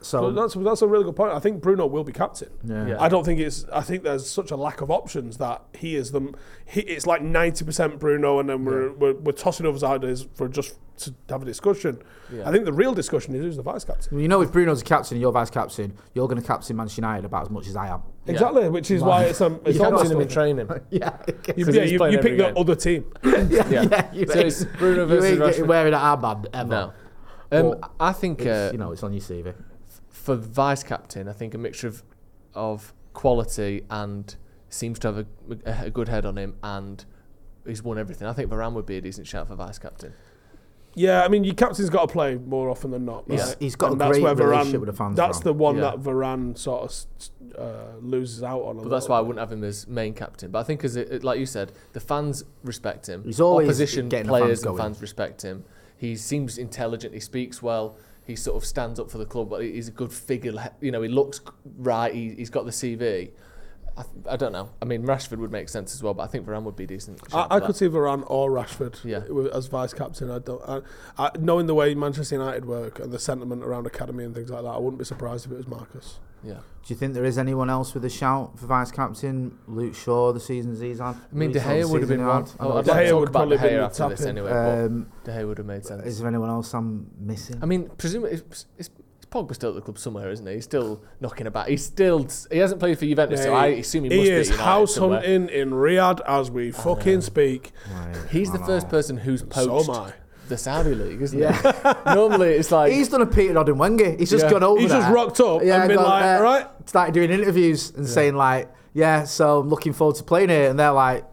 So 0.00 0.30
But 0.30 0.40
that's 0.40 0.54
that's 0.54 0.82
a 0.82 0.86
really 0.86 1.04
good 1.04 1.16
point. 1.16 1.32
I 1.32 1.40
think 1.40 1.60
Bruno 1.60 1.86
will 1.86 2.04
be 2.04 2.12
captain. 2.12 2.50
yeah. 2.64 2.86
Yeah. 2.86 2.96
I 3.02 3.08
don't 3.08 3.24
think 3.24 3.40
it's. 3.40 3.64
I 3.72 3.80
think 3.80 4.04
there's 4.04 4.28
such 4.30 4.50
a 4.50 4.56
lack 4.56 4.80
of 4.80 4.90
options 4.90 5.38
that 5.38 5.62
he 5.76 5.96
is 5.96 6.12
the. 6.12 6.32
He, 6.66 6.80
it's 6.82 7.06
like 7.06 7.20
ninety 7.22 7.64
percent 7.64 7.98
Bruno, 7.98 8.38
and 8.38 8.48
then 8.48 8.64
we're, 8.64 8.92
we're 8.92 9.14
we're 9.14 9.32
tossing 9.32 9.66
others 9.66 9.82
ideas 9.82 10.26
for 10.34 10.48
just 10.48 10.78
to 10.98 11.14
have 11.28 11.42
a 11.42 11.44
discussion. 11.44 12.00
Yeah. 12.32 12.48
I 12.48 12.52
think 12.52 12.64
the 12.64 12.72
real 12.72 12.92
discussion 12.94 13.34
is 13.34 13.40
who's 13.42 13.56
the 13.56 13.62
vice 13.62 13.84
captain. 13.84 14.08
Well, 14.16 14.20
you 14.22 14.28
know, 14.28 14.40
if 14.40 14.50
Bruno's 14.52 14.82
a 14.82 14.84
captain 14.84 15.14
and 15.16 15.20
you're 15.20 15.30
vice 15.32 15.50
captain, 15.50 15.96
you're 16.14 16.26
going 16.28 16.40
to 16.40 16.46
captain 16.46 16.76
Manchester 16.76 17.00
United 17.00 17.24
about 17.24 17.42
as 17.42 17.50
much 17.50 17.66
as 17.68 17.76
I 17.76 17.88
am. 17.88 18.02
Yeah. 18.26 18.32
Exactly, 18.32 18.68
which 18.68 18.90
is 18.90 19.02
why 19.02 19.24
it's 19.24 19.40
um, 19.40 19.60
it's 19.64 19.78
Yeah, 19.78 19.86
almost 19.86 20.02
Captain 20.04 20.16
him 20.16 20.22
in 20.22 20.28
training. 20.28 20.68
yeah, 20.90 21.16
you, 21.56 21.64
'Cause 21.64 21.74
yeah, 21.74 21.82
you, 21.84 21.98
playing 21.98 22.12
you 22.14 22.18
pick 22.18 22.32
every 22.38 22.52
the 22.52 22.58
other 22.60 22.74
team. 22.76 23.04
Yeah. 23.24 24.08
Yeah. 24.12 24.24
So 24.26 24.38
it's 24.40 24.64
Bruno 24.64 25.02
you 25.02 25.06
versus 25.06 25.58
ain't 25.58 25.66
wearing 25.68 25.94
an 25.94 26.00
armband 26.00 26.46
ever. 26.52 26.68
No. 26.68 26.92
Um, 27.50 27.70
But 27.80 27.90
I 28.00 28.12
think 28.12 28.40
It's, 28.40 28.48
uh, 28.48 28.70
you 28.72 28.78
know, 28.78 28.92
it's 28.92 29.02
on 29.02 29.12
your 29.12 29.22
CV. 29.22 29.54
For 30.10 30.34
vice 30.36 30.82
captain, 30.82 31.28
I 31.28 31.32
think 31.32 31.54
a 31.54 31.58
mixture 31.58 31.88
of 31.88 32.02
of 32.54 32.92
quality 33.12 33.84
and 33.90 34.34
seems 34.68 34.98
to 35.00 35.08
have 35.12 35.18
a, 35.18 35.26
a 35.86 35.90
good 35.90 36.08
head 36.08 36.24
on 36.26 36.36
him, 36.36 36.56
and 36.62 37.04
he's 37.66 37.82
won 37.82 37.98
everything. 37.98 38.26
I 38.26 38.32
think 38.32 38.50
Varane 38.50 38.72
would 38.74 38.86
be 38.86 38.96
a 38.96 39.00
decent 39.00 39.26
shout 39.26 39.48
for 39.48 39.54
vice 39.54 39.78
captain. 39.78 40.12
Yeah, 40.94 41.22
I 41.22 41.28
mean, 41.28 41.44
your 41.44 41.54
captain's 41.54 41.90
got 41.90 42.08
to 42.08 42.12
play 42.12 42.34
more 42.36 42.68
often 42.70 42.90
than 42.90 43.04
not. 43.04 43.24
He's- 43.28 43.48
right? 43.48 43.56
he's 43.60 43.76
got 43.76 43.92
And 43.92 43.96
a 43.96 44.04
that's 44.04 44.10
great 44.18 44.22
where 44.24 44.34
Varane- 44.34 44.50
relationship 44.50 44.80
with 44.80 44.86
the 44.90 44.96
fans, 44.96 45.16
That's 45.16 45.38
Varane. 45.38 45.44
the 45.44 45.52
one 45.52 45.76
Yeah. 45.76 45.80
that 45.82 46.00
Varane 46.00 46.58
sort 46.58 46.82
of 46.82 47.56
uh, 47.56 47.96
loses 48.00 48.42
out 48.42 48.62
on. 48.62 48.78
a 48.78 48.82
But 48.82 48.88
that's 48.88 49.04
little 49.04 49.08
why 49.14 49.18
I 49.18 49.20
wouldn't 49.20 49.38
have 49.38 49.52
him 49.52 49.62
as 49.62 49.86
main 49.86 50.12
captain. 50.14 50.50
But 50.50 50.58
I 50.60 50.62
think, 50.64 50.82
as 50.84 50.96
it, 50.96 51.22
like 51.22 51.38
you 51.38 51.46
said, 51.46 51.70
the 51.92 52.00
fans 52.00 52.42
respect 52.64 53.08
him. 53.08 53.22
He's 53.22 53.40
always 53.40 53.68
opposition 53.68 54.08
getting 54.08 54.26
the 54.26 54.32
fans 54.32 54.42
players 54.42 54.58
and 54.60 54.64
going. 54.70 54.78
fans 54.78 55.00
respect 55.02 55.42
him. 55.42 55.64
He 55.96 56.16
seems 56.16 56.58
intelligent. 56.58 57.14
He 57.14 57.20
speaks 57.20 57.62
well. 57.62 57.96
He 58.28 58.36
sort 58.36 58.56
of 58.56 58.64
stands 58.64 59.00
up 59.00 59.10
for 59.10 59.18
the 59.18 59.26
club. 59.26 59.50
But 59.50 59.62
he's 59.62 59.88
a 59.88 59.90
good 59.90 60.12
figure. 60.12 60.52
You 60.80 60.92
know, 60.92 61.02
he 61.02 61.08
looks 61.08 61.40
right. 61.78 62.14
He, 62.14 62.34
he's 62.34 62.50
got 62.50 62.64
the 62.66 62.70
CV. 62.70 63.30
I, 63.96 64.04
I 64.30 64.36
don't 64.36 64.52
know. 64.52 64.70
I 64.80 64.84
mean, 64.84 65.02
Rashford 65.04 65.38
would 65.38 65.50
make 65.50 65.68
sense 65.68 65.92
as 65.94 66.02
well, 66.04 66.14
but 66.14 66.22
I 66.22 66.26
think 66.28 66.46
Varane 66.46 66.62
would 66.62 66.76
be 66.76 66.86
decent. 66.86 67.20
I, 67.34 67.46
I 67.56 67.60
could 67.60 67.74
see 67.74 67.86
Varane 67.88 68.22
or 68.28 68.50
Rashford 68.50 69.02
Yeah. 69.04 69.22
as 69.52 69.66
vice 69.66 69.92
captain. 69.92 70.30
I 70.30 70.38
don't. 70.38 70.62
I, 70.68 70.82
I, 71.18 71.30
knowing 71.40 71.66
the 71.66 71.74
way 71.74 71.94
Manchester 71.96 72.36
United 72.36 72.64
work 72.66 73.00
and 73.00 73.10
the 73.10 73.18
sentiment 73.18 73.64
around 73.64 73.86
academy 73.88 74.22
and 74.24 74.34
things 74.34 74.50
like 74.50 74.62
that, 74.62 74.68
I 74.68 74.78
wouldn't 74.78 74.98
be 74.98 75.04
surprised 75.04 75.46
if 75.46 75.52
it 75.52 75.56
was 75.56 75.66
Marcus. 75.66 76.20
Yeah. 76.42 76.54
Do 76.54 76.94
you 76.94 76.96
think 76.96 77.12
there 77.14 77.24
is 77.24 77.36
anyone 77.36 77.68
else 77.68 77.92
with 77.92 78.04
a 78.06 78.10
shout 78.10 78.58
for 78.58 78.66
vice 78.66 78.90
captain? 78.90 79.58
Luke 79.66 79.94
Shaw, 79.94 80.32
the 80.32 80.40
seasons 80.40 80.80
he's 80.80 81.00
had. 81.00 81.16
I 81.16 81.34
mean, 81.34 81.52
De 81.52 81.60
Gea 81.60 81.88
would 81.90 82.00
have 82.00 82.08
been 82.08 82.26
one. 82.26 82.44
had. 82.46 82.52
I 82.58 82.64
Oh, 82.64 82.78
I'd 82.78 82.84
De 82.86 82.90
like 82.92 83.00
to 83.00 83.04
Gea 83.04 83.10
talk 83.10 83.20
would 83.20 83.32
probably 83.32 83.56
De 83.58 83.62
been 83.62 83.72
Gea 83.72 83.76
the 83.76 83.84
after 83.84 84.08
this 84.08 84.18
tap-in. 84.20 84.38
anyway. 84.38 84.50
Um, 84.52 85.06
De 85.24 85.30
Gea 85.32 85.46
would 85.46 85.58
have 85.58 85.66
made 85.66 85.84
sense. 85.84 86.06
is 86.06 86.18
there 86.18 86.28
anyone 86.28 86.48
else 86.48 86.72
I'm 86.72 87.10
missing? 87.20 87.58
I 87.62 87.66
mean, 87.66 87.90
presumably, 87.98 88.36
it's, 88.38 88.66
it's, 88.78 88.90
it's 89.18 89.26
Pogba 89.30 89.54
still 89.54 89.68
at 89.70 89.74
the 89.74 89.82
club 89.82 89.98
somewhere, 89.98 90.30
isn't 90.30 90.46
he? 90.46 90.54
He's 90.54 90.64
still 90.64 91.02
knocking 91.20 91.46
about. 91.46 91.68
He's 91.68 91.84
still. 91.84 92.26
He 92.50 92.56
hasn't 92.56 92.80
played 92.80 92.98
for 92.98 93.04
Juventus, 93.04 93.42
so 93.42 93.52
I 93.54 93.66
assume 93.66 94.04
he 94.04 94.08
must 94.10 94.22
be. 94.22 94.30
at 94.32 94.38
is 94.40 94.56
house 94.56 94.94
somewhere. 94.94 95.18
hunting 95.20 95.48
in 95.50 95.70
Riyadh 95.72 96.20
as 96.26 96.50
we 96.50 96.70
fucking 96.70 97.20
speak. 97.20 97.72
Right, 97.92 98.16
He's 98.30 98.50
the 98.50 98.62
I 98.62 98.66
first 98.66 98.88
person 98.88 99.18
who's 99.18 99.44
So 99.52 99.80
am 99.80 99.90
I. 99.90 100.12
the 100.48 100.56
Saudi 100.58 100.94
league, 100.94 101.20
isn't 101.22 101.38
Yeah. 101.38 101.52
he? 102.06 102.14
Normally, 102.14 102.50
it's 102.54 102.70
like 102.70 102.92
He's 102.92 103.08
done 103.08 103.22
a 103.22 103.26
Peter 103.26 103.54
Odemwingie. 103.54 104.18
He's 104.18 104.30
just 104.30 104.44
Yeah. 104.44 104.50
gone 104.52 104.62
over 104.64 104.80
He's 104.80 104.90
just 104.90 105.10
rocked 105.10 105.40
up 105.40 105.60
and 105.62 105.88
been 105.88 105.96
gone, 105.96 106.04
like, 106.04 106.24
uh, 106.24 106.36
"All 106.38 106.42
right." 106.42 106.66
Started 106.86 107.12
doing 107.14 107.30
interviews 107.30 107.92
and 107.96 108.06
saying 108.08 108.34
like, 108.34 108.72
"Yeah, 108.94 109.24
so 109.24 109.60
I'm 109.60 109.68
looking 109.68 109.92
forward 109.92 110.16
to 110.16 110.24
playing 110.24 110.48
here," 110.48 110.70
and 110.70 110.78
they're 110.78 110.92
like, 110.92 111.24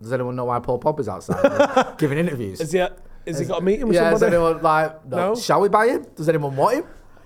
"Does 0.00 0.12
anyone 0.12 0.36
know 0.36 0.44
why 0.46 0.58
Paul 0.60 0.78
Pogba's 0.80 1.08
outside 1.08 1.94
giving 1.98 2.18
interviews?" 2.18 2.60
Is 2.60 2.72
he? 2.72 2.78
Has 3.26 3.38
he 3.38 3.46
got 3.46 3.62
a 3.62 3.64
meeting 3.64 3.86
with 3.88 3.94
yeah, 3.96 4.12
is 4.12 4.20
somebody? 4.20 4.36
anyone 4.36 4.62
like, 4.62 5.06
no, 5.06 5.16
No? 5.16 5.34
shall 5.34 5.60
we 5.60 5.68
buy 5.70 5.86
him? 5.88 6.04
Does 6.14 6.28
anyone 6.28 6.54
want 6.56 6.74
him? 6.76 6.84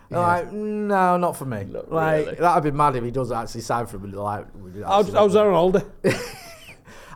They're 0.09 0.21
Like, 0.21 0.53
no, 0.53 1.17
not 1.17 1.37
for 1.37 1.45
me. 1.45 1.65
Not 1.65 1.91
like, 1.93 2.25
really. 2.27 2.37
that'd 2.39 2.63
be 2.63 2.71
mad 2.71 2.95
if 2.95 3.03
he 3.03 3.11
does 3.11 3.33
actually 3.33 3.63
sign 3.63 3.85
for 3.87 3.99
me. 3.99 4.13
Like, 4.13 4.47
I 4.87 4.97
was, 4.99 5.07
actually 5.07 5.19
I 5.19 5.23
was 5.23 5.33
there 5.35 5.51
on 5.51 5.55
holiday. 5.55 5.87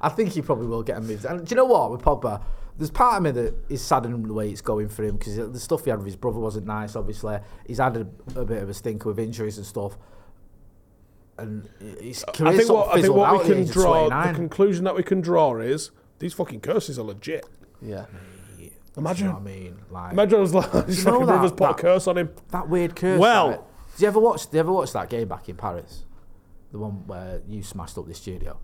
I 0.01 0.09
think 0.09 0.31
he 0.33 0.42
probably 0.42 0.66
will 0.66 0.83
get 0.83 0.98
a 0.98 1.01
move. 1.01 1.25
And 1.25 1.46
do 1.46 1.53
you 1.53 1.57
know 1.57 1.64
what 1.64 1.92
with 1.92 2.03
Pogba? 2.03 2.42
There's 2.83 2.90
part 2.90 3.16
of 3.18 3.23
me 3.23 3.31
that 3.31 3.55
is 3.68 3.81
saddened 3.81 4.25
the 4.29 4.33
way 4.35 4.51
it's 4.51 4.61
going 4.61 4.88
for 4.88 5.05
him 5.05 5.16
because 5.16 5.37
the 5.37 5.61
stuff 5.61 5.85
he 5.85 5.90
had 5.90 6.01
with 6.01 6.07
his 6.07 6.16
brother 6.16 6.40
wasn't 6.40 6.66
nice. 6.66 6.97
Obviously, 6.97 7.38
he's 7.64 7.79
had 7.79 7.97
a, 7.97 8.01
a 8.40 8.45
bit 8.45 8.61
of 8.61 8.68
a 8.68 8.75
stinker 8.75 9.09
with 9.09 9.21
injuries 9.21 9.57
and 9.57 9.64
stuff. 9.64 9.97
And 11.38 11.68
his 12.01 12.25
I 12.40 12.57
think 12.57 12.68
what 12.68 12.88
I 12.97 13.01
think 13.01 13.14
what 13.14 13.38
we 13.47 13.55
can 13.55 13.66
draw, 13.66 14.09
the 14.09 14.33
conclusion 14.35 14.83
that 14.85 14.97
we 14.97 15.05
can 15.05 15.21
draw 15.21 15.59
is 15.61 15.92
these 16.18 16.35
fucking 16.35 16.61
curses 16.61 16.99
are 16.99 17.05
legit. 17.05 17.47
yeah. 17.81 18.07
Imagine, 18.97 19.27
You 19.29 19.33
know 19.33 19.38
what 19.38 19.49
I 19.49 19.55
mean? 19.55 19.79
Like 19.90 20.12
imagine 20.12 20.38
I 20.38 20.40
was 20.42 20.55
like, 20.55 20.73
his 20.87 21.05
fucking 21.05 21.21
that- 21.21 21.27
brothers 21.27 21.53
put 21.53 21.71
a 21.71 21.75
curse 21.75 22.09
on 22.09 22.18
him. 22.18 22.31
that 22.51 22.68
weird 22.68 22.97
curse. 22.97 23.21
Well- 23.21 23.47
like, 23.49 23.61
did 23.92 24.01
you 24.03 24.09
ever 24.09 24.18
watch? 24.21 24.42
Did 24.47 24.55
you 24.55 24.59
ever 24.61 24.73
watch 24.73 24.92
that 24.92 25.09
game 25.09 25.29
back 25.29 25.49
in 25.49 25.55
Paris? 25.57 26.05
The 26.73 26.79
one 26.79 27.07
where 27.07 27.40
you 27.49 27.62
smashed 27.62 27.97
up 27.97 28.09
the 28.09 28.14
studio. 28.14 28.59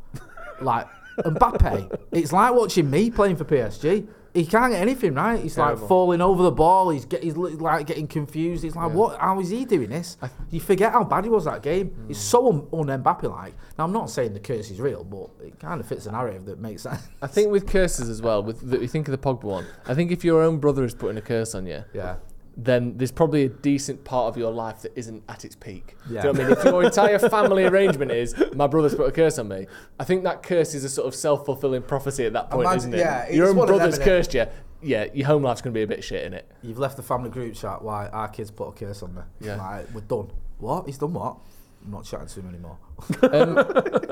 like 0.61 0.88
Mbappe, 1.24 1.98
it's 2.12 2.33
like 2.33 2.54
watching 2.54 2.90
me 2.90 3.11
playing 3.11 3.37
for 3.37 3.44
PSG. 3.44 4.07
He 4.35 4.44
can't 4.46 4.70
get 4.72 4.83
anything 4.83 5.14
right. 5.14 5.40
He's 5.40 5.54
Terrible. 5.54 5.81
like 5.81 5.88
falling 5.88 6.20
over 6.20 6.42
the 6.42 6.50
ball. 6.52 6.90
He's 6.90 7.07
get, 7.07 7.22
he's 7.24 7.35
like 7.37 7.87
getting 7.87 8.07
confused. 8.07 8.62
He's 8.62 8.76
like, 8.76 8.90
Yeah. 8.90 8.94
what? 8.94 9.18
How 9.18 9.40
is 9.40 9.48
he 9.48 9.64
doing 9.64 9.88
this? 9.88 10.16
you 10.50 10.61
forget 10.61 10.92
how 10.92 11.02
bad 11.02 11.24
he 11.24 11.31
was 11.31 11.46
that 11.46 11.62
game. 11.62 11.88
Hmm. 11.88 12.11
It's 12.11 12.20
so 12.20 12.46
un, 12.48 12.68
un 12.88 13.02
Mbappe 13.02 13.24
like. 13.28 13.54
Now 13.78 13.85
I'm 13.85 13.92
not 13.92 14.11
saying 14.11 14.35
the 14.35 14.40
curse 14.40 14.70
is 14.70 14.81
real, 14.81 15.02
but 15.02 15.31
it 15.44 15.59
kind 15.59 15.81
of 15.81 15.88
fits 15.88 16.04
the 16.04 16.12
narrative 16.12 16.44
that 16.44 16.61
makes 16.61 16.83
sense. 16.83 17.09
I 17.22 17.26
think 17.26 17.50
with 17.50 17.66
curses 17.66 18.09
as 18.09 18.20
well, 18.22 18.42
with 18.42 18.70
the, 18.70 18.78
you 18.78 18.87
think 18.87 19.09
of 19.09 19.12
the 19.12 19.18
Pogba 19.18 19.44
one. 19.44 19.66
I 19.87 19.94
think 19.94 20.12
if 20.12 20.22
your 20.24 20.42
own 20.42 20.59
brother 20.59 20.85
is 20.85 20.94
putting 20.94 21.16
a 21.16 21.22
curse 21.22 21.54
on 21.54 21.66
you, 21.66 21.83
yeah. 21.94 22.16
Then 22.61 22.99
there's 22.99 23.12
probably 23.12 23.44
a 23.44 23.49
decent 23.49 24.03
part 24.03 24.27
of 24.27 24.37
your 24.37 24.51
life 24.51 24.83
that 24.83 24.92
isn't 24.97 25.23
at 25.29 25.44
its 25.44 25.55
peak. 25.55 25.94
Yeah. 26.11 26.23
Do 26.23 26.29
you 26.29 26.33
know 26.35 26.38
what 26.40 26.40
I 26.40 26.49
mean? 26.49 26.59
If 26.59 26.64
your 26.64 26.83
entire 26.83 27.18
family 27.31 27.64
arrangement 27.64 28.11
is 28.11 28.35
my 28.53 28.66
brother's 28.66 28.97
put 28.97 29.09
a 29.09 29.12
curse 29.12 29.38
on 29.38 29.47
me, 29.47 29.66
I 30.01 30.05
think 30.05 30.25
that 30.25 30.42
curse 30.42 30.75
is 30.75 30.83
a 30.83 30.88
sort 30.88 31.07
of 31.07 31.14
self 31.14 31.47
fulfilling 31.47 31.83
prophecy 31.83 32.27
at 32.27 32.33
that 32.33 32.51
point, 32.51 32.62
Imagine- 32.66 32.79
isn't 32.79 32.94
it? 32.94 32.99
yeah, 32.99 33.31
your 33.31 33.49
own 33.49 33.57
them, 33.57 33.66
brother's 33.66 33.99
cursed 34.01 34.35
you. 34.35 34.47
Yeah, 34.83 35.07
your 35.14 35.27
home 35.29 35.44
life's 35.44 35.62
going 35.62 35.73
to 35.73 35.79
be 35.79 35.83
a 35.83 35.87
bit 35.87 36.03
shit 36.03 36.25
in 36.25 36.35
it. 36.35 36.51
You've 36.62 36.79
left 36.79 36.97
the 36.97 37.03
family 37.03 37.31
group 37.31 37.55
chat. 37.55 37.83
Why 37.83 38.09
our 38.09 38.29
kids 38.29 38.51
put 38.51 38.68
a 38.68 38.73
curse 38.73 39.03
on 39.05 39.14
me? 39.14 39.23
Yeah. 39.40 39.57
Like 39.57 39.94
we're 39.94 40.01
done. 40.03 40.31
What? 40.59 40.87
He's 40.87 40.99
done 40.99 41.14
what? 41.14 41.37
I'm 41.85 41.92
not 41.92 42.05
chatting 42.05 42.27
to 42.27 42.40
him 42.40 42.49
anymore. 42.49 42.79
Um, 43.23 43.57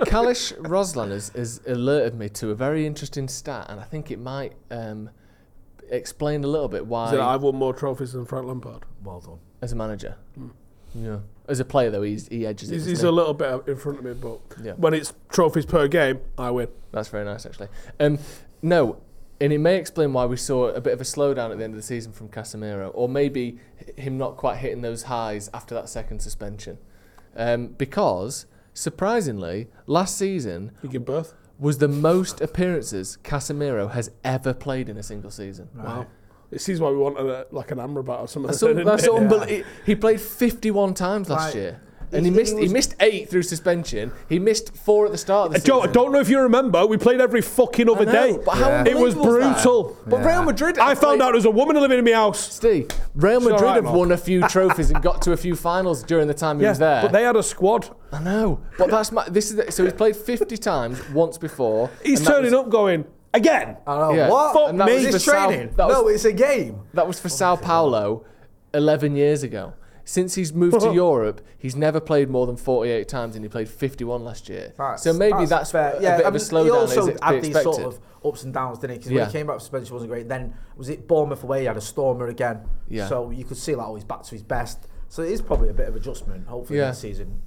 Kalish 0.07 0.57
Roslan 0.59 1.11
has, 1.11 1.31
has 1.31 1.61
alerted 1.67 2.15
me 2.15 2.29
to 2.31 2.51
a 2.51 2.55
very 2.55 2.87
interesting 2.87 3.27
stat, 3.27 3.67
and 3.69 3.81
I 3.81 3.85
think 3.85 4.11
it 4.13 4.21
might 4.21 4.53
um, 4.71 5.11
explain 5.90 6.44
a 6.44 6.46
little 6.46 6.68
bit 6.68 6.87
why 6.87 7.11
Said, 7.11 7.20
I've 7.20 7.42
won 7.42 7.57
more 7.57 7.72
trophies 7.75 8.12
than 8.12 8.25
Frank 8.27 8.46
Lampard. 8.46 8.85
Well 9.05 9.20
done. 9.20 9.38
as 9.62 9.72
a 9.72 9.77
manager? 9.77 10.16
Yeah. 10.94 11.18
As 11.49 11.61
a 11.61 11.64
player 11.64 11.90
though, 11.90 12.03
he's 12.03 12.27
he 12.29 12.46
edges 12.46 12.70
it. 12.70 12.75
He's, 12.75 12.83
doesn't 12.83 12.92
he's 12.92 13.01
he? 13.03 13.07
a 13.07 13.11
little 13.12 13.35
bit 13.35 13.68
in 13.68 13.77
front 13.77 13.99
of 13.99 14.05
me, 14.05 14.14
but 14.14 14.40
Yeah. 14.62 14.72
when 14.72 14.94
it's 14.94 15.12
trophies 15.29 15.66
per 15.66 15.87
game, 15.88 16.20
I 16.38 16.51
win. 16.51 16.68
That's 16.92 17.09
very 17.09 17.25
nice, 17.25 17.44
actually. 17.46 17.68
Um, 18.01 18.18
no, 18.62 18.96
and 19.40 19.53
it 19.53 19.59
may 19.59 19.77
explain 19.77 20.12
why 20.14 20.25
we 20.27 20.37
saw 20.38 20.68
a 20.68 20.81
bit 20.81 20.92
of 20.94 21.01
a 21.01 21.05
slowdown 21.05 21.51
at 21.53 21.59
the 21.59 21.64
end 21.64 21.75
of 21.75 21.77
the 21.77 21.83
season 21.87 22.12
from 22.12 22.29
Casemiro, 22.31 22.90
or 22.94 23.09
maybe 23.09 23.59
him 23.96 24.16
not 24.16 24.37
quite 24.38 24.57
hitting 24.57 24.81
those 24.81 25.05
highs 25.05 25.51
after 25.53 25.75
that 25.75 25.88
second 25.90 26.20
suspension. 26.20 26.79
Um, 27.37 27.66
because, 27.68 28.46
surprisingly, 28.72 29.68
last 29.87 30.16
season 30.16 30.72
You 30.83 30.88
give 30.88 31.05
birth. 31.05 31.35
Was 31.59 31.79
the 31.79 31.88
most 31.88 32.40
appearances 32.40 33.19
Casemiro 33.25 33.90
has 33.92 34.11
ever 34.25 34.53
played 34.53 34.88
in 34.88 34.97
a 34.97 35.03
single 35.03 35.31
season. 35.31 35.69
Wow. 35.75 36.07
It 36.51 36.61
sees 36.61 36.81
why 36.81 36.90
we 36.90 36.97
wanted 36.99 37.27
a, 37.27 37.33
uh, 37.33 37.45
like 37.51 37.71
an 37.73 37.79
Amrabat 37.79 38.21
or 38.21 38.29
something. 38.29 38.49
That's, 38.51 38.62
un- 38.62 38.85
that's 38.85 39.05
it? 39.05 39.11
unbelievable. 39.12 39.69
He 39.85 39.97
played 39.97 40.21
51 40.21 40.95
times 40.95 41.29
last 41.29 41.47
Like, 41.47 41.55
year. 41.55 41.81
And 42.12 42.25
he 42.25 42.31
he- 42.33 42.37
missed 42.37 42.57
he 42.59 42.66
he 42.66 42.73
missed 42.73 42.95
eight 43.01 43.29
through 43.29 43.42
suspension. 43.42 44.12
He 44.29 44.38
missed 44.38 44.77
four 44.77 45.07
at 45.07 45.12
the 45.12 45.19
start 45.19 45.49
of 45.49 45.53
the 45.55 45.59
Joe, 45.66 45.79
I 45.79 45.83
season. 45.83 45.92
don't 45.95 46.12
know 46.12 46.21
if 46.21 46.29
you 46.29 46.40
remember, 46.40 46.87
we 46.87 46.97
played 46.97 47.21
every 47.21 47.42
fucking 47.42 47.88
other 47.88 48.05
know, 48.05 48.12
day. 48.12 48.38
but 48.45 48.55
how 48.57 48.69
Yeah. 48.69 48.85
It 48.87 48.97
was 48.97 49.14
unbelievable 49.14 49.40
that? 49.40 49.55
brutal. 49.62 49.97
But 50.07 50.21
Yeah. 50.21 50.27
Real 50.33 50.42
Madrid. 50.45 50.79
I 50.79 50.95
found 50.95 50.99
played- 51.01 51.21
out 51.23 51.25
there 51.27 51.33
was 51.35 51.45
a 51.45 51.51
woman 51.51 51.77
living 51.81 51.99
in 51.99 52.05
my 52.05 52.12
house. 52.12 52.38
Steve, 52.55 52.88
Real 53.14 53.40
Madrid 53.40 53.61
alright, 53.61 53.75
have 53.77 53.85
Mark. 53.85 53.97
won 53.97 54.12
a 54.12 54.16
few 54.16 54.40
trophies 54.49 54.90
and 54.90 55.03
got 55.03 55.23
to 55.23 55.33
a 55.33 55.37
few 55.37 55.57
finals 55.57 56.03
during 56.03 56.29
the 56.29 56.35
time 56.35 56.59
he 56.59 56.62
Yeah, 56.64 56.71
was 56.71 56.79
there. 56.79 57.03
but 57.03 57.12
they 57.12 57.23
had 57.25 57.37
a 57.37 57.42
squad. 57.42 57.88
I 58.12 58.23
know, 58.23 58.61
but 58.79 58.88
that's 58.90 59.11
my. 59.12 59.29
This 59.29 59.51
is 59.51 59.57
the, 59.57 59.73
so 59.73 59.85
he's 59.85 59.92
played 59.92 60.16
50 60.16 60.57
times 60.57 61.01
once 61.11 61.38
before. 61.38 61.90
He's 62.05 62.21
and 62.21 62.29
turning 62.29 62.53
was, 62.53 62.61
up 62.61 62.69
going, 62.71 63.05
again. 63.35 63.77
I 63.87 63.99
know. 63.99 64.12
Yeah. 64.14 64.29
What? 64.31 64.55
Fuck 64.55 64.69
And 64.71 64.81
that 64.81 64.87
me. 64.87 64.95
was 64.95 65.03
Is 65.03 65.07
for 65.09 65.12
this 65.14 65.25
Sal- 65.25 65.49
training? 65.49 65.71
that 65.77 65.87
was- 65.88 65.97
no, 65.97 66.09
it's 66.09 66.25
a 66.25 66.33
game. 66.33 66.81
That 66.95 67.07
was 67.07 67.19
for 67.21 67.29
Sao 67.29 67.57
Paulo, 67.57 68.25
11 68.73 69.16
years 69.16 69.42
ago. 69.42 69.73
Since 70.09 70.37
he's 70.37 70.55
moved 70.55 70.81
to 70.81 70.92
Europe, 70.95 71.45
he's 71.59 71.75
never 71.75 71.99
played 71.99 72.31
more 72.31 72.47
than 72.47 72.57
48 72.57 73.09
times, 73.09 73.35
and 73.35 73.45
he 73.45 73.49
played 73.49 73.69
51 73.69 74.23
last 74.23 74.49
year. 74.49 74.73
That's- 74.79 75.03
so 75.03 75.12
maybe 75.12 75.47
that's, 75.47 75.73
fair. 75.73 75.95
a 75.97 76.01
Yeah, 76.01 76.16
bit 76.19 76.25
I 76.25 76.29
of 76.29 76.35
a 76.35 76.38
mean, 76.38 76.47
He 76.47 76.71
slowdown 76.71 76.75
also 76.81 77.07
it 77.09 77.23
had 77.23 77.35
these 77.42 77.47
expected. 77.57 77.75
sort 77.75 77.87
of 77.95 78.01
ups 78.25 78.45
and 78.45 78.55
downs, 78.55 78.79
didn't 78.79 78.92
he? 78.92 78.99
Because 78.99 79.11
Yeah. 79.12 79.19
when 79.23 79.27
he 79.27 79.33
came 79.33 79.47
back, 79.49 79.59
suspension 79.59 79.95
wasn't 79.95 80.12
great. 80.12 80.29
Then 80.29 80.55
was 80.77 80.88
it 80.90 81.09
Bournemouth 81.09 81.42
away? 81.42 81.61
He 81.62 81.66
had 81.66 81.77
a 81.77 81.81
stormer 81.81 82.29
again. 82.29 82.61
Yeah. 82.88 83.09
So 83.09 83.31
you 83.31 83.45
could 83.45 83.57
see 83.57 83.75
like, 83.75 83.87
oh, 83.88 83.97
he's 83.97 84.05
back 84.05 84.23
to 84.23 84.31
his 84.31 84.45
best. 84.45 84.87
So 85.09 85.23
it 85.23 85.33
is 85.33 85.42
probably 85.42 85.71
a 85.71 85.75
bit 85.75 85.88
of 85.88 85.97
adjustment. 85.97 86.47
Hopefully 86.47 86.79
Yeah. 86.79 86.87
next 86.87 86.99
season, 86.99 87.42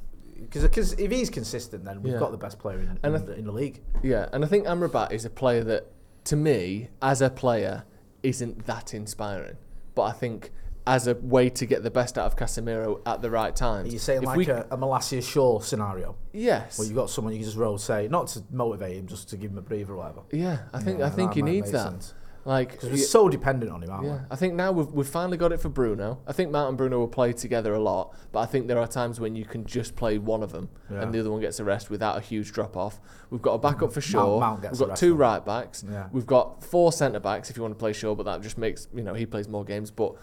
because 0.50 0.93
if 0.93 1.12
he's 1.12 1.30
consistent, 1.30 1.86
then 1.86 2.02
we've 2.04 2.13
Yeah. 2.13 2.19
got 2.19 2.32
the 2.32 2.38
best 2.38 2.60
player 2.60 2.80
in, 2.80 3.00
in, 3.04 3.26
th- 3.26 3.38
in 3.38 3.45
the 3.45 3.52
league. 3.54 3.82
Yeah, 4.04 4.28
and 4.34 4.43
I 4.43 4.48
think 4.50 4.65
Amrabat 4.65 5.12
is 5.13 5.24
a 5.24 5.30
player 5.30 5.63
that, 5.63 5.88
to 6.26 6.36
me, 6.36 6.89
as 7.02 7.22
a 7.22 7.30
player, 7.30 7.84
isn't 8.22 8.65
that 8.65 8.93
inspiring. 8.93 9.56
But 9.95 10.02
I 10.04 10.12
think 10.12 10.52
as 10.88 11.08
a 11.08 11.15
way 11.15 11.50
to 11.50 11.65
get 11.65 11.84
the 11.84 11.92
best 11.92 12.18
out 12.18 12.26
of 12.26 12.36
Casemiro 12.36 13.02
at 13.06 13.22
the 13.22 13.30
right 13.30 13.56
times. 13.56 13.89
Are 13.89 13.92
you 13.94 14.00
saying 14.00 14.22
if 14.24 14.28
like 14.28 14.38
we- 14.38 14.48
a, 14.48 14.65
a 14.72 14.78
Malacia 14.78 15.22
Shaw 15.22 15.60
scenario, 15.60 16.15
yes, 16.34 16.80
where 16.80 16.88
you've 16.88 16.96
got 16.96 17.10
someone 17.10 17.34
you 17.34 17.39
can 17.39 17.46
just 17.46 17.58
roll, 17.58 17.78
say, 17.78 18.08
not 18.08 18.28
to 18.30 18.44
motivate 18.52 18.98
him, 18.98 19.06
just 19.08 19.30
to 19.30 19.38
give 19.38 19.52
him 19.52 19.58
a 19.58 19.62
breather 19.62 19.94
or 19.94 19.98
whatever. 19.98 20.22
yeah, 20.32 20.60
I 20.74 20.80
think 20.80 21.00
Yeah, 21.00 21.06
I 21.08 21.10
think 21.10 21.34
he 21.34 21.42
needs 21.42 21.72
that. 21.72 21.84
sense. 21.92 22.13
Like, 22.46 22.72
Because 22.72 22.89
we're 22.89 22.96
yeah, 22.96 23.06
so 23.06 23.28
dependent 23.30 23.70
on 23.72 23.84
him, 23.84 23.92
aren't 23.92 24.08
yeah, 24.08 24.20
I 24.32 24.36
think 24.38 24.56
now 24.56 24.72
we've 24.72 24.88
we've 24.88 25.06
finally 25.08 25.38
got 25.38 25.52
it 25.52 25.60
for 25.60 25.68
Bruno. 25.70 26.20
I 26.26 26.32
think 26.32 26.50
Mount 26.52 26.70
and 26.70 26.78
Bruno 26.78 26.98
will 26.98 27.08
play 27.10 27.34
together 27.34 27.74
a 27.76 27.80
lot, 27.80 28.15
but 28.32 28.39
I 28.39 28.46
think 28.46 28.68
there 28.68 28.80
are 28.80 28.88
times 28.88 29.20
when 29.20 29.36
you 29.36 29.44
can 29.46 29.65
just 29.65 29.96
play 29.98 30.18
one 30.18 30.42
of 30.42 30.52
them 30.54 30.70
Yeah. 30.89 31.02
and 31.02 31.13
the 31.13 31.20
other 31.20 31.30
one 31.30 31.42
gets 31.42 31.60
a 31.60 31.65
rest 31.65 31.89
without 31.92 32.18
a 32.18 32.22
huge 32.22 32.54
drop 32.54 32.78
off. 32.78 33.00
We've 33.30 33.42
got 33.42 33.54
a 33.54 33.58
backup 33.60 33.92
for 33.92 34.02
Shaw. 34.02 34.39
Mount 34.39 34.62
gets 34.62 34.80
We've 34.80 34.88
got 34.88 34.98
two 34.98 35.15
right 35.15 35.46
backs. 35.46 35.84
We've 36.13 36.26
got 36.26 36.63
four 36.63 36.92
centre 36.94 37.20
backs 37.20 37.50
if 37.52 37.58
you 37.58 37.62
want 37.62 37.74
to 37.76 37.80
play 37.80 37.94
Shaw, 37.94 38.15
but 38.15 38.24
that 38.24 38.42
just 38.42 38.58
makes 38.58 38.88
you 38.96 39.04
know 39.04 39.13
he 39.13 39.26
plays 39.26 39.50
more 39.50 39.65
games. 39.65 39.92
But 39.92 40.15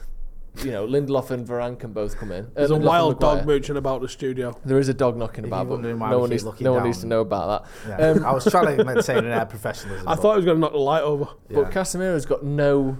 you 0.64 0.70
know 0.72 0.86
Lindelof 0.86 1.30
and 1.30 1.46
Varane 1.46 1.78
can 1.78 1.92
both 1.92 2.16
come 2.16 2.32
in. 2.32 2.44
Uh, 2.46 2.48
There's 2.54 2.70
a 2.70 2.74
Lindelof 2.74 2.84
wild 2.84 3.20
dog 3.20 3.46
mooching 3.46 3.76
about 3.76 4.00
the 4.00 4.08
studio. 4.08 4.58
There 4.64 4.78
is 4.78 4.88
a 4.88 4.94
dog 4.94 5.16
knocking 5.16 5.44
If 5.44 5.48
about, 5.48 5.58
you're 5.58 5.64
but 5.66 5.74
wondering 5.74 5.98
why 5.98 6.10
no 6.10 6.16
we 6.16 6.20
one 6.22 6.28
keep 6.28 6.32
needs 6.34 6.44
looking 6.44 6.64
no 6.64 6.72
one 6.72 6.80
down. 6.80 6.86
needs 6.88 7.00
to 7.00 7.06
know 7.06 7.20
about 7.20 7.64
that. 7.86 7.98
Yeah. 8.00 8.06
Um, 8.10 8.24
I 8.24 8.32
was 8.32 8.44
trying 8.44 8.76
to 8.76 8.84
maintain 8.84 9.18
an 9.18 9.26
air 9.26 9.42
of 9.42 9.48
professionalism. 9.50 10.06
I 10.08 10.14
but- 10.14 10.22
thought 10.22 10.32
he 10.32 10.36
was 10.36 10.44
going 10.44 10.56
to 10.56 10.60
knock 10.60 10.72
the 10.72 10.78
light 10.78 11.02
over. 11.02 11.28
yeah. 11.48 11.56
But 11.62 11.70
Casemiro's 11.72 12.26
got 12.26 12.44
no 12.44 12.98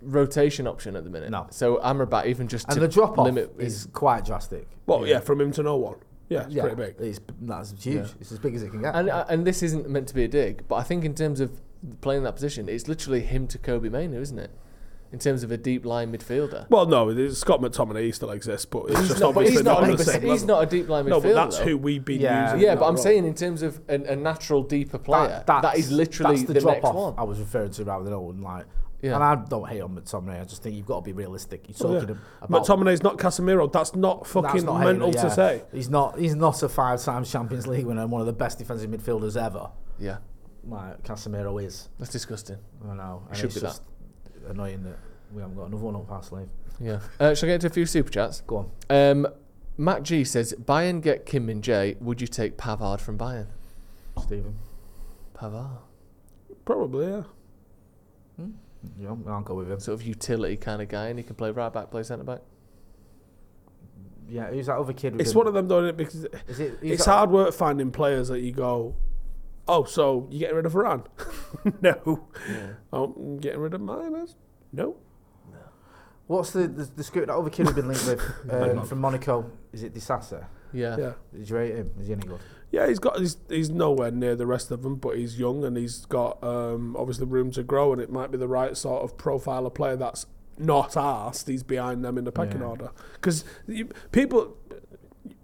rotation 0.00 0.66
option 0.66 0.96
at 0.96 1.04
the 1.04 1.10
minute. 1.10 1.30
No. 1.30 1.46
So 1.50 1.76
Amrabat 1.78 2.26
even 2.26 2.48
just 2.48 2.66
and 2.68 2.74
to 2.74 2.80
the 2.80 2.88
drop 2.88 3.18
off 3.18 3.24
limit 3.26 3.54
is 3.58 3.88
quite 3.92 4.24
drastic. 4.24 4.68
Well, 4.86 5.06
yeah. 5.06 5.20
from 5.20 5.40
him 5.40 5.52
to 5.52 5.62
no 5.62 5.76
one. 5.76 5.96
Yeah, 6.28 6.44
it's 6.44 6.54
yeah, 6.54 6.62
pretty 6.62 6.76
big. 6.76 6.94
It's, 7.00 7.20
that's 7.42 7.70
huge. 7.72 7.96
Yeah. 7.96 8.06
It's 8.20 8.32
as 8.32 8.38
big 8.38 8.54
as 8.54 8.62
it 8.62 8.70
can 8.70 8.80
get. 8.80 8.94
And 8.94 9.10
uh, 9.10 9.26
and 9.28 9.46
this 9.46 9.62
isn't 9.62 9.88
meant 9.88 10.08
to 10.08 10.14
be 10.14 10.24
a 10.24 10.28
dig, 10.28 10.66
but 10.68 10.76
I 10.76 10.82
think 10.82 11.04
in 11.04 11.14
terms 11.14 11.38
of 11.40 11.60
playing 12.00 12.22
that 12.22 12.32
position, 12.34 12.68
it's 12.68 12.88
literally 12.88 13.20
him 13.20 13.46
to 13.48 13.58
Kobbie 13.58 13.90
Mainoo, 13.90 14.20
isn't 14.20 14.38
it? 14.38 14.50
In 15.14 15.20
terms 15.20 15.44
of 15.44 15.52
a 15.52 15.56
deep 15.56 15.86
line 15.86 16.12
midfielder. 16.12 16.68
Well, 16.70 16.86
no, 16.86 17.28
Scott 17.30 17.60
McTominay 17.60 18.12
still 18.12 18.32
exists, 18.32 18.66
but 18.66 18.86
it's 18.90 18.98
He's 18.98 19.08
just 19.10 19.20
not, 19.20 19.28
obviously 19.28 19.52
he's 19.52 19.62
not, 19.62 19.74
not 19.80 19.82
on 19.84 19.90
a- 19.90 19.96
the 19.96 20.04
same 20.04 20.22
he's 20.22 20.42
level. 20.42 20.46
not 20.48 20.62
a 20.64 20.66
deep 20.66 20.88
line 20.88 21.04
midfielder. 21.04 21.08
no, 21.10 21.20
but 21.20 21.34
that's 21.34 21.58
though. 21.58 21.64
who 21.64 21.78
we've 21.78 22.04
been 22.04 22.20
Yeah. 22.20 22.46
using. 22.54 22.66
Yeah, 22.66 22.74
but 22.74 22.86
I'm 22.88 22.94
role. 22.96 23.02
saying 23.04 23.24
in 23.24 23.34
terms 23.34 23.62
of 23.62 23.80
a, 23.88 23.94
a 23.94 24.16
natural 24.16 24.64
deeper 24.64 24.98
player, 24.98 25.44
that 25.46 25.62
that's- 25.62 25.88
literally 25.92 26.34
that's 26.38 26.48
the, 26.48 26.54
the, 26.54 26.60
drop 26.60 26.74
next 26.74 26.84
off 26.86 26.94
one. 26.96 27.14
I 27.16 27.22
was 27.22 27.38
referring 27.38 27.70
to 27.70 27.84
rather 27.84 28.02
than 28.04 28.12
Owen. 28.12 28.42
Like, 28.42 28.66
Yeah. 29.02 29.14
and 29.14 29.22
I 29.22 29.36
don't 29.36 29.68
hate 29.68 29.82
on 29.82 29.94
McTominay. 29.94 30.40
I 30.40 30.44
just 30.44 30.64
think 30.64 30.74
you've 30.74 30.84
got 30.86 30.96
to 30.96 31.02
be 31.04 31.12
realistic. 31.12 31.68
You're 31.68 31.88
Well, 31.88 32.00
talking 32.00 32.16
yeah. 32.16 32.20
about 32.42 32.66
McTominay's 32.66 33.04
not 33.04 33.16
Casemiro. 33.16 33.70
That's 33.72 33.94
not 33.94 34.22
that's 34.24 34.32
fucking 34.32 34.64
not 34.64 34.80
hating 34.82 34.98
mental 34.98 35.10
it, 35.10 35.22
to 35.22 35.30
say. 35.30 35.62
He's 35.72 35.88
not. 35.88 36.18
He's 36.18 36.34
not 36.34 36.60
a 36.64 36.68
five-time 36.68 37.22
Champions 37.24 37.68
League 37.68 37.86
winner 37.86 38.02
and 38.02 38.10
one 38.10 38.20
of 38.20 38.26
the 38.26 38.32
best 38.32 38.58
defensive 38.58 38.90
midfielders 38.90 39.40
ever. 39.40 39.70
Yeah, 40.00 40.16
Like 40.66 41.04
Casemiro 41.04 41.62
is. 41.64 41.88
that's 42.00 42.10
disgusting. 42.10 42.56
I 42.90 42.94
know. 42.94 43.22
And 43.28 43.36
Should 43.36 43.44
it's 43.46 43.54
be 43.54 43.60
that. 43.60 43.78
Just 44.44 44.54
annoying 44.54 44.82
that 44.84 44.98
we 45.32 45.40
haven't 45.42 45.56
got 45.56 45.66
another 45.68 45.84
one 45.84 45.96
up 45.96 46.10
our 46.10 46.22
sleeve. 46.22 46.48
Yeah. 46.80 47.00
Uh, 47.18 47.34
shall 47.34 47.48
I 47.48 47.52
get 47.52 47.54
into 47.54 47.66
a 47.68 47.70
few 47.70 47.86
super 47.86 48.10
chats? 48.10 48.42
Go 48.46 48.56
on. 48.56 48.70
Um, 48.90 49.26
Matt 49.76 50.02
G 50.02 50.24
says, 50.24 50.54
Bayern 50.62 51.00
get 51.02 51.26
Kim 51.26 51.46
Min-jae. 51.46 52.00
Would 52.00 52.20
you 52.20 52.26
take 52.26 52.56
Pavard 52.56 53.00
from 53.00 53.18
Bayern? 53.18 53.46
Stephen. 54.20 54.56
Pavard. 55.34 55.78
Probably, 56.64 57.06
yeah. 57.06 57.22
Yeah, 58.98 59.14
I'll 59.28 59.40
go 59.40 59.54
with 59.54 59.70
him. 59.70 59.80
Sort 59.80 60.00
of 60.00 60.06
utility 60.06 60.56
kind 60.56 60.82
of 60.82 60.88
guy, 60.88 61.08
and 61.08 61.18
he 61.18 61.24
can 61.24 61.36
play 61.36 61.50
right 61.50 61.72
back, 61.72 61.90
play 61.90 62.02
centre 62.02 62.24
back. 62.24 62.40
Yeah, 64.28 64.50
who's 64.50 64.66
that 64.66 64.76
other 64.76 64.92
kid? 64.92 65.18
It's 65.20 65.34
one 65.34 65.46
of 65.46 65.54
them 65.54 65.68
doing 65.68 65.86
it 65.86 65.96
because 65.96 66.26
Is 66.48 66.60
it? 66.60 66.78
he's 66.82 67.04
hard 67.04 67.30
work 67.30 67.54
finding 67.54 67.90
players 67.90 68.28
that 68.28 68.40
you 68.40 68.52
go, 68.52 68.94
oh, 69.68 69.84
so 69.84 70.28
you 70.30 70.38
getting 70.38 70.56
rid 70.56 70.66
of 70.66 70.72
Varane? 70.72 71.04
no. 71.82 72.28
Oh, 72.92 73.04
I'm 73.16 73.38
getting 73.38 73.60
rid 73.60 73.74
of 73.74 73.80
Miners? 73.80 74.36
No. 74.72 74.96
no. 75.50 75.58
What's 76.26 76.50
the 76.52 76.68
the, 76.68 76.84
the 76.84 77.04
script? 77.04 77.28
That 77.28 77.34
other 77.36 77.50
kid 77.50 77.66
who's 77.66 77.74
been 77.74 77.88
linked 77.88 78.06
with 78.06 78.20
um, 78.50 78.86
from 78.86 79.00
Monaco. 79.00 79.50
Is 79.72 79.82
it 79.82 79.94
Disasi? 79.94 80.44
Yeah. 80.72 80.96
Yeah. 80.98 81.12
Did 81.32 81.48
you 81.48 81.56
rate 81.56 81.74
him? 81.76 81.90
Is 82.00 82.06
he 82.08 82.12
any 82.12 82.26
good? 82.26 82.40
Yeah, 82.70 82.88
he's 82.88 82.98
got 82.98 83.18
he's, 83.20 83.36
he's 83.48 83.70
nowhere 83.70 84.10
near 84.10 84.34
the 84.34 84.46
rest 84.46 84.72
of 84.72 84.82
them, 84.82 84.96
but 84.96 85.16
he's 85.16 85.38
young 85.38 85.64
and 85.64 85.76
he's 85.76 86.06
got 86.06 86.42
um, 86.42 86.96
obviously 86.98 87.26
room 87.26 87.52
to 87.52 87.62
grow, 87.62 87.92
and 87.92 88.02
it 88.02 88.10
might 88.10 88.32
be 88.32 88.38
the 88.38 88.48
right 88.48 88.76
sort 88.76 89.04
of 89.04 89.16
profile 89.16 89.64
of 89.66 89.74
player 89.74 89.94
that's 89.94 90.26
not 90.58 90.90
arsed. 90.92 91.46
He's 91.46 91.62
behind 91.62 92.04
them 92.04 92.18
in 92.18 92.24
the 92.24 92.32
pecking 92.32 92.60
Yeah. 92.60 92.66
order 92.66 92.90
because 93.12 93.44
people 94.10 94.56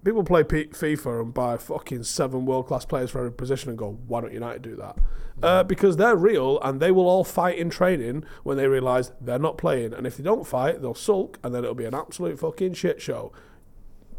people 0.05 0.25
play 0.25 0.45
P- 0.45 0.67
FIFA 0.67 1.21
and 1.23 1.35
buy 1.35 1.57
fucking 1.57 2.05
seven 2.05 2.47
world 2.47 2.67
class 2.67 2.85
players 2.85 3.11
for 3.11 3.19
every 3.19 3.33
position 3.33 3.69
and 3.71 3.79
go, 3.79 3.99
why 4.07 4.21
don't 4.21 4.33
United 4.33 4.63
do 4.63 4.77
that? 4.77 4.97
Uh, 5.43 5.63
because 5.63 5.97
they're 5.97 6.17
real 6.17 6.61
and 6.61 6.81
they 6.81 6.91
will 6.91 7.09
all 7.09 7.25
fight 7.25 7.57
in 7.59 7.71
training 7.71 8.25
when 8.43 8.57
they 8.59 8.67
realise 8.67 9.13
they're 9.21 9.39
not 9.39 9.57
playing, 9.57 9.95
and 9.95 10.07
if 10.07 10.17
they 10.19 10.23
don't 10.23 10.47
fight, 10.47 10.83
they'll 10.83 10.95
sulk, 10.95 11.39
and 11.43 11.55
then 11.55 11.63
it'll 11.65 11.75
be 11.75 11.87
an 11.87 11.95
absolute 11.95 12.39
fucking 12.39 12.75
shit 12.75 13.01
show. 13.01 13.33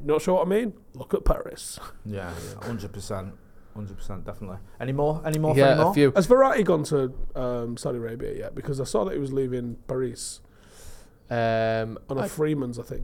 Not 0.03 0.21
sure 0.23 0.35
what 0.35 0.47
I 0.47 0.49
mean? 0.49 0.73
Look 0.95 1.13
at 1.13 1.23
Paris. 1.23 1.79
Yeah, 2.05 2.33
hundred 2.63 2.91
percent, 2.91 3.35
hundred 3.75 3.97
percent, 3.97 4.25
definitely. 4.25 4.57
Any 4.79 4.93
more? 4.93 5.21
Any 5.23 5.37
more? 5.37 5.55
Yeah, 5.55 5.69
any 5.73 5.81
more? 5.83 5.91
a 5.91 5.93
few. 5.93 6.11
Has 6.15 6.25
Verratti 6.25 6.65
gone 6.65 6.83
to 6.85 7.13
um, 7.35 7.77
Saudi 7.77 7.99
Arabia 7.99 8.33
yet? 8.35 8.55
Because 8.55 8.81
I 8.81 8.85
saw 8.85 9.03
that 9.05 9.13
he 9.13 9.19
was 9.19 9.31
leaving 9.31 9.77
Paris 9.87 10.41
Um, 11.29 11.99
on 12.09 12.17
a 12.17 12.21
I 12.21 12.27
Freeman's, 12.27 12.79
I 12.79 12.83
think. 12.83 13.03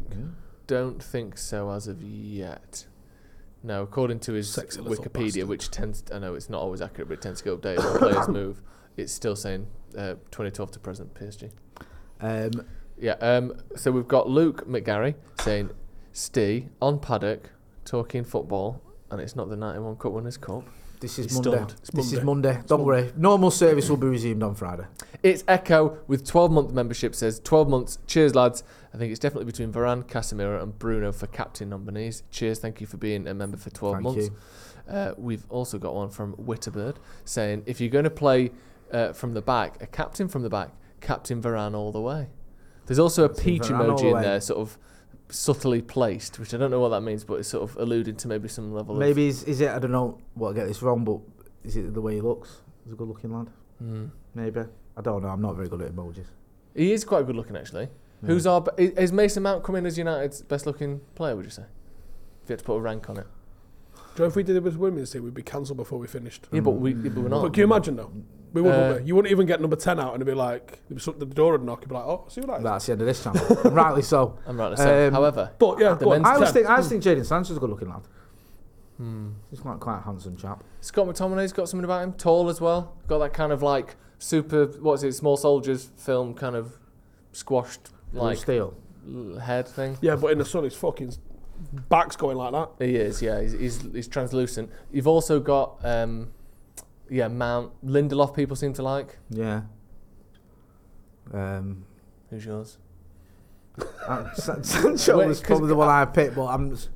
Don't 0.67 1.01
think 1.01 1.37
so 1.37 1.71
as 1.71 1.87
of 1.87 2.01
yet. 2.03 2.85
No, 3.63 3.81
according 3.83 4.19
to 4.21 4.33
his 4.33 4.49
Sexy 4.51 4.79
little 4.81 5.03
Wikipedia, 5.03 5.23
bastard. 5.25 5.47
which 5.47 5.71
tends, 5.71 6.03
I 6.13 6.19
know 6.19 6.35
it's 6.35 6.49
not 6.49 6.61
always 6.61 6.81
accurate, 6.81 7.07
but 7.09 7.15
it 7.15 7.21
tends 7.21 7.41
to 7.41 7.45
go 7.45 7.57
updated 7.57 7.79
as 7.79 7.97
players 7.97 8.27
move. 8.29 8.61
It's 8.95 9.11
still 9.11 9.35
saying 9.35 9.67
uh, 9.97 10.13
2012 10.31 10.71
to 10.71 10.79
present 10.79 11.13
PSG. 11.13 11.49
Um, 12.21 12.65
Yeah. 12.99 13.13
Um. 13.13 13.53
So 13.75 13.91
we've 13.91 14.07
got 14.07 14.29
Luke 14.29 14.67
McGarry 14.67 15.15
saying, 15.41 15.69
"Stee 16.13 16.69
on 16.81 16.99
paddock 16.99 17.49
talking 17.85 18.23
football, 18.23 18.81
and 19.11 19.21
it's 19.21 19.35
not 19.35 19.49
the 19.49 19.55
91 19.55 19.97
Cup 19.97 20.11
Winners' 20.13 20.37
Cup. 20.37 20.63
this 20.99 21.19
is 21.19 21.25
He's 21.27 21.45
Monday. 21.45 21.63
It's 21.81 21.91
This 21.91 22.11
is 22.13 22.23
Monday. 22.23 22.53
Monday. 22.53 22.67
Don't 22.67 22.83
worry. 22.83 23.11
Normal 23.15 23.51
service 23.51 23.87
will 23.89 23.97
be 23.97 24.07
resumed 24.07 24.41
on 24.43 24.55
Friday. 24.55 24.85
It's 25.23 25.43
Echo 25.47 25.97
with 26.07 26.25
12 26.25 26.51
month 26.51 26.71
membership. 26.73 27.13
Says 27.15 27.39
12 27.43 27.69
months. 27.69 27.99
Cheers, 28.07 28.33
lads. 28.35 28.63
I 28.97 28.99
think 28.99 29.11
it's 29.11 29.19
definitely 29.19 29.45
between 29.45 29.71
Varane, 29.71 30.03
Casemiro, 30.07 30.63
and 30.63 30.77
Bruno 30.79 31.11
for 31.11 31.27
captain 31.27 31.69
nominees. 31.69 32.23
Cheers. 32.31 32.57
Thank 32.57 32.81
you 32.81 32.87
for 32.87 32.97
being 32.97 33.27
a 33.27 33.33
member 33.35 33.55
for 33.55 33.69
12 33.69 33.93
Thank 33.93 34.03
months. 34.03 34.25
you. 34.25 34.91
Uh, 34.91 35.13
we've 35.19 35.45
also 35.49 35.77
got 35.77 35.93
one 35.93 36.09
from 36.09 36.33
Witterbird 36.33 36.95
saying 37.23 37.61
if 37.67 37.79
you're 37.79 37.91
going 37.91 38.05
to 38.05 38.09
play 38.09 38.49
uh, 38.91 39.13
from 39.13 39.35
the 39.35 39.41
back, 39.43 39.83
a 39.83 39.85
captain 39.85 40.27
from 40.27 40.41
the 40.41 40.49
back, 40.49 40.71
Captain 40.99 41.39
Varane 41.39 41.75
all 41.75 41.91
the 41.91 42.01
way. 42.01 42.29
There's 42.87 42.97
also 42.97 43.23
a 43.23 43.29
peach 43.29 43.63
Varane 43.63 43.99
emoji 43.99 44.15
in 44.15 44.19
there, 44.19 44.41
sort 44.41 44.61
of 44.61 44.79
subtly 45.29 45.83
placed, 45.83 46.39
which 46.39 46.55
I 46.55 46.57
don't 46.57 46.71
know 46.71 46.79
what 46.79 46.89
that 46.89 47.01
means, 47.01 47.23
but 47.23 47.35
it's 47.35 47.49
sort 47.49 47.69
of 47.69 47.77
alluding 47.77 48.15
to 48.15 48.27
maybe 48.27 48.47
some 48.47 48.73
level 48.73 48.95
of. 48.95 48.99
Maybe 48.99 49.27
is, 49.27 49.43
is 49.43 49.61
it? 49.61 49.69
I 49.69 49.77
don't 49.77 49.91
know. 49.91 50.17
What 50.33 50.49
I 50.49 50.53
get 50.53 50.67
this 50.67 50.81
wrong, 50.81 51.03
but 51.03 51.19
is 51.63 51.77
it 51.77 51.93
the 51.93 52.01
way 52.01 52.15
he 52.15 52.21
looks? 52.21 52.61
He's 52.83 52.93
a 52.93 52.95
good-looking 52.95 53.31
lad. 53.31 53.49
Mm. 53.83 54.09
Maybe. 54.33 54.61
I 54.95 55.01
don't 55.01 55.21
know. 55.21 55.29
I'm 55.29 55.41
not 55.41 55.55
very 55.55 55.67
good 55.67 55.83
at 55.83 55.91
emojis. 55.91 56.25
He 56.73 56.93
is 56.93 57.05
quite 57.05 57.27
good 57.27 57.35
looking, 57.35 57.55
actually. 57.55 57.89
Who's 58.25 58.47
our. 58.47 58.61
be- 58.61 58.71
Is 58.85 59.11
Mason 59.13 59.43
Mount 59.43 59.63
coming 59.63 59.79
in 59.79 59.85
as 59.85 59.97
United's 59.97 60.41
best 60.41 60.65
looking 60.65 61.01
player, 61.15 61.35
would 61.35 61.45
you 61.45 61.51
say? 61.51 61.63
If 62.43 62.49
you 62.49 62.53
had 62.53 62.59
to 62.59 62.65
put 62.65 62.75
a 62.75 62.81
rank 62.81 63.09
on 63.09 63.17
it. 63.17 63.27
Do 63.95 64.23
you 64.23 64.25
know 64.25 64.29
if 64.29 64.35
we 64.35 64.41
did 64.43 64.55
it 64.55 64.63
with 64.63 64.77
women's 64.77 65.11
team, 65.11 65.23
we'd 65.23 65.33
be 65.35 65.43
cancelled 65.43 65.77
before 65.77 65.99
we 65.99 66.07
finished. 66.07 66.47
Yeah, 66.51 66.61
but, 66.61 66.71
we, 66.71 66.93
yeah, 66.95 67.09
but 67.09 67.23
we're 67.23 67.29
not. 67.29 67.41
But 67.43 67.53
can 67.53 67.59
you 67.61 67.65
imagine 67.65 67.95
though? 67.97 68.11
We 68.53 68.61
wouldn't. 68.63 68.81
Uh, 68.83 68.93
would? 68.95 69.07
You 69.07 69.15
wouldn't 69.15 69.31
even 69.31 69.45
get 69.45 69.61
number 69.61 69.75
ten 69.75 69.99
out, 69.99 70.13
and 70.15 70.21
it'd 70.23 70.33
be 70.33 70.33
like 70.37 70.79
there'd 70.87 70.95
be 70.95 70.99
some- 70.99 71.19
the 71.19 71.25
door 71.27 71.51
would 71.51 71.63
knock. 71.63 71.81
You'd 71.81 71.89
be 71.89 71.95
like, 71.95 72.05
oh, 72.05 72.25
see 72.27 72.41
what 72.41 72.47
that 72.47 72.57
is. 72.57 72.63
That's 72.63 72.85
the 72.87 72.91
end 72.93 73.01
of 73.01 73.07
this 73.07 73.23
channel. 73.23 73.45
And 73.63 73.75
Rightly 73.75 74.01
so. 74.01 74.39
I'm 74.47 74.57
right 74.59 74.69
to 74.69 74.77
say. 74.77 75.07
Um, 75.07 75.13
However, 75.13 75.51
But 75.59 75.79
yeah, 75.79 75.93
The 75.93 76.05
go 76.05 76.11
on, 76.13 76.21
men's 76.23 76.27
I 76.27 76.33
always 76.35 76.51
think 76.51 76.65
I 76.67 76.71
always 76.71 76.87
think 76.87 77.03
Jadon 77.03 77.25
Sancho's 77.25 77.57
a 77.57 77.59
good-looking 77.59 77.89
lad. 77.89 78.01
hmm. 78.97 79.29
He's 79.51 79.59
quite 79.59 79.79
quite 79.79 79.99
a 79.99 80.01
handsome 80.01 80.35
chap. 80.37 80.63
Scott 80.81 81.05
McTominay's 81.07 81.53
got 81.53 81.69
something 81.69 81.85
about 81.85 82.03
him. 82.03 82.13
Tall 82.13 82.49
as 82.49 82.59
well. 82.59 82.95
Got 83.07 83.19
that 83.19 83.33
kind 83.33 83.51
of 83.51 83.61
like 83.61 83.95
super. 84.17 84.65
What's 84.65 85.03
it? 85.03 85.11
Small 85.13 85.37
soldiers 85.37 85.91
film 85.97 86.33
kind 86.33 86.55
of 86.55 86.79
squashed 87.33 87.89
Blue 87.89 87.96
like 88.13 88.37
steel. 88.37 88.75
head 89.41 89.67
thing. 89.67 89.97
Yeah, 90.01 90.15
but 90.15 90.31
in 90.31 90.37
the 90.37 90.45
sun, 90.45 90.63
his 90.63 90.75
fucking 90.75 91.13
back's 91.89 92.15
going 92.15 92.37
like 92.37 92.51
that. 92.51 92.69
He 92.85 92.95
is. 92.95 93.21
Yeah, 93.21 93.41
he's 93.41 93.53
he's, 93.53 93.81
he's 93.93 94.07
translucent. 94.07 94.69
You've 94.91 95.07
also 95.07 95.39
got 95.39 95.83
um, 95.83 96.31
yeah, 97.09 97.27
Mount 97.27 97.71
Lindelof. 97.85 98.35
People 98.35 98.55
seem 98.55 98.73
to 98.73 98.83
like. 98.83 99.17
Yeah. 99.29 99.61
Um, 101.33 101.85
Who's 102.29 102.45
yours? 102.45 102.77
Uh, 104.07 104.33
San- 104.33 104.63
Sancho 104.63 105.17
Wait, 105.19 105.27
was 105.27 105.39
'cause- 105.39 105.47
probably 105.47 105.67
the 105.67 105.75
one 105.75 105.89
I 105.89 106.05
picked, 106.05 106.35
but 106.35 106.45
I'm. 106.47 106.71
s- 106.73 106.89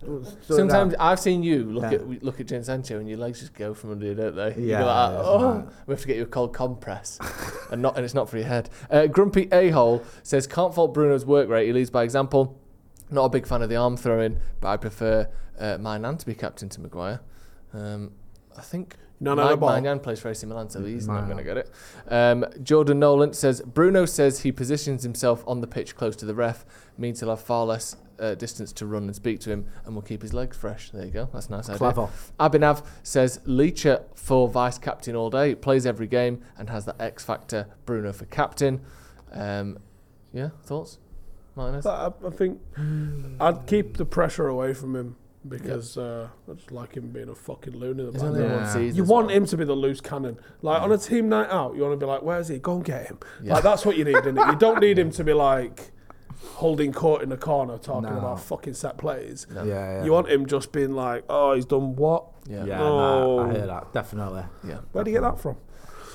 Sometimes. 0.47 0.95
I've 0.99 1.19
seen 1.19 1.43
you 1.43 1.65
look 1.65 1.83
Yeah. 1.83 1.97
at 1.99 2.23
look 2.23 2.39
at 2.39 2.47
Jadon 2.47 2.63
Sancho 2.65 2.97
and 2.99 3.07
your 3.07 3.17
legs 3.19 3.39
just 3.41 3.53
go 3.53 3.73
from 3.73 3.91
under 3.91 4.05
you, 4.07 4.15
don't 4.15 4.35
they? 4.35 4.55
You 4.55 4.67
Yeah, 4.69 4.79
go 4.79 4.85
like, 4.87 5.11
it's 5.19 5.27
oh, 5.27 5.67
we 5.87 5.91
have 5.93 6.01
to 6.01 6.07
get 6.07 6.15
you 6.17 6.23
a 6.23 6.25
cold 6.27 6.53
compress, 6.53 7.19
and 7.69 7.81
not 7.81 7.95
and 7.97 8.05
it's 8.05 8.13
not 8.15 8.29
for 8.29 8.37
your 8.37 8.47
head. 8.47 8.69
Uh, 8.89 9.05
Grumpy 9.07 9.47
a 9.51 9.69
hole 9.69 10.01
says 10.23 10.47
can't 10.47 10.73
fault 10.73 10.93
Bruno's 10.93 11.25
work 11.25 11.49
rate. 11.49 11.67
He 11.67 11.73
leads 11.73 11.89
by 11.89 12.03
example. 12.03 12.57
Not 13.11 13.25
a 13.25 13.29
big 13.29 13.45
fan 13.45 13.61
of 13.61 13.67
the 13.69 13.75
arm 13.75 13.97
throwing, 13.97 14.37
but 14.61 14.69
I 14.69 14.77
prefer 14.77 15.27
uh, 15.59 15.77
my 15.79 15.97
nan 15.97 16.17
to 16.17 16.25
be 16.25 16.33
captain 16.33 16.69
to 16.69 16.81
Maguire. 16.81 17.19
Um, 17.73 18.11
I 18.57 18.61
think 18.61 18.95
None 19.21 19.37
of 19.37 19.49
the 19.49 19.55
Mike 19.55 19.83
ball. 19.83 19.99
Plays 19.99 20.19
for 20.19 20.29
AC 20.29 20.47
Milan, 20.47 20.69
so 20.69 20.83
he's 20.83 21.07
not 21.07 21.21
Mine. 21.21 21.25
going 21.25 21.37
to 21.37 21.43
get 21.43 21.57
it. 21.57 21.71
Um, 22.07 22.43
Jordan 22.63 22.99
Nolan 22.99 23.33
says 23.33 23.61
Bruno 23.61 24.05
says 24.05 24.39
he 24.39 24.51
positions 24.51 25.03
himself 25.03 25.43
on 25.45 25.61
the 25.61 25.67
pitch 25.67 25.95
close 25.95 26.15
to 26.17 26.25
the 26.25 26.33
ref, 26.33 26.65
means 26.97 27.19
he'll 27.19 27.29
have 27.29 27.39
far 27.39 27.65
less 27.67 27.95
uh, 28.19 28.33
distance 28.33 28.73
to 28.73 28.87
run 28.87 29.03
and 29.03 29.15
speak 29.15 29.39
to 29.41 29.51
him, 29.51 29.67
and 29.85 29.93
will 29.93 30.01
keep 30.01 30.23
his 30.23 30.33
legs 30.33 30.57
fresh. 30.57 30.89
There 30.89 31.05
you 31.05 31.11
go. 31.11 31.29
That's 31.31 31.47
a 31.47 31.51
nice 31.51 31.69
idea. 31.69 31.77
Clever. 31.77 32.09
Abhinav 32.39 32.83
says 33.03 33.39
Licha 33.45 34.03
for 34.15 34.47
vice 34.47 34.79
captain 34.79 35.15
all 35.15 35.29
day, 35.29 35.53
plays 35.53 35.85
every 35.85 36.07
game, 36.07 36.41
and 36.57 36.71
has 36.71 36.85
that 36.85 36.99
X 36.99 37.23
factor. 37.23 37.67
Bruno 37.85 38.11
for 38.13 38.25
captain. 38.25 38.81
Um, 39.31 39.77
yeah, 40.33 40.49
thoughts, 40.63 40.97
Martinez? 41.55 41.85
I, 41.85 42.11
I 42.25 42.29
think 42.31 42.59
I'd 43.39 43.67
keep 43.67 43.97
the 43.97 44.05
pressure 44.05 44.47
away 44.47 44.73
from 44.73 44.95
him 44.95 45.15
because 45.47 45.97
uh, 45.97 46.27
I 46.49 46.53
just 46.53 46.71
like 46.71 46.93
him 46.95 47.09
being 47.09 47.29
a 47.29 47.35
fucking 47.35 47.73
loony. 47.73 48.01
in 48.03 48.05
the 48.07 48.11
There's 48.11 48.23
only 48.23 48.41
background. 48.41 48.73
one 48.75 48.85
Yeah. 48.85 48.91
You 48.91 49.03
want 49.03 49.27
well. 49.27 49.35
him 49.35 49.45
to 49.47 49.57
be 49.57 49.65
the 49.65 49.73
loose 49.73 50.01
cannon. 50.01 50.37
Like 50.61 50.81
on 50.81 50.91
a 50.91 50.97
team 50.97 51.29
night 51.29 51.49
out, 51.49 51.75
you 51.75 51.81
want 51.81 51.93
to 51.93 51.97
be 51.97 52.05
like, 52.05 52.21
"Where's 52.21 52.47
he? 52.47 52.59
Go 52.59 52.75
and 52.75 52.85
get 52.85 53.07
him." 53.07 53.19
Yeah. 53.41 53.55
Like 53.55 53.63
that's 53.63 53.85
what 53.85 53.97
you 53.97 54.05
need, 54.05 54.17
isn't 54.17 54.37
it? 54.37 54.47
You 54.47 54.55
don't 54.57 54.79
need 54.79 54.97
him 55.03 55.11
to 55.11 55.23
be 55.23 55.33
like 55.33 55.91
holding 56.55 56.91
court 56.91 57.21
in 57.21 57.29
the 57.29 57.37
corner 57.37 57.77
talking 57.77 58.09
No. 58.09 58.17
about 58.17 58.39
fucking 58.39 58.73
set 58.73 58.97
plays. 58.97 59.45
No. 59.53 59.63
Yeah, 59.63 59.97
yeah. 59.99 60.03
You 60.03 60.11
want 60.11 60.29
him 60.29 60.45
just 60.45 60.71
being 60.71 60.91
like, 60.93 61.23
"Oh, 61.29 61.53
he's 61.53 61.65
done 61.65 61.95
what? 61.95 62.25
Yeah. 62.47 62.65
Yeah, 62.65 62.81
Oh. 62.81 63.37
nah, 63.43 63.49
I 63.49 63.53
hear 63.53 63.65
that 63.67 63.93
definitely. 63.93 64.43
yeah. 64.67 64.79
Where 64.91 65.03
do 65.03 65.11
you 65.11 65.17
get 65.17 65.21
that 65.23 65.39
from?" 65.39 65.57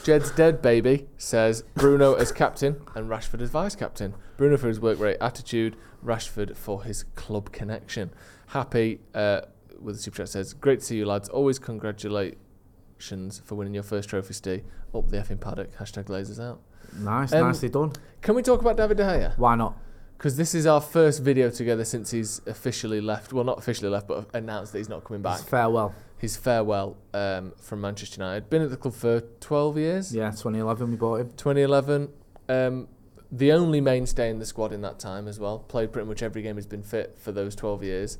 Jed's 0.05 0.31
dead 0.31 0.63
baby 0.63 1.09
says 1.19 1.65
Bruno 1.75 2.15
as 2.15 2.31
captain 2.31 2.81
and 2.95 3.09
Rashford 3.11 3.41
as 3.43 3.51
vice 3.51 3.75
captain. 3.75 4.15
Bruno 4.37 4.57
for 4.57 4.69
his 4.69 4.79
work 4.79 5.01
rate 5.01 5.17
attitude, 5.21 5.75
Rashford 6.05 6.57
for 6.57 6.85
his 6.85 7.03
club 7.17 7.51
connection. 7.51 8.11
Happy 8.47 9.01
uh, 9.15 9.43
with 9.81 9.97
the 9.97 10.03
super 10.03 10.19
chat 10.19 10.29
says, 10.29 10.55
Great 10.55 10.81
to 10.81 10.85
see 10.85 10.97
you 10.97 11.07
lads. 11.07 11.29
Always 11.29 11.59
congratulations 11.59 13.43
for 13.45 13.55
winning 13.55 13.75
your 13.75 13.83
first 13.83 14.09
trophy, 14.09 14.35
Steve. 14.35 14.63
Up 14.95 15.09
the 15.09 15.19
effing 15.19 15.41
paddock. 15.41 15.77
Hashtag 15.77 16.05
lasers 16.05 16.43
out. 16.43 16.61
Nice, 16.99 17.33
Um, 17.33 17.47
nicely 17.49 17.69
done. 17.69 17.93
Can 18.23 18.35
we 18.35 18.43
talk 18.43 18.61
about 18.61 18.77
David 18.77 18.97
De 18.97 19.03
Gea? 19.03 19.37
Why 19.39 19.55
not? 19.57 19.77
Because 20.17 20.37
this 20.39 20.55
is 20.55 20.67
our 20.67 20.81
first 20.81 21.23
video 21.23 21.51
together 21.51 21.85
since 21.85 22.11
he's 22.11 22.41
officially 22.47 23.01
left. 23.03 23.33
Well, 23.35 23.45
not 23.45 23.59
officially 23.59 23.91
left, 23.91 24.09
but 24.09 24.27
announced 24.33 24.73
that 24.73 24.79
he's 24.79 24.89
not 24.89 25.05
coming 25.05 25.21
back. 25.23 25.41
It's 25.41 25.49
farewell. 25.49 25.95
His 26.17 26.39
farewell 26.39 26.97
um, 27.13 27.53
from 27.61 27.83
Manchester 27.83 28.23
United. 28.23 28.49
Been 28.49 28.63
at 28.63 28.71
the 28.71 28.79
club 28.79 28.95
for 28.95 29.21
12 29.21 29.77
years. 29.77 30.15
Yeah, 30.15 30.31
2011 30.31 30.91
we 30.91 30.97
bought 30.97 31.21
him. 31.21 31.29
2011. 31.37 32.09
Um, 32.49 32.89
the 33.31 33.53
only 33.53 33.83
mainstay 33.83 34.31
in 34.31 34.39
the 34.39 34.47
squad 34.47 34.73
in 34.73 34.81
that 34.81 34.99
time 34.99 35.29
as 35.29 35.39
well. 35.39 35.59
Played 35.59 35.93
pretty 35.93 36.09
much 36.09 36.23
every 36.23 36.41
game. 36.41 36.57
he's 36.57 36.65
been 36.65 36.83
fit 36.83 37.19
for 37.19 37.33
those 37.33 37.55
12 37.55 37.83
years. 37.83 38.19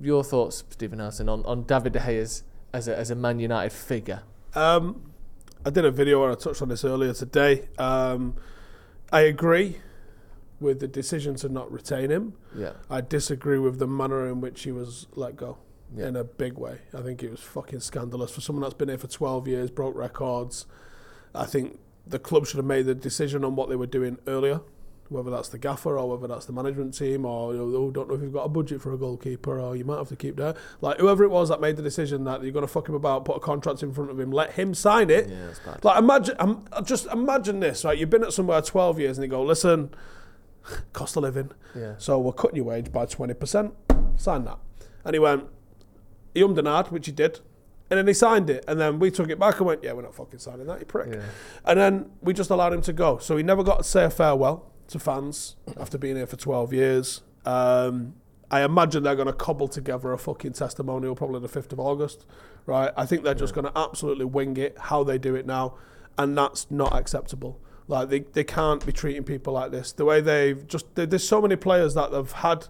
Your 0.00 0.22
thoughts, 0.24 0.64
Stephen 0.70 0.98
Howson, 0.98 1.28
on, 1.28 1.44
on 1.44 1.62
David 1.64 1.92
De 1.94 2.00
Gea's 2.00 2.42
as 2.72 2.88
a, 2.88 2.96
as 2.96 3.10
a 3.10 3.14
Man 3.14 3.38
United 3.40 3.72
figure? 3.72 4.22
Um, 4.54 5.12
I 5.64 5.70
did 5.70 5.84
a 5.84 5.90
video 5.90 6.20
where 6.20 6.30
I 6.30 6.34
touched 6.34 6.62
on 6.62 6.68
this 6.68 6.84
earlier 6.84 7.12
today. 7.14 7.68
Um, 7.78 8.34
I 9.12 9.20
agree 9.22 9.78
with 10.60 10.80
the 10.80 10.88
decision 10.88 11.34
to 11.36 11.48
not 11.48 11.70
retain 11.70 12.10
him. 12.10 12.34
Yeah. 12.54 12.72
I 12.90 13.00
disagree 13.00 13.58
with 13.58 13.78
the 13.78 13.86
manner 13.86 14.26
in 14.28 14.40
which 14.40 14.62
he 14.62 14.72
was 14.72 15.06
let 15.14 15.36
go 15.36 15.58
Yeah. 15.94 16.08
in 16.08 16.16
a 16.16 16.24
big 16.24 16.54
way. 16.58 16.78
I 16.94 17.02
think 17.02 17.22
it 17.22 17.30
was 17.30 17.40
fucking 17.40 17.80
scandalous 17.80 18.30
for 18.30 18.40
someone 18.40 18.62
that's 18.62 18.74
been 18.74 18.88
here 18.88 18.98
for 18.98 19.06
12 19.08 19.48
years, 19.48 19.70
broke 19.70 19.94
records. 19.94 20.66
I 21.34 21.44
think 21.44 21.78
the 22.06 22.18
club 22.18 22.46
should 22.46 22.56
have 22.56 22.64
made 22.66 22.86
the 22.86 22.94
decision 22.94 23.44
on 23.44 23.54
what 23.56 23.68
they 23.68 23.76
were 23.76 23.86
doing 23.86 24.18
earlier, 24.26 24.60
whether 25.08 25.30
that's 25.30 25.48
the 25.48 25.58
gaffer 25.58 25.98
or 25.98 26.10
whether 26.10 26.26
that's 26.26 26.46
the 26.46 26.52
management 26.52 26.96
team 26.96 27.24
or 27.24 27.52
you 27.52 27.58
know, 27.58 27.76
oh, 27.76 27.90
don't 27.90 28.08
know 28.08 28.14
if 28.14 28.22
you've 28.22 28.32
got 28.32 28.44
a 28.44 28.48
budget 28.48 28.80
for 28.80 28.92
a 28.92 28.98
goalkeeper 28.98 29.60
or 29.60 29.76
you 29.76 29.84
might 29.84 29.98
have 29.98 30.08
to 30.08 30.16
keep 30.16 30.36
there. 30.36 30.54
Like 30.80 30.98
whoever 30.98 31.24
it 31.24 31.30
was 31.30 31.48
that 31.48 31.60
made 31.60 31.76
the 31.76 31.82
decision 31.82 32.24
that 32.24 32.42
you're 32.42 32.52
going 32.52 32.66
to 32.66 32.72
fuck 32.72 32.88
him 32.88 32.94
about, 32.94 33.24
put 33.24 33.36
a 33.36 33.40
contract 33.40 33.82
in 33.82 33.92
front 33.92 34.10
of 34.10 34.18
him, 34.18 34.30
let 34.30 34.52
him 34.52 34.74
sign 34.74 35.10
it. 35.10 35.28
Yeah, 35.28 35.48
it's 35.48 35.60
bad. 35.60 35.84
Like 35.84 35.98
imagine, 35.98 36.36
um, 36.38 36.64
just 36.84 37.06
imagine 37.06 37.60
this, 37.60 37.84
right? 37.84 37.96
You've 37.96 38.10
been 38.10 38.24
at 38.24 38.32
somewhere 38.32 38.60
12 38.60 38.98
years 39.00 39.18
and 39.18 39.24
you 39.24 39.30
go, 39.30 39.42
listen, 39.42 39.90
cost 40.92 41.16
of 41.16 41.22
living. 41.22 41.50
Yeah. 41.74 41.94
So 41.98 42.18
we're 42.18 42.32
cutting 42.32 42.56
your 42.56 42.66
wage 42.66 42.92
by 42.92 43.06
20%. 43.06 43.72
Sign 44.16 44.44
that. 44.44 44.58
And 45.04 45.14
he 45.14 45.18
went, 45.18 45.44
he 46.34 46.42
ummed 46.42 46.58
and 46.58 46.66
ahed, 46.66 46.90
which 46.90 47.06
he 47.06 47.12
did. 47.12 47.40
And 47.88 47.98
then 47.98 48.06
he 48.06 48.14
signed 48.14 48.50
it. 48.50 48.64
And 48.66 48.80
then 48.80 48.98
we 48.98 49.10
took 49.10 49.30
it 49.30 49.38
back 49.38 49.58
and 49.58 49.66
went, 49.66 49.84
yeah, 49.84 49.92
we're 49.92 50.02
not 50.02 50.14
fucking 50.14 50.40
signing 50.40 50.66
that, 50.66 50.80
you 50.80 50.86
prick. 50.86 51.12
Yeah. 51.12 51.22
And 51.64 51.78
then 51.78 52.10
we 52.20 52.32
just 52.32 52.50
allowed 52.50 52.72
him 52.72 52.82
to 52.82 52.92
go. 52.92 53.18
So 53.18 53.36
he 53.36 53.44
never 53.44 53.62
got 53.62 53.78
to 53.78 53.84
say 53.84 54.04
a 54.04 54.10
farewell 54.10 54.72
to 54.88 54.98
fans 54.98 55.56
after 55.78 55.98
being 55.98 56.16
here 56.16 56.26
for 56.26 56.36
12 56.36 56.72
years. 56.72 57.22
Um, 57.44 58.14
I 58.50 58.62
imagine 58.62 59.02
they're 59.02 59.16
going 59.16 59.26
to 59.26 59.32
cobble 59.32 59.66
together 59.68 60.12
a 60.12 60.18
fucking 60.18 60.52
testimonial 60.52 61.14
probably 61.16 61.40
the 61.40 61.48
5th 61.48 61.72
of 61.72 61.80
August, 61.80 62.24
right? 62.64 62.92
I 62.96 63.04
think 63.06 63.24
they're 63.24 63.34
just 63.34 63.54
going 63.54 63.66
to 63.66 63.76
absolutely 63.76 64.24
wing 64.24 64.56
it 64.56 64.76
how 64.78 65.02
they 65.02 65.18
do 65.18 65.34
it 65.34 65.46
now. 65.46 65.74
And 66.18 66.36
that's 66.38 66.70
not 66.70 66.94
acceptable. 66.94 67.60
Like, 67.88 68.08
they, 68.08 68.20
they 68.20 68.44
can't 68.44 68.84
be 68.86 68.92
treating 68.92 69.24
people 69.24 69.52
like 69.52 69.70
this. 69.72 69.92
The 69.92 70.04
way 70.04 70.20
they've 70.20 70.66
just, 70.66 70.94
there- 70.94 71.06
there's 71.06 71.26
so 71.28 71.40
many 71.42 71.56
players 71.56 71.94
that 71.94 72.12
have 72.12 72.32
had 72.32 72.68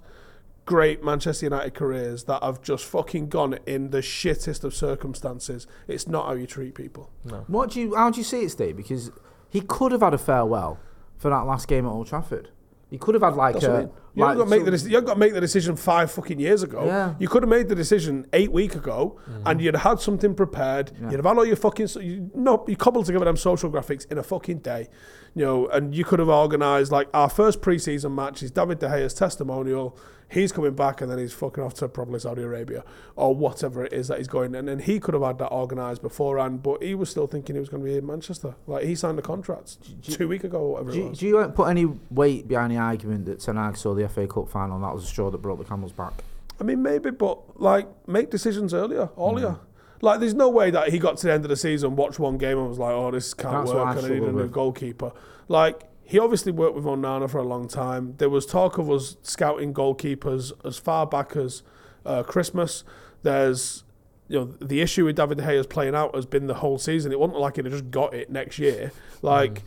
great 0.64 1.04
Manchester 1.04 1.46
United 1.46 1.74
careers 1.74 2.24
that 2.24 2.42
have 2.42 2.60
just 2.62 2.84
fucking 2.86 3.28
gone 3.28 3.58
in 3.66 3.90
the 3.90 3.98
shittest 4.00 4.64
of 4.64 4.74
circumstances. 4.74 5.66
It's 5.86 6.08
not 6.08 6.26
how 6.26 6.32
you 6.34 6.46
treat 6.46 6.74
people. 6.74 7.10
No. 7.24 7.44
What 7.46 7.70
do 7.70 7.80
you? 7.80 7.94
How 7.94 8.10
do 8.10 8.18
you 8.18 8.24
see 8.24 8.42
it, 8.42 8.50
Steve? 8.50 8.76
Because 8.76 9.10
he 9.48 9.60
could 9.60 9.92
have 9.92 10.00
had 10.00 10.12
a 10.14 10.18
farewell 10.18 10.80
for 11.18 11.30
that 11.30 11.46
last 11.46 11.68
game 11.68 11.86
at 11.86 11.90
Old 11.90 12.06
Trafford. 12.06 12.50
He 12.90 12.98
could 12.98 13.14
have 13.14 13.22
had 13.22 13.34
like 13.34 13.54
That's 13.54 13.66
mean. 13.66 13.90
You 14.14 14.22
like 14.22 14.38
haven't 14.38 14.48
got 14.48 14.54
to 14.56 14.64
make 14.64 14.80
the 14.80 14.90
you 14.90 15.00
got 15.02 15.14
to 15.14 15.18
make 15.18 15.34
the 15.34 15.40
decision 15.40 15.76
five 15.76 16.10
fucking 16.10 16.38
years 16.38 16.62
ago. 16.62 16.86
Yeah. 16.86 17.14
You 17.18 17.28
could 17.28 17.42
have 17.42 17.50
made 17.50 17.68
the 17.68 17.74
decision 17.74 18.26
eight 18.32 18.52
week 18.52 18.74
ago, 18.74 19.18
mm-hmm. 19.28 19.42
and 19.44 19.60
you'd 19.60 19.74
have 19.74 19.82
had 19.82 20.00
something 20.00 20.34
prepared. 20.34 20.92
Yeah. 20.94 21.10
You'd 21.10 21.16
have 21.16 21.24
had 21.26 21.36
all 21.36 21.44
your 21.44 21.56
fucking 21.56 21.88
so- 21.88 22.00
you, 22.00 22.30
no, 22.34 22.64
you 22.68 22.76
cobbled 22.76 23.06
together 23.06 23.24
them 23.24 23.36
social 23.36 23.70
graphics 23.70 24.10
in 24.10 24.18
a 24.18 24.22
fucking 24.22 24.60
day, 24.60 24.88
you 25.34 25.44
know, 25.44 25.66
and 25.66 25.94
you 25.94 26.04
could 26.04 26.20
have 26.20 26.28
organised 26.28 26.92
like 26.92 27.08
our 27.12 27.28
first 27.28 27.60
preseason 27.60 28.14
match 28.14 28.42
is 28.42 28.52
David 28.52 28.78
De 28.78 28.88
Gea's 28.88 29.12
testimonial. 29.14 29.98
He's 30.28 30.50
coming 30.50 30.74
back, 30.74 31.00
and 31.00 31.10
then 31.10 31.18
he's 31.18 31.32
fucking 31.32 31.62
off 31.62 31.74
to 31.74 31.88
probably 31.88 32.18
Saudi 32.18 32.42
Arabia 32.42 32.82
or 33.14 33.34
whatever 33.34 33.84
it 33.84 33.92
is 33.92 34.08
that 34.08 34.18
he's 34.18 34.26
going. 34.26 34.54
And 34.56 34.66
then 34.66 34.80
he 34.80 34.98
could 34.98 35.14
have 35.14 35.22
had 35.22 35.38
that 35.38 35.52
organised 35.52 36.02
beforehand, 36.02 36.62
but 36.64 36.82
he 36.82 36.94
was 36.96 37.10
still 37.10 37.26
thinking 37.28 37.54
he 37.54 37.60
was 37.60 37.68
going 37.68 37.82
to 37.82 37.88
be 37.88 37.96
in 37.96 38.04
Manchester. 38.04 38.56
Like 38.66 38.84
he 38.84 38.96
signed 38.96 39.18
the 39.18 39.22
contract 39.22 39.76
two 40.02 40.26
week 40.26 40.42
ago, 40.42 40.58
or 40.58 40.72
whatever 40.72 40.90
Do 40.92 40.98
it 40.98 41.02
you, 41.02 41.08
was. 41.10 41.18
do 41.20 41.26
you 41.26 41.52
put 41.54 41.68
any 41.68 41.86
weight 42.10 42.48
behind 42.48 42.72
the 42.72 42.76
argument 42.78 43.26
that 43.26 43.40
Ten 43.40 43.56
Hag 43.56 43.76
saw 43.76 43.94
the 43.94 44.08
FA 44.08 44.26
Cup 44.26 44.48
final 44.48 44.76
and 44.76 44.84
that 44.84 44.92
was 44.92 45.04
the 45.04 45.08
straw 45.08 45.30
that 45.30 45.38
broke 45.38 45.58
the 45.58 45.64
camel's 45.64 45.92
back? 45.92 46.12
I 46.60 46.64
mean, 46.64 46.82
maybe, 46.82 47.10
but 47.10 47.60
like, 47.60 47.86
make 48.08 48.30
decisions 48.30 48.74
earlier, 48.74 49.10
earlier. 49.18 49.48
Mm. 49.50 49.58
Like, 50.02 50.20
there's 50.20 50.34
no 50.34 50.48
way 50.48 50.70
that 50.70 50.88
he 50.88 50.98
got 50.98 51.18
to 51.18 51.26
the 51.26 51.32
end 51.32 51.44
of 51.44 51.50
the 51.50 51.56
season, 51.56 51.96
watched 51.96 52.18
one 52.18 52.36
game, 52.36 52.58
and 52.58 52.68
was 52.68 52.78
like, 52.78 52.92
"Oh, 52.92 53.10
this 53.10 53.32
can't 53.32 53.66
That's 53.66 53.72
work, 53.72 53.96
and 53.96 54.06
I 54.06 54.08
need 54.08 54.22
a 54.22 54.32
new 54.32 54.48
goalkeeper." 54.48 55.12
Like, 55.48 55.84
he 56.06 56.20
obviously 56.20 56.52
worked 56.52 56.76
with 56.76 56.84
Onana 56.84 57.28
for 57.28 57.38
a 57.38 57.42
long 57.44 57.66
time. 57.66 58.14
There 58.18 58.30
was 58.30 58.46
talk 58.46 58.78
of 58.78 58.88
us 58.88 59.16
scouting 59.22 59.74
goalkeepers 59.74 60.52
as 60.64 60.78
far 60.78 61.04
back 61.04 61.34
as 61.34 61.64
uh, 62.04 62.22
Christmas. 62.22 62.84
There's 63.22 63.82
you 64.28 64.38
know 64.38 64.44
the 64.60 64.80
issue 64.80 65.04
with 65.04 65.16
David 65.16 65.38
De 65.38 65.44
Gea's 65.44 65.66
playing 65.66 65.96
out 65.96 66.14
has 66.14 66.24
been 66.24 66.46
the 66.46 66.54
whole 66.54 66.78
season. 66.78 67.10
It 67.10 67.18
wasn't 67.18 67.40
like 67.40 67.56
have 67.56 67.66
just 67.66 67.90
got 67.90 68.14
it 68.14 68.30
next 68.30 68.58
year. 68.58 68.92
Like 69.20 69.64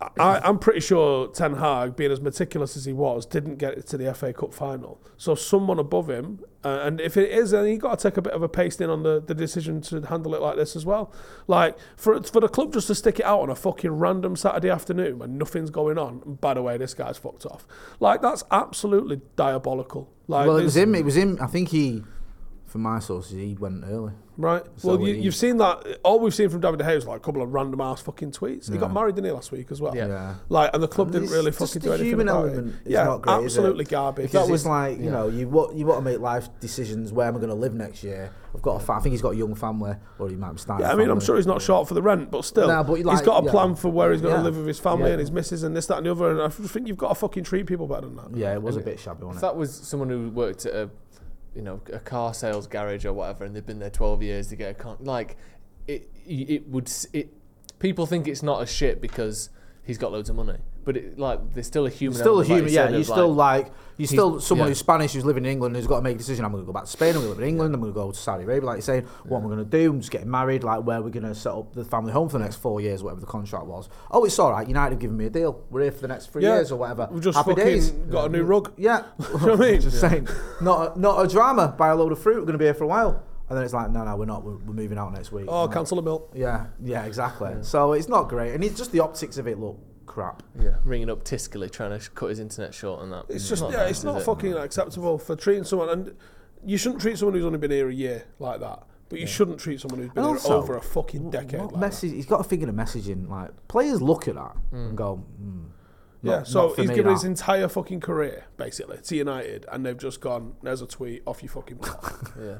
I, 0.00 0.40
I'm 0.42 0.58
pretty 0.58 0.80
sure 0.80 1.28
Ten 1.28 1.54
Hag, 1.54 1.96
being 1.96 2.10
as 2.10 2.20
meticulous 2.20 2.76
as 2.76 2.84
he 2.84 2.92
was, 2.92 3.24
didn't 3.24 3.56
get 3.56 3.78
it 3.78 3.86
to 3.88 3.96
the 3.96 4.12
FA 4.12 4.32
Cup 4.32 4.52
final. 4.52 5.00
So 5.16 5.34
someone 5.34 5.78
above 5.78 6.10
him, 6.10 6.40
uh, 6.64 6.80
and 6.82 7.00
if 7.00 7.16
it 7.16 7.30
is, 7.30 7.52
then 7.52 7.66
he 7.66 7.76
got 7.76 7.98
to 7.98 8.08
take 8.08 8.16
a 8.16 8.22
bit 8.22 8.32
of 8.32 8.42
a 8.42 8.48
pasting 8.48 8.90
on 8.90 9.02
the, 9.02 9.22
the 9.24 9.34
decision 9.34 9.80
to 9.82 10.00
handle 10.02 10.34
it 10.34 10.40
like 10.40 10.56
this 10.56 10.76
as 10.76 10.84
well. 10.84 11.12
Like 11.46 11.78
for 11.96 12.20
for 12.22 12.40
the 12.40 12.48
club 12.48 12.72
just 12.72 12.88
to 12.88 12.94
stick 12.94 13.20
it 13.20 13.24
out 13.24 13.40
on 13.40 13.50
a 13.50 13.54
fucking 13.54 13.92
random 13.92 14.36
Saturday 14.36 14.70
afternoon 14.70 15.18
when 15.18 15.38
nothing's 15.38 15.70
going 15.70 15.98
on. 15.98 16.22
And 16.24 16.40
by 16.40 16.54
the 16.54 16.62
way, 16.62 16.76
this 16.76 16.94
guy's 16.94 17.16
fucked 17.16 17.46
off. 17.46 17.66
Like 18.00 18.20
that's 18.20 18.44
absolutely 18.50 19.20
diabolical. 19.36 20.10
Like 20.26 20.46
well, 20.46 20.56
it 20.56 20.64
was 20.64 20.76
him. 20.76 20.94
It 20.94 21.04
was 21.04 21.16
him. 21.16 21.38
I 21.40 21.46
think 21.46 21.68
he, 21.68 22.02
from 22.74 22.82
my 22.82 22.98
sources, 22.98 23.30
he 23.36 23.54
went 23.54 23.84
early. 23.86 24.12
Right. 24.36 24.64
So 24.78 24.88
well, 24.96 25.00
you, 25.06 25.14
he- 25.14 25.20
you've 25.20 25.34
seen 25.36 25.58
that. 25.58 26.00
All 26.02 26.18
we've 26.18 26.34
seen 26.34 26.48
from 26.48 26.58
David 26.60 26.80
De 26.80 26.84
Gea 26.84 26.96
is 26.96 27.06
like 27.06 27.18
a 27.18 27.20
couple 27.20 27.40
of 27.40 27.54
random 27.54 27.80
ass 27.80 28.00
fucking 28.02 28.32
tweets. 28.32 28.68
He 28.68 28.76
got 28.78 28.92
married, 28.92 29.14
didn't 29.14 29.26
he, 29.26 29.30
last 29.30 29.52
week 29.52 29.70
as 29.70 29.80
well? 29.80 29.94
Yeah. 29.94 30.08
Yeah. 30.08 30.34
Like, 30.48 30.74
and 30.74 30.82
the 30.82 30.88
club 30.88 31.06
And 31.14 31.20
didn't 31.20 31.30
really 31.30 31.52
fucking 31.52 31.82
do 31.82 31.90
anything 31.92 32.06
human 32.08 32.28
about 32.28 32.46
element 32.48 32.74
it. 32.84 32.86
is 32.88 32.92
Yeah, 32.94 33.04
not 33.04 33.22
great, 33.22 33.32
is 33.34 33.42
it? 33.42 33.44
absolutely 33.60 33.84
garbage. 33.84 34.32
Because 34.32 34.48
that 34.48 34.50
was- 34.52 34.66
like 34.66 34.98
you 34.98 35.04
yeah. 35.04 35.10
know 35.12 35.28
you 35.28 35.48
want 35.48 35.76
you 35.76 35.86
want 35.86 36.00
to 36.00 36.04
make 36.10 36.18
life 36.18 36.48
decisions. 36.58 37.12
Where 37.12 37.28
am 37.28 37.36
I 37.36 37.38
going 37.38 37.50
to 37.50 37.54
live 37.54 37.74
next 37.74 38.02
year? 38.02 38.32
I've 38.52 38.62
got 38.62 38.82
a 38.82 38.84
fa- 38.84 38.94
I 38.94 38.98
think 39.00 39.12
he's 39.12 39.22
got 39.22 39.34
a 39.34 39.36
young 39.36 39.54
family, 39.54 39.94
or 40.18 40.28
he 40.28 40.34
might 40.34 40.52
be 40.54 40.58
starting. 40.58 40.84
yeah, 40.84 40.90
I 40.90 40.94
a 40.94 40.96
mean, 40.96 41.10
I'm 41.10 41.20
sure 41.20 41.36
he's 41.36 41.46
not 41.46 41.62
short 41.62 41.86
for 41.86 41.94
the 41.94 42.02
rent, 42.02 42.32
but 42.32 42.44
still, 42.44 42.66
Nah, 42.66 42.82
but 42.82 42.94
he's 42.94 43.04
like, 43.04 43.24
got 43.24 43.42
a 43.42 43.46
yeah. 43.46 43.50
plan 43.52 43.74
for 43.76 43.88
where 43.90 44.10
he's 44.12 44.20
going 44.20 44.34
to 44.34 44.40
Yeah. 44.40 44.44
live 44.44 44.56
with 44.56 44.66
his 44.66 44.78
family 44.80 45.06
Yeah. 45.06 45.12
and 45.12 45.20
his 45.20 45.30
missus 45.30 45.62
and 45.62 45.76
this, 45.76 45.86
that, 45.86 45.98
and 45.98 46.06
the 46.06 46.10
other. 46.12 46.30
And 46.32 46.40
I 46.42 46.48
think 46.48 46.88
you've 46.88 46.96
got 46.96 47.10
to 47.10 47.14
fucking 47.14 47.44
treat 47.44 47.66
people 47.66 47.86
better 47.86 48.06
than 48.06 48.16
that. 48.16 48.36
Yeah, 48.36 48.52
it 48.54 48.62
was 48.62 48.76
a 48.76 48.80
bit 48.80 48.98
shabby, 48.98 49.24
wasn't 49.24 49.42
it? 49.42 49.46
that 49.46 49.56
was 49.56 49.72
someone 49.74 50.08
who 50.08 50.30
worked 50.30 50.66
at 50.66 50.74
a, 50.74 50.90
you 51.54 51.62
know, 51.62 51.80
a 51.92 51.98
car 51.98 52.34
sales 52.34 52.66
garage 52.66 53.04
or 53.04 53.12
whatever, 53.12 53.44
and 53.44 53.54
they've 53.54 53.66
been 53.66 53.78
there 53.78 53.90
twelve 53.90 54.22
years 54.22 54.48
to 54.48 54.56
get 54.56 54.70
a 54.70 54.74
con- 54.74 54.98
like, 55.00 55.36
it 55.86 56.10
it 56.26 56.68
would 56.68 56.90
it. 57.12 57.32
People 57.78 58.06
think 58.06 58.26
it's 58.26 58.42
not 58.42 58.62
a 58.62 58.66
shit 58.66 59.00
because 59.00 59.50
he's 59.84 59.98
got 59.98 60.12
loads 60.12 60.30
of 60.30 60.36
money, 60.36 60.58
but 60.84 60.96
it, 60.96 61.18
like 61.18 61.54
there's 61.54 61.66
still 61.66 61.86
a 61.86 61.90
human. 61.90 62.18
Still 62.18 62.36
a 62.36 62.38
like 62.38 62.46
human, 62.46 62.68
you 62.68 62.74
yeah. 62.74 62.88
You're 62.90 63.04
still 63.04 63.32
like, 63.32 63.72
you're 63.96 64.06
still 64.06 64.40
someone 64.40 64.66
yeah. 64.66 64.70
who's 64.70 64.78
Spanish 64.78 65.12
who's 65.12 65.24
living 65.24 65.44
in 65.44 65.50
England 65.52 65.76
who's 65.76 65.86
got 65.86 65.96
to 65.96 66.02
make 66.02 66.16
a 66.16 66.18
decision. 66.18 66.44
I'm 66.44 66.52
going 66.52 66.62
to 66.62 66.66
go 66.66 66.72
back 66.72 66.84
to 66.84 66.90
Spain. 66.90 67.10
I'm 67.10 67.14
going 67.14 67.26
to 67.26 67.30
live 67.30 67.38
in 67.40 67.48
England. 67.48 67.74
I'm 67.74 67.80
going 67.80 67.92
to 67.92 67.98
go 67.98 68.10
to 68.12 68.18
Saudi 68.18 68.44
Arabia. 68.44 68.66
Like 68.66 68.76
you're 68.76 68.82
saying, 68.82 69.04
what 69.24 69.38
am 69.38 69.46
I 69.46 69.48
going 69.48 69.58
to 69.58 69.64
do? 69.64 69.90
I'm 69.90 70.00
just 70.00 70.10
getting 70.10 70.30
married. 70.30 70.64
Like 70.64 70.84
where 70.84 71.00
we're 71.00 71.10
going 71.10 71.24
to 71.24 71.34
set 71.34 71.52
up 71.52 71.72
the 71.74 71.84
family 71.84 72.12
home 72.12 72.28
for 72.28 72.38
the 72.38 72.44
next 72.44 72.56
four 72.56 72.80
years, 72.80 73.02
whatever 73.02 73.20
the 73.20 73.26
contract 73.26 73.66
was. 73.66 73.88
Oh, 74.10 74.24
it's 74.24 74.38
all 74.38 74.52
right. 74.52 74.66
United 74.66 74.94
have 74.94 75.00
given 75.00 75.16
me 75.16 75.26
a 75.26 75.30
deal. 75.30 75.64
We're 75.70 75.82
here 75.82 75.92
for 75.92 76.02
the 76.02 76.08
next 76.08 76.30
three 76.30 76.42
Yeah. 76.42 76.56
years 76.56 76.70
or 76.70 76.76
whatever. 76.76 77.08
We've 77.10 77.22
just 77.22 77.36
Happy 77.36 77.54
days. 77.54 77.90
got 77.90 78.26
a 78.26 78.28
new 78.28 78.42
rug. 78.42 78.72
Yeah, 78.76 79.04
know 79.18 79.26
what 79.26 79.60
I 79.60 79.70
mean? 79.72 79.80
just 79.80 80.00
saying, 80.00 80.28
not 80.60 80.96
a, 80.96 81.00
not 81.00 81.24
a 81.24 81.28
drama. 81.28 81.68
Buy 81.68 81.88
a 81.88 81.96
load 81.96 82.12
of 82.12 82.18
fruit. 82.18 82.36
We're 82.36 82.46
going 82.46 82.52
to 82.52 82.58
be 82.58 82.66
here 82.66 82.74
for 82.74 82.84
a 82.84 82.88
while. 82.88 83.22
And 83.48 83.58
then 83.58 83.64
it's 83.64 83.74
like, 83.74 83.90
no, 83.90 84.04
no, 84.04 84.16
we're 84.16 84.24
not. 84.24 84.42
We're, 84.42 84.56
we're 84.56 84.72
moving 84.72 84.96
out 84.96 85.12
next 85.12 85.30
week. 85.30 85.44
Oh, 85.48 85.68
cancel 85.68 85.96
the 85.96 86.02
milk. 86.02 86.32
Yeah, 86.34 86.66
yeah, 86.82 87.04
exactly. 87.04 87.52
So 87.62 87.92
it's 87.92 88.08
not 88.08 88.28
great, 88.28 88.54
and 88.54 88.64
it's 88.64 88.76
just 88.76 88.90
the 88.92 89.00
optics 89.00 89.36
of 89.36 89.46
it 89.46 89.58
look 89.58 89.78
crap. 90.06 90.42
yeah, 90.60 90.76
ringing 90.84 91.10
up 91.10 91.24
Tiscali 91.24 91.70
trying 91.70 91.98
to 91.98 92.10
cut 92.10 92.28
his 92.30 92.38
internet 92.40 92.74
short 92.74 93.02
and 93.02 93.12
that. 93.12 93.26
It's 93.28 93.48
just, 93.48 93.62
yeah, 93.64 93.70
nice, 93.78 93.90
it's 93.90 94.04
not 94.04 94.20
it? 94.20 94.24
fucking 94.24 94.54
acceptable 94.54 95.18
for 95.18 95.36
treating 95.36 95.64
someone. 95.64 95.88
And 95.90 96.16
you 96.64 96.76
shouldn't 96.78 97.00
treat 97.02 97.18
someone 97.18 97.34
who's 97.34 97.44
only 97.44 97.58
been 97.58 97.70
here 97.70 97.88
a 97.88 97.94
year 97.94 98.24
like 98.38 98.60
that. 98.60 98.82
But 99.10 99.20
you 99.20 99.26
shouldn't 99.26 99.60
treat 99.60 99.80
someone 99.80 100.00
who's 100.00 100.10
been 100.10 100.24
And 100.24 100.40
here 100.40 100.52
over 100.52 100.76
a 100.76 100.80
fucking 100.82 101.30
decade 101.30 101.60
What 101.60 101.64
like 101.66 101.72
that. 101.74 101.78
message? 101.80 102.12
He's 102.12 102.26
got 102.26 102.38
to 102.38 102.44
figure 102.44 102.66
the 102.66 102.72
messaging. 102.72 103.28
Like 103.28 103.50
players 103.68 104.00
look 104.02 104.26
at 104.28 104.34
that 104.34 104.56
and 104.72 104.96
go, 104.96 105.22
mm, 105.40 105.66
Yeah, 106.22 106.42
so 106.42 106.62
not 106.68 106.74
for 106.76 106.80
he's 106.82 106.88
me, 106.90 106.96
given 106.96 107.10
that. 107.12 107.18
his 107.18 107.24
entire 107.24 107.68
fucking 107.68 108.00
career 108.00 108.44
basically 108.56 108.96
to 108.98 109.14
United, 109.16 109.66
and 109.70 109.84
they've 109.84 109.96
just 109.98 110.20
gone. 110.20 110.54
There's 110.62 110.80
a 110.80 110.86
tweet 110.86 111.22
off 111.26 111.42
your 111.42 111.50
fucking. 111.50 111.78
plot." 111.78 112.32
Yeah. 112.40 112.56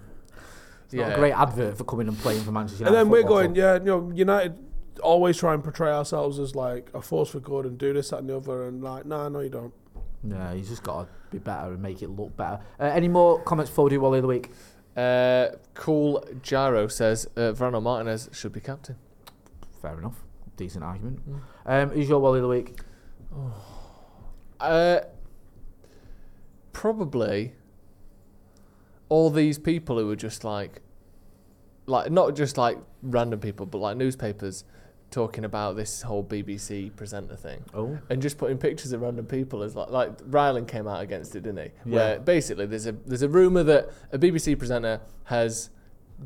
It's 0.84 0.92
not 0.94 1.12
a 1.12 1.16
great 1.16 1.32
advert 1.32 1.78
for 1.78 1.84
coming 1.84 2.06
and 2.08 2.18
playing 2.18 2.42
for 2.42 2.52
Manchester 2.52 2.84
and 2.84 2.94
then 2.94 3.08
we're 3.08 3.22
going, 3.22 3.54
Club. 3.54 3.56
yeah, 3.56 3.74
you 3.76 3.84
know, 3.86 4.12
United 4.14 4.54
always 5.02 5.36
try 5.36 5.54
and 5.54 5.62
portray 5.62 5.90
ourselves 5.90 6.38
as 6.38 6.54
like 6.54 6.90
a 6.94 7.02
force 7.02 7.30
for 7.30 7.40
good 7.40 7.66
and 7.66 7.78
do 7.78 7.92
this, 7.92 8.10
that, 8.10 8.18
and 8.18 8.28
the 8.28 8.36
other, 8.36 8.66
and 8.66 8.82
like, 8.82 9.06
nah, 9.06 9.28
no, 9.28 9.40
you 9.40 9.48
don't. 9.50 9.74
Yeah, 10.26 10.52
you 10.52 10.62
just 10.62 10.82
got 10.82 11.02
to 11.02 11.08
be 11.30 11.38
better 11.38 11.72
and 11.72 11.82
make 11.82 12.02
it 12.02 12.08
look 12.08 12.36
better. 12.36 12.60
Uh, 12.80 12.84
any 12.84 13.08
more 13.08 13.42
comments 13.42 13.70
for 13.70 13.90
you, 13.90 14.00
Wally, 14.00 14.18
of 14.18 14.22
the 14.22 14.28
week? 14.28 14.50
Uh, 14.96 15.48
cool 15.74 16.24
Gyro 16.42 16.86
says 16.86 17.26
uh, 17.36 17.52
Verano 17.52 17.80
Martinez 17.80 18.30
should 18.32 18.52
be 18.52 18.60
captain. 18.60 18.96
Fair 19.82 19.98
enough. 19.98 20.24
Decent 20.56 20.84
argument. 20.84 21.20
Mm. 21.28 21.40
Um, 21.66 21.90
who's 21.90 22.08
your 22.08 22.20
Wally 22.20 22.38
of 22.38 22.42
the 22.44 22.48
week? 22.48 22.78
Uh, 24.60 25.00
probably 26.72 27.52
all 29.08 29.30
these 29.30 29.58
people 29.58 29.98
who 29.98 30.06
were 30.06 30.16
just 30.16 30.44
like, 30.44 30.80
like 31.86 32.10
not 32.10 32.36
just 32.36 32.56
like 32.56 32.78
random 33.02 33.40
people, 33.40 33.66
but 33.66 33.78
like 33.78 33.96
newspapers 33.96 34.64
talking 35.10 35.44
about 35.44 35.76
this 35.76 36.02
whole 36.02 36.24
BBC 36.24 36.94
presenter 36.96 37.36
thing. 37.36 37.64
Oh, 37.72 37.98
and 38.10 38.20
just 38.20 38.38
putting 38.38 38.58
pictures 38.58 38.92
of 38.92 39.02
random 39.02 39.26
people 39.26 39.62
as 39.62 39.76
like 39.76 39.90
like 39.90 40.18
Rylan 40.22 40.66
came 40.66 40.88
out 40.88 41.02
against 41.02 41.36
it, 41.36 41.42
didn't 41.42 41.64
he? 41.64 41.70
Yeah. 41.90 41.96
Where 41.96 42.20
basically 42.20 42.66
there's 42.66 42.86
a 42.86 42.92
there's 42.92 43.22
a 43.22 43.28
rumor 43.28 43.62
that 43.62 43.90
a 44.12 44.18
BBC 44.18 44.58
presenter 44.58 45.00
has 45.24 45.70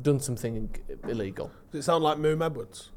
done 0.01 0.19
something 0.19 0.75
illegal. 1.07 1.51
Does 1.71 1.79
it 1.79 1.83
sound 1.83 2.03
like 2.03 2.17
Moom 2.17 2.45
Edwards? 2.45 2.89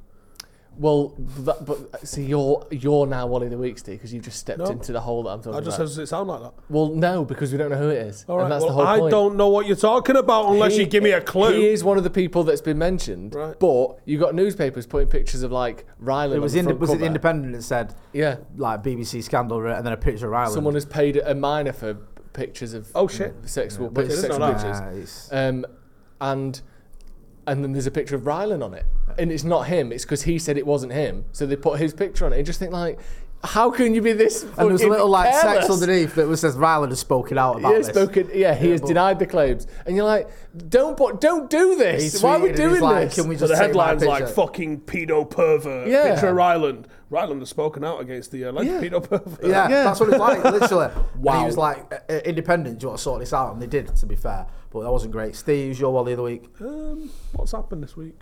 Well, 0.79 1.13
that, 1.19 1.67
but 1.67 2.07
see, 2.07 2.25
you're 2.25 2.67
you're 2.71 3.07
now 3.07 3.27
Wally 3.27 3.49
the 3.49 3.59
Week, 3.59 3.79
Steve, 3.79 3.97
because 3.99 4.13
you've 4.15 4.25
just 4.25 4.39
stepped 4.39 4.59
No. 4.59 4.65
into 4.67 4.91
the 4.93 5.01
hole 5.01 5.23
that 5.25 5.31
I'm 5.31 5.39
talking 5.41 5.51
about. 5.53 5.63
I 5.63 5.65
just 5.67 5.77
about. 5.77 5.89
said, 5.89 5.97
does 5.97 5.99
it 5.99 6.07
sound 6.09 6.29
like 6.29 6.41
that? 6.41 6.55
well, 6.71 6.89
no, 6.89 7.25
because 7.27 7.53
we 7.53 7.59
don't 7.59 7.71
know 7.71 7.77
who 7.77 7.91
it 7.91 7.99
is, 8.07 8.25
All 8.27 8.39
right, 8.39 8.45
and 8.45 8.53
that's 8.53 8.65
well, 8.65 8.69
the 8.71 8.75
whole 8.77 8.87
I 8.87 8.99
point. 9.01 9.11
don't 9.11 9.37
know 9.37 9.49
what 9.49 9.67
you're 9.67 9.77
talking 9.77 10.17
about 10.17 10.51
unless 10.51 10.73
He- 10.75 10.81
you 10.81 10.87
give 10.87 11.03
me 11.03 11.11
a 11.11 11.21
clue. 11.21 11.53
He 11.53 11.69
is 11.69 11.85
one 11.85 11.99
of 11.99 12.05
the 12.05 12.11
people 12.11 12.43
that's 12.43 12.63
been 12.63 12.79
mentioned, 12.79 13.35
Right. 13.35 13.55
but 13.61 13.99
you 14.07 14.19
got 14.19 14.35
newspapers 14.35 14.87
putting 14.87 15.09
pictures 15.09 15.43
of 15.43 15.53
like 15.53 15.85
Rylan. 16.03 16.37
it 16.37 16.39
was 16.41 16.57
on 16.57 16.65
the 16.65 16.71
in. 16.71 16.79
front 16.79 16.81
Was 16.81 16.91
it 16.91 16.93
cover. 16.95 17.05
Independent 17.07 17.53
that 17.53 17.63
said 17.63 17.95
Yeah, 18.15 18.37
like 18.57 18.83
BBC 18.83 19.23
scandal, 19.23 19.65
and 19.67 19.85
then 19.87 19.93
a 19.93 19.97
picture 19.99 20.27
of 20.29 20.33
Ireland? 20.33 20.55
someone 20.55 20.75
has 20.75 20.87
paid 20.87 21.19
a 21.19 21.35
minor 21.35 21.73
for 21.73 21.95
pictures 22.33 22.73
of 22.73 22.89
Oh, 22.95 23.07
shit. 23.09 23.35
sexual, 23.45 23.91
But 23.91 24.07
it 24.07 24.13
is 24.13 24.21
sexual 24.23 24.39
not 24.41 24.57
that. 24.57 24.63
pictures. 24.63 24.81
Yeah, 24.81 24.91
it's- 25.03 25.29
Um, 25.33 25.67
and 26.21 26.63
and 27.45 27.65
then 27.65 27.73
there's 27.73 27.89
a 27.89 27.91
picture 27.91 28.15
of 28.15 28.23
Rylan 28.23 28.65
on 28.65 28.73
it, 28.73 28.87
and 29.19 29.31
it's 29.33 29.45
not 29.45 29.63
him. 29.69 29.93
It's 29.93 30.05
because 30.05 30.23
he 30.23 30.39
said 30.39 30.57
it 30.59 30.67
wasn't 30.67 30.93
him, 30.93 31.25
so 31.33 31.47
they 31.47 31.57
put 31.57 31.79
his 31.81 31.93
picture 31.95 32.27
on 32.27 32.33
it. 32.33 32.37
And 32.39 32.47
just 32.47 32.59
think 32.59 32.73
like, 32.73 32.99
how 33.45 33.73
can 33.73 33.93
you 33.93 34.01
be 34.01 34.13
this? 34.13 34.45
and 34.45 34.53
there 34.57 34.67
was 34.67 34.83
a 34.83 34.89
little 34.89 35.09
like 35.09 35.29
text 35.31 35.43
careless? 35.43 35.71
underneath 35.71 36.15
that 36.15 36.29
was 36.29 36.41
says 36.41 36.55
Rylan 36.57 36.91
has 36.91 37.01
spoken 37.01 37.39
out 37.39 37.59
about 37.59 37.71
this." 37.75 37.89
Yeah, 37.89 37.93
this. 37.93 38.03
spoken. 38.03 38.31
Yeah, 38.33 38.55
he 38.55 38.67
Yeah, 38.67 38.73
has 38.73 38.81
but- 38.83 38.87
denied 38.87 39.19
the 39.19 39.27
claims, 39.27 39.67
and 39.85 39.97
you're 39.97 40.05
like, 40.05 40.29
don't 40.69 40.97
put, 40.97 41.21
don't 41.21 41.51
do 41.51 41.75
this. 41.77 42.23
Why 42.23 42.37
are 42.37 42.39
we 42.39 42.49
tweeted 42.49 42.49
and 42.51 42.57
doing 42.57 42.81
like, 42.83 43.05
this? 43.09 43.15
Can 43.17 43.29
we 43.29 43.37
So 43.37 43.47
just 43.49 43.59
the 43.59 43.67
headline's 43.69 44.05
like 44.05 44.29
fucking 44.29 44.83
pedo 44.83 45.29
pervert. 45.29 45.89
Yeah. 45.89 46.13
Picture 46.13 46.29
of 46.29 46.37
Rylan. 46.37 46.85
Rylan 47.11 47.41
has 47.41 47.49
spoken 47.51 47.85
out 47.85 48.01
against 48.01 48.31
the 48.31 48.45
alleged 48.45 48.71
Yeah. 48.71 48.81
pedo 48.81 49.03
pervert. 49.03 49.43
Yeah, 49.43 49.69
Yeah. 49.69 49.85
that's 49.85 49.99
what 50.01 50.09
it's 50.11 50.19
like, 50.19 50.43
literally. 50.45 50.87
wow. 50.95 51.05
Wow. 51.19 51.41
he 51.41 51.47
was 51.47 51.57
like, 51.59 51.93
uh, 51.93 52.13
uh, 52.13 52.19
independent, 52.25 52.79
do 52.79 52.85
you 52.85 52.89
want 52.89 52.99
to 52.99 53.03
sort 53.03 53.21
this 53.21 53.33
out? 53.33 53.53
And 53.53 53.61
they 53.61 53.67
did, 53.67 53.95
to 53.97 54.07
be 54.07 54.15
fair. 54.17 54.47
But 54.71 54.83
that 54.85 54.91
wasn't 54.93 55.13
great. 55.13 55.35
Steve, 55.37 55.67
who's 55.69 55.81
your 55.81 55.93
Wally 55.93 56.13
of 56.13 56.19
the 56.19 56.23
week? 56.23 56.45
Um, 56.61 57.11
what's 57.35 57.53
happened 57.53 57.83
this 57.83 57.97
week? 57.97 58.19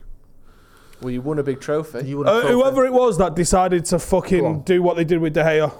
Well, 1.01 1.11
you 1.11 1.23
won 1.23 1.39
a 1.39 1.43
big 1.43 1.61
trophy. 1.61 2.07
You 2.07 2.19
won 2.19 2.27
a 2.27 2.31
Uh, 2.31 2.41
trophy. 2.43 2.55
whoever 2.55 2.85
it 2.87 2.93
was 2.93 3.17
that 3.19 3.35
decided 3.35 3.85
to 3.87 3.91
Go 3.93 3.97
on. 3.97 4.01
fucking 4.01 4.61
do 4.61 4.83
what 4.83 4.97
they 4.97 5.05
did 5.05 5.21
with 5.21 5.33
De 5.35 5.43
Gea, 5.43 5.73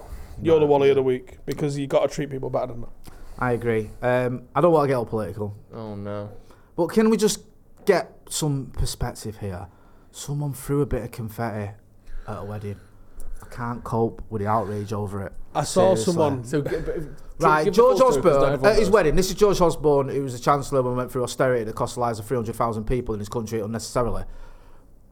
you're 0.43 0.55
No, 0.55 0.61
the 0.61 0.67
Wally 0.67 0.87
yeah. 0.87 0.93
of 0.93 0.97
the 0.97 1.03
week 1.03 1.39
because 1.47 1.79
you 1.79 1.87
got 1.87 2.03
to 2.03 2.09
treat 2.09 2.31
people 2.31 2.49
better 2.51 2.69
than 2.69 2.81
that. 2.83 2.91
I 3.39 3.53
agree. 3.53 3.91
Um, 4.03 4.43
I 4.55 4.61
don't 4.61 4.73
want 4.73 4.85
to 4.85 4.89
get 4.89 4.95
all 4.95 5.07
political. 5.07 5.55
oh 5.75 5.95
no. 5.95 6.31
But 6.77 6.89
can 6.89 7.11
we 7.11 7.17
just 7.17 7.41
get 7.85 8.13
some 8.29 8.73
perspective 8.79 9.39
here? 9.39 9.67
Someone 10.13 10.53
threw 10.55 10.81
a 10.83 10.87
bit 10.87 11.03
of 11.05 11.11
confetti 11.11 11.73
at 12.27 12.39
a 12.39 12.45
wedding. 12.45 12.77
I 13.43 13.47
can't 13.55 13.83
cope 13.85 14.23
with 14.31 14.41
the 14.43 14.49
outrage 14.49 14.93
over 14.93 15.23
it. 15.27 15.33
I 15.55 15.65
saw 15.65 15.95
Seriously. 15.95 16.05
someone. 16.05 16.45
So 16.45 16.61
g- 16.63 16.71
but- 16.85 16.97
Right, 17.41 17.65
give 17.65 17.73
the 17.73 17.77
George 17.79 17.99
full 17.99 18.13
story, 18.13 18.23
'cause 18.23 18.25
not 18.25 18.37
Osborne 18.37 18.53
everyone 18.53 18.71
at 18.73 18.79
his 18.79 18.89
knows. 18.89 18.93
wedding. 18.95 19.17
This 19.17 19.29
is 19.31 19.35
George 19.35 19.61
Osborne, 19.63 20.09
who 20.11 20.23
was 20.23 20.35
the 20.35 20.39
chancellor 20.39 20.83
when 20.83 20.93
we 20.93 20.99
went 20.99 21.11
through 21.11 21.23
austerity 21.23 21.65
that 21.65 21.75
cost 21.75 21.95
the 21.95 22.01
lives 22.01 22.19
of 22.19 22.27
300,000 22.27 22.85
people 22.85 23.15
in 23.15 23.19
his 23.19 23.31
country 23.31 23.61
unnecessarily. 23.61 24.25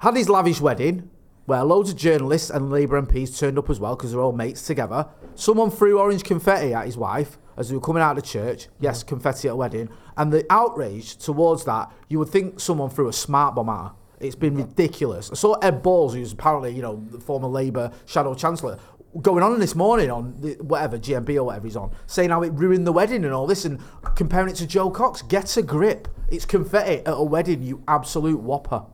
Had 0.01 0.17
his 0.17 0.29
lavish 0.29 0.61
wedding 0.61 1.11
where 1.47 1.65
loads 1.65 1.91
of 1.91 1.97
journalists 1.97 2.51
and 2.51 2.71
Labour 2.71 3.03
MPs 3.03 3.37
turned 3.37 3.59
up 3.59 3.69
as 3.69 3.81
well 3.81 3.97
because 3.97 4.13
they're 4.13 4.21
all 4.21 4.33
mates 4.33 4.63
together. 4.63 5.09
Someone 5.35 5.71
threw 5.71 5.99
orange 5.99 6.23
confetti 6.23 6.73
at 6.73 6.87
his 6.87 6.97
wife 6.97 7.37
as 7.57 7.69
they 7.69 7.75
were 7.75 7.81
coming 7.81 8.03
out 8.03 8.17
of 8.17 8.23
church. 8.23 8.69
Yes, 8.79 9.03
confetti 9.03 9.49
at 9.49 9.55
a 9.55 9.57
wedding. 9.57 9.89
And 10.17 10.33
the 10.33 10.47
outrage 10.51 11.17
towards 11.17 11.65
that, 11.65 11.91
you 12.09 12.21
would 12.21 12.29
think 12.29 12.61
someone 12.61 12.91
threw 12.91 13.09
a 13.09 13.13
smart 13.13 13.57
bomb 13.57 13.71
at 13.71 13.77
her. 13.77 13.93
It's 14.21 14.37
been 14.37 14.55
ridiculous. 14.55 15.33
I 15.33 15.35
saw 15.35 15.55
Ed 15.55 15.83
Balls, 15.83 16.15
who's 16.15 16.33
apparently, 16.33 16.77
you 16.77 16.83
know, 16.83 17.05
the 17.11 17.19
former 17.19 17.49
Labour 17.49 17.91
shadow 18.07 18.35
chancellor, 18.35 18.79
going 19.23 19.43
on 19.43 19.59
this 19.59 19.75
morning 19.75 20.11
on 20.11 20.41
the, 20.41 20.55
whatever, 20.61 20.99
GMB 20.99 21.35
or 21.37 21.45
whatever 21.45 21.67
he's 21.67 21.77
on, 21.77 21.91
saying 22.07 22.31
how 22.31 22.43
it 22.43 22.53
ruined 22.53 22.87
the 22.87 22.93
wedding 22.93 23.25
and 23.25 23.33
all 23.33 23.47
this 23.47 23.65
and 23.65 23.81
comparing 24.15 24.51
it 24.51 24.57
to 24.57 24.67
Jo 24.67 24.91
Cox. 24.91 25.23
Get 25.23 25.57
a 25.57 25.63
grip. 25.63 26.09
It's 26.29 26.45
confetti 26.45 27.05
at 27.07 27.15
a 27.15 27.23
wedding, 27.23 27.63
you 27.63 27.83
absolute 27.89 28.41
whopper. 28.41 28.85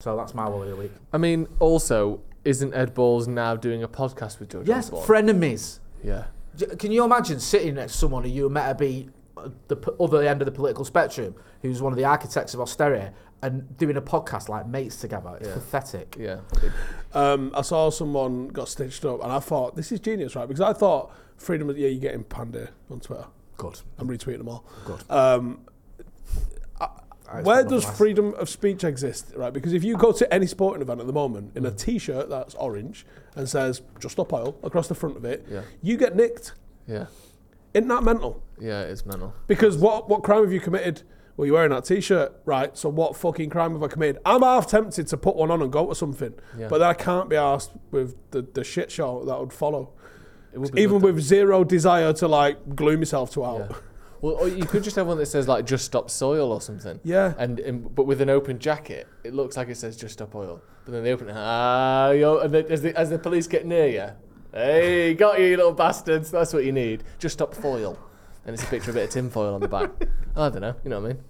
So 0.00 0.16
that's 0.16 0.34
my 0.34 0.48
Wally 0.48 0.70
of 0.70 0.76
the 0.76 0.82
week. 0.82 0.92
I 1.12 1.18
mean, 1.18 1.46
also, 1.60 2.20
isn't 2.44 2.74
Ed 2.74 2.92
Balls 2.94 3.26
now 3.28 3.56
doing 3.56 3.82
a 3.82 3.88
podcast 3.88 4.38
with 4.40 4.50
George 4.50 4.68
Yes, 4.68 4.92
Osborne? 4.92 5.26
frenemies. 5.26 5.78
yeah. 6.02 6.24
Can 6.78 6.92
you 6.92 7.04
imagine 7.04 7.40
sitting 7.40 7.74
next 7.74 7.92
to 7.94 7.98
someone 7.98 8.22
who 8.24 8.28
you 8.30 8.48
met 8.48 8.68
to 8.68 8.74
be 8.76 9.08
the 9.68 9.74
p- 9.76 9.90
other 9.98 10.22
end 10.22 10.40
of 10.40 10.46
the 10.46 10.52
political 10.52 10.84
spectrum, 10.84 11.34
who's 11.62 11.82
one 11.82 11.92
of 11.92 11.96
the 11.96 12.04
architects 12.04 12.54
of 12.54 12.60
austerity, 12.60 13.08
and 13.42 13.76
doing 13.76 13.96
a 13.96 14.02
podcast 14.02 14.48
like 14.48 14.66
mates 14.66 14.96
together? 14.96 15.36
It's 15.40 15.48
Yeah. 15.48 15.54
pathetic. 15.54 16.16
Yeah. 16.18 16.36
Um, 17.12 17.50
I 17.54 17.62
saw 17.62 17.90
someone 17.90 18.48
got 18.48 18.68
stitched 18.68 19.04
up, 19.04 19.22
and 19.22 19.32
I 19.32 19.40
thought 19.40 19.74
this 19.76 19.90
is 19.90 19.98
genius, 20.00 20.36
right? 20.36 20.46
Because 20.46 20.60
I 20.60 20.72
thought 20.72 21.10
freedom. 21.36 21.68
Of, 21.70 21.76
yeah, 21.78 21.88
you're 21.88 22.00
getting 22.00 22.22
panda 22.24 22.68
on 22.90 23.00
Twitter. 23.00 23.26
Good. 23.56 23.80
I'm 23.98 24.08
retweeting 24.08 24.38
them 24.38 24.48
all. 24.48 24.64
Good. 24.84 25.02
Um, 25.10 25.60
I 25.68 25.70
where 27.42 27.64
does 27.64 27.84
freedom 27.84 28.34
of 28.34 28.48
speech 28.48 28.84
exist, 28.84 29.32
right? 29.36 29.52
Because 29.52 29.72
if 29.72 29.82
you 29.82 29.96
go 29.96 30.12
to 30.12 30.32
any 30.32 30.46
sporting 30.46 30.82
event 30.82 31.00
at 31.00 31.06
the 31.06 31.12
moment 31.12 31.52
in 31.56 31.64
a 31.66 31.70
Mm. 31.70 31.78
T-shirt 31.78 32.28
that's 32.28 32.54
orange 32.54 33.06
and 33.34 33.48
says 33.48 33.82
"Just 33.98 34.12
Stop 34.12 34.32
Oil" 34.32 34.56
across 34.62 34.88
the 34.88 34.94
front 34.94 35.16
of 35.16 35.24
it, 35.24 35.46
Yeah. 35.50 35.62
you 35.82 35.96
get 35.96 36.14
nicked. 36.14 36.52
Yeah. 36.86 37.06
Isn't 37.72 37.88
that 37.88 38.04
mental? 38.04 38.42
Yeah, 38.60 38.82
it's 38.82 39.04
mental. 39.04 39.34
Because 39.46 39.76
what 39.76 40.08
what 40.08 40.22
crime 40.22 40.42
have 40.44 40.52
you 40.52 40.60
committed? 40.60 41.02
Well, 41.36 41.46
you're 41.46 41.54
wearing 41.54 41.70
that 41.72 41.84
T-shirt, 41.84 42.32
right? 42.44 42.76
So 42.78 42.88
what 42.88 43.16
fucking 43.16 43.50
crime 43.50 43.72
have 43.72 43.82
I 43.82 43.88
committed? 43.88 44.20
I'm 44.24 44.42
half 44.42 44.68
tempted 44.68 45.08
to 45.08 45.16
put 45.16 45.34
one 45.34 45.50
on 45.50 45.60
and 45.62 45.72
go 45.72 45.88
to 45.88 45.94
something, 45.94 46.32
Yeah. 46.56 46.68
but 46.68 46.78
then 46.78 46.88
I 46.88 46.94
can't 46.94 47.28
be 47.28 47.34
asked 47.34 47.72
with 47.90 48.14
the, 48.30 48.42
the 48.42 48.62
shit 48.62 48.92
show 48.92 49.24
that 49.24 49.40
would 49.40 49.52
follow. 49.52 49.90
It 50.52 50.60
would 50.60 50.70
be 50.72 50.82
Even 50.82 51.00
good 51.00 51.16
with 51.16 51.24
zero 51.24 51.64
desire 51.64 52.12
to 52.12 52.28
like 52.28 52.76
glue 52.76 52.96
myself 52.96 53.32
to 53.32 53.44
out. 53.44 53.66
Yeah. 53.70 53.76
Well, 54.20 54.34
or 54.34 54.48
you 54.48 54.64
could 54.64 54.82
just 54.82 54.96
have 54.96 55.06
one 55.06 55.18
that 55.18 55.26
says 55.26 55.48
like 55.48 55.66
"Just 55.66 55.84
Stop 55.84 56.10
Soil" 56.10 56.52
or 56.52 56.60
something. 56.60 57.00
Yeah. 57.04 57.34
And, 57.38 57.60
and 57.60 57.94
but 57.94 58.04
with 58.04 58.20
an 58.20 58.30
open 58.30 58.58
jacket, 58.58 59.06
it 59.22 59.34
looks 59.34 59.56
like 59.56 59.68
it 59.68 59.76
says 59.76 59.96
"Just 59.96 60.14
Stop 60.14 60.34
Oil." 60.34 60.60
But 60.84 60.92
then 60.92 61.04
they 61.04 61.12
open 61.12 61.28
it. 61.28 61.34
Ah, 61.36 62.10
yo, 62.10 62.38
and 62.38 62.52
then 62.52 62.66
as 62.70 62.82
the 62.82 62.96
as 62.98 63.10
the 63.10 63.18
police 63.18 63.46
get 63.46 63.66
near 63.66 63.86
you, 63.86 64.10
hey, 64.52 65.14
got 65.14 65.38
you, 65.38 65.46
you 65.46 65.56
little 65.56 65.72
bastards. 65.72 66.30
That's 66.30 66.52
what 66.52 66.64
you 66.64 66.72
need. 66.72 67.04
Just 67.18 67.34
stop 67.34 67.54
foil. 67.54 67.98
And 68.46 68.54
it's 68.54 68.62
a 68.62 68.66
picture 68.66 68.90
of 68.90 68.96
a 68.96 69.00
bit 69.00 69.04
of 69.08 69.10
tinfoil 69.10 69.54
on 69.54 69.60
the 69.60 69.68
back. 69.68 69.90
I 70.36 70.50
don't 70.50 70.60
know. 70.60 70.74
You 70.84 70.90
know 70.90 71.00
what 71.00 71.10
I 71.10 71.14
mean? 71.14 71.24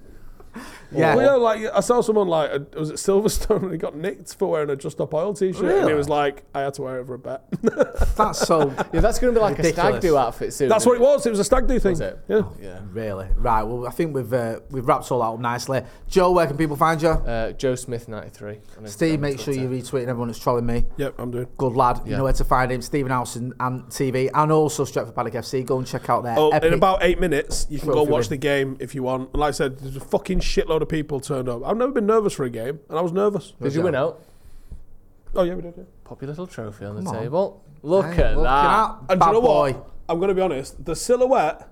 Yeah. 0.97 1.15
Well, 1.17 1.25
yeah, 1.25 1.33
like 1.35 1.75
I 1.75 1.81
saw 1.81 2.01
someone 2.01 2.29
like 2.29 2.51
uh, 2.51 2.59
was 2.79 2.91
it 2.91 2.95
Silverstone 2.97 3.63
and 3.65 3.73
he 3.73 3.79
got 3.79 3.97
nicked 3.97 4.35
for 4.37 4.49
wearing 4.51 4.71
a 4.71 4.77
Just 4.77 4.97
Stop 4.97 5.13
Oil 5.15 5.35
T-shirt, 5.35 5.61
and 5.63 5.71
he 5.71 5.75
Really? 5.81 5.95
was 5.95 6.09
like, 6.09 6.45
I 6.55 6.61
had 6.61 6.75
to 6.75 6.83
wear 6.83 7.01
it 7.01 7.07
for 7.07 7.15
a 7.15 7.19
bet. 7.19 7.43
That's 8.17 8.41
so. 8.47 8.73
Yeah, 8.93 9.01
that's 9.01 9.19
going 9.19 9.35
to 9.35 9.39
be 9.39 9.43
like 9.43 9.59
a 9.59 9.65
stag 9.65 9.77
Ridiculous. 9.95 10.03
do 10.05 10.17
outfit 10.17 10.53
soon. 10.53 10.69
That's 10.69 10.87
what 10.87 10.95
it 10.97 11.01
was. 11.01 11.27
It 11.27 11.31
was 11.31 11.39
a 11.41 11.45
stag 11.45 11.67
do 11.67 11.79
thing. 11.81 11.93
Was 11.93 12.01
it? 12.01 12.19
Yeah. 12.29 12.43
Yeah. 12.61 12.81
Really? 12.93 13.27
Right. 13.37 13.63
Well, 13.63 13.87
I 13.89 13.91
think 13.91 14.15
we've 14.15 14.33
uh, 14.33 14.61
we've 14.71 14.87
wrapped 14.87 15.11
all 15.11 15.19
that 15.21 15.27
up 15.27 15.41
nicely. 15.41 15.83
Joe, 16.09 16.31
where 16.31 16.47
can 16.47 16.57
people 16.57 16.77
find 16.77 17.01
you? 17.03 17.09
Uh, 17.09 17.53
Joe 17.53 17.75
Smith 17.75 18.09
ninety 18.09 18.31
three. 18.31 18.61
Steve, 18.85 19.19
make 19.21 19.41
sure 19.41 19.53
you 19.55 19.69
retweet 19.69 20.03
everyone 20.07 20.29
that's 20.29 20.39
trolling 20.39 20.67
me. 20.67 20.85
Yep, 20.97 21.15
I'm 21.19 21.31
doing. 21.31 21.49
Good 21.57 21.73
lad. 21.75 22.03
You 22.05 22.13
Yeah. 22.13 22.17
know 22.19 22.25
where 22.25 22.33
to 22.35 22.45
find 22.45 22.71
him. 22.71 22.83
Stephen 22.83 23.11
Howson 23.11 23.53
and 23.59 23.83
TV, 23.87 24.31
and 24.33 24.53
also 24.53 24.85
Stretford 24.85 25.15
Paddock 25.15 25.35
FC. 25.35 25.65
Go 25.65 25.79
and 25.79 25.87
check 25.87 26.09
out 26.09 26.23
their 26.23 26.39
Oh, 26.39 26.51
epic. 26.51 26.69
in 26.69 26.75
about 26.75 27.01
eight 27.03 27.19
minutes, 27.19 27.67
you 27.71 27.79
can 27.79 27.89
go 27.89 27.95
Trophy 27.95 28.11
watch 28.13 28.21
win. 28.25 28.29
the 28.31 28.37
game 28.37 28.77
if 28.81 28.95
you 28.95 29.03
want. 29.03 29.31
And 29.33 29.41
like 29.41 29.49
I 29.49 29.53
said, 29.53 29.79
there's 29.79 29.97
a 29.97 30.01
fucking 30.01 30.41
shitload 30.41 30.83
of 30.83 30.84
people 30.87 31.21
turned 31.21 31.49
up. 31.49 31.63
I've 31.65 31.77
never 31.77 31.93
been 31.93 32.07
nervous 32.07 32.33
for 32.35 32.45
a 32.45 32.51
game, 32.51 32.81
and 32.89 32.99
I 32.99 33.03
was 33.03 33.13
nervous. 33.13 33.53
Did 33.61 33.75
you 33.75 33.83
win 33.83 33.95
out? 33.95 34.21
Oh 35.35 35.43
yeah, 35.43 35.55
we 35.55 35.63
did. 35.63 35.75
Yeah. 35.77 35.85
Pop 36.05 36.21
your 36.23 36.29
little 36.29 36.47
trophy 36.47 36.85
on 36.85 36.95
Come 36.97 37.05
the 37.05 37.11
on. 37.11 37.17
table. 37.23 37.65
Look 37.83 38.07
Hey, 38.07 38.23
at 38.23 38.31
looking 38.37 38.43
that. 38.45 38.91
at 38.91 38.97
And 39.11 39.21
bad 39.21 39.21
do 39.21 39.27
you 39.27 39.33
know 39.33 39.41
boy. 39.43 39.73
what? 39.73 39.91
I'm 40.09 40.19
going 40.19 40.29
to 40.29 40.35
be 40.35 40.41
honest. 40.43 40.85
The 40.85 40.95
silhouette. 40.95 41.69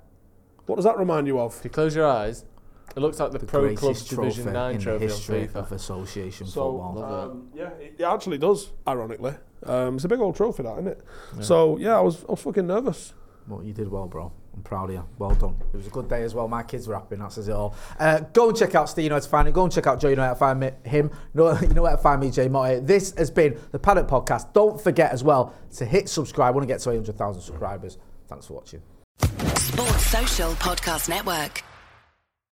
What 0.66 0.76
does 0.76 0.84
that 0.84 0.96
remind 0.98 1.26
you 1.26 1.38
of? 1.40 1.56
If 1.58 1.64
you 1.64 1.70
close 1.70 1.94
your 1.94 2.06
eyes, 2.06 2.44
it 2.96 3.00
looks 3.00 3.18
like 3.20 3.32
the, 3.32 3.38
The 3.38 3.46
Pro 3.46 3.62
Clubs 3.74 3.80
greatest 3.80 4.10
Division 4.10 4.52
9 4.52 4.70
in 4.72 4.78
the 4.78 4.82
trophy 4.82 5.04
on 5.04 5.10
history 5.10 5.46
FIFA. 5.48 5.54
of 5.56 5.72
association 5.72 6.46
So 6.46 6.52
football. 6.72 6.94
Love 6.96 7.30
um, 7.30 7.48
yeah, 7.54 7.68
it, 7.80 7.94
it 7.98 8.02
actually 8.04 8.38
does. 8.38 8.70
Ironically, 8.86 9.34
um, 9.64 9.96
it's 9.96 10.04
a 10.04 10.08
big 10.08 10.20
old 10.20 10.36
trophy, 10.36 10.62
that 10.62 10.72
isn't 10.74 10.86
it? 10.88 11.00
So 11.40 11.78
yeah, 11.78 11.96
I 11.98 12.00
was 12.00 12.24
I 12.24 12.32
was 12.32 12.40
fucking 12.42 12.66
nervous. 12.66 13.12
Well, 13.48 13.62
you 13.62 13.72
did 13.72 13.90
well, 13.90 14.06
bro. 14.06 14.32
I'm 14.54 14.62
proud 14.62 14.90
of 14.90 14.96
you. 14.96 15.04
Well 15.18 15.34
done. 15.34 15.56
It 15.72 15.76
was 15.76 15.86
a 15.86 15.90
good 15.90 16.08
day 16.08 16.22
as 16.22 16.34
well. 16.34 16.46
My 16.46 16.62
kids 16.62 16.86
were 16.86 16.94
happy, 16.94 17.16
that 17.16 17.32
says 17.32 17.48
it 17.48 17.52
all. 17.52 17.74
Uh, 17.98 18.20
go 18.32 18.48
and 18.48 18.58
check 18.58 18.74
out 18.74 18.88
Steve, 18.88 19.04
you 19.04 19.08
know 19.08 19.14
where 19.14 19.22
to 19.22 19.28
find 19.28 19.48
him. 19.48 19.54
Go 19.54 19.64
and 19.64 19.72
check 19.72 19.86
out 19.86 20.00
Joe, 20.00 20.08
you 20.08 20.16
know 20.16 20.22
where 20.22 20.30
to 20.30 20.36
find 20.36 20.60
me, 20.60 20.70
him. 20.84 21.10
No, 21.34 21.58
you 21.60 21.68
know 21.68 21.82
where 21.82 21.92
to 21.92 21.98
find 21.98 22.20
me, 22.20 22.30
Jay 22.30 22.48
Motty. 22.48 22.80
This 22.80 23.14
has 23.16 23.30
been 23.30 23.58
the 23.70 23.78
Paddock 23.78 24.08
Podcast. 24.08 24.52
Don't 24.52 24.80
forget 24.80 25.12
as 25.12 25.24
well 25.24 25.54
to 25.76 25.84
hit 25.84 26.08
subscribe. 26.08 26.48
I 26.48 26.50
want 26.50 26.68
to 26.68 26.72
get 26.72 26.80
to 26.80 26.90
800,000 26.90 27.42
subscribers. 27.42 27.98
Thanks 28.28 28.46
for 28.46 28.54
watching. 28.54 28.82
Sports 29.56 30.06
Social 30.06 30.52
Podcast 30.52 31.08
Network. 31.08 31.62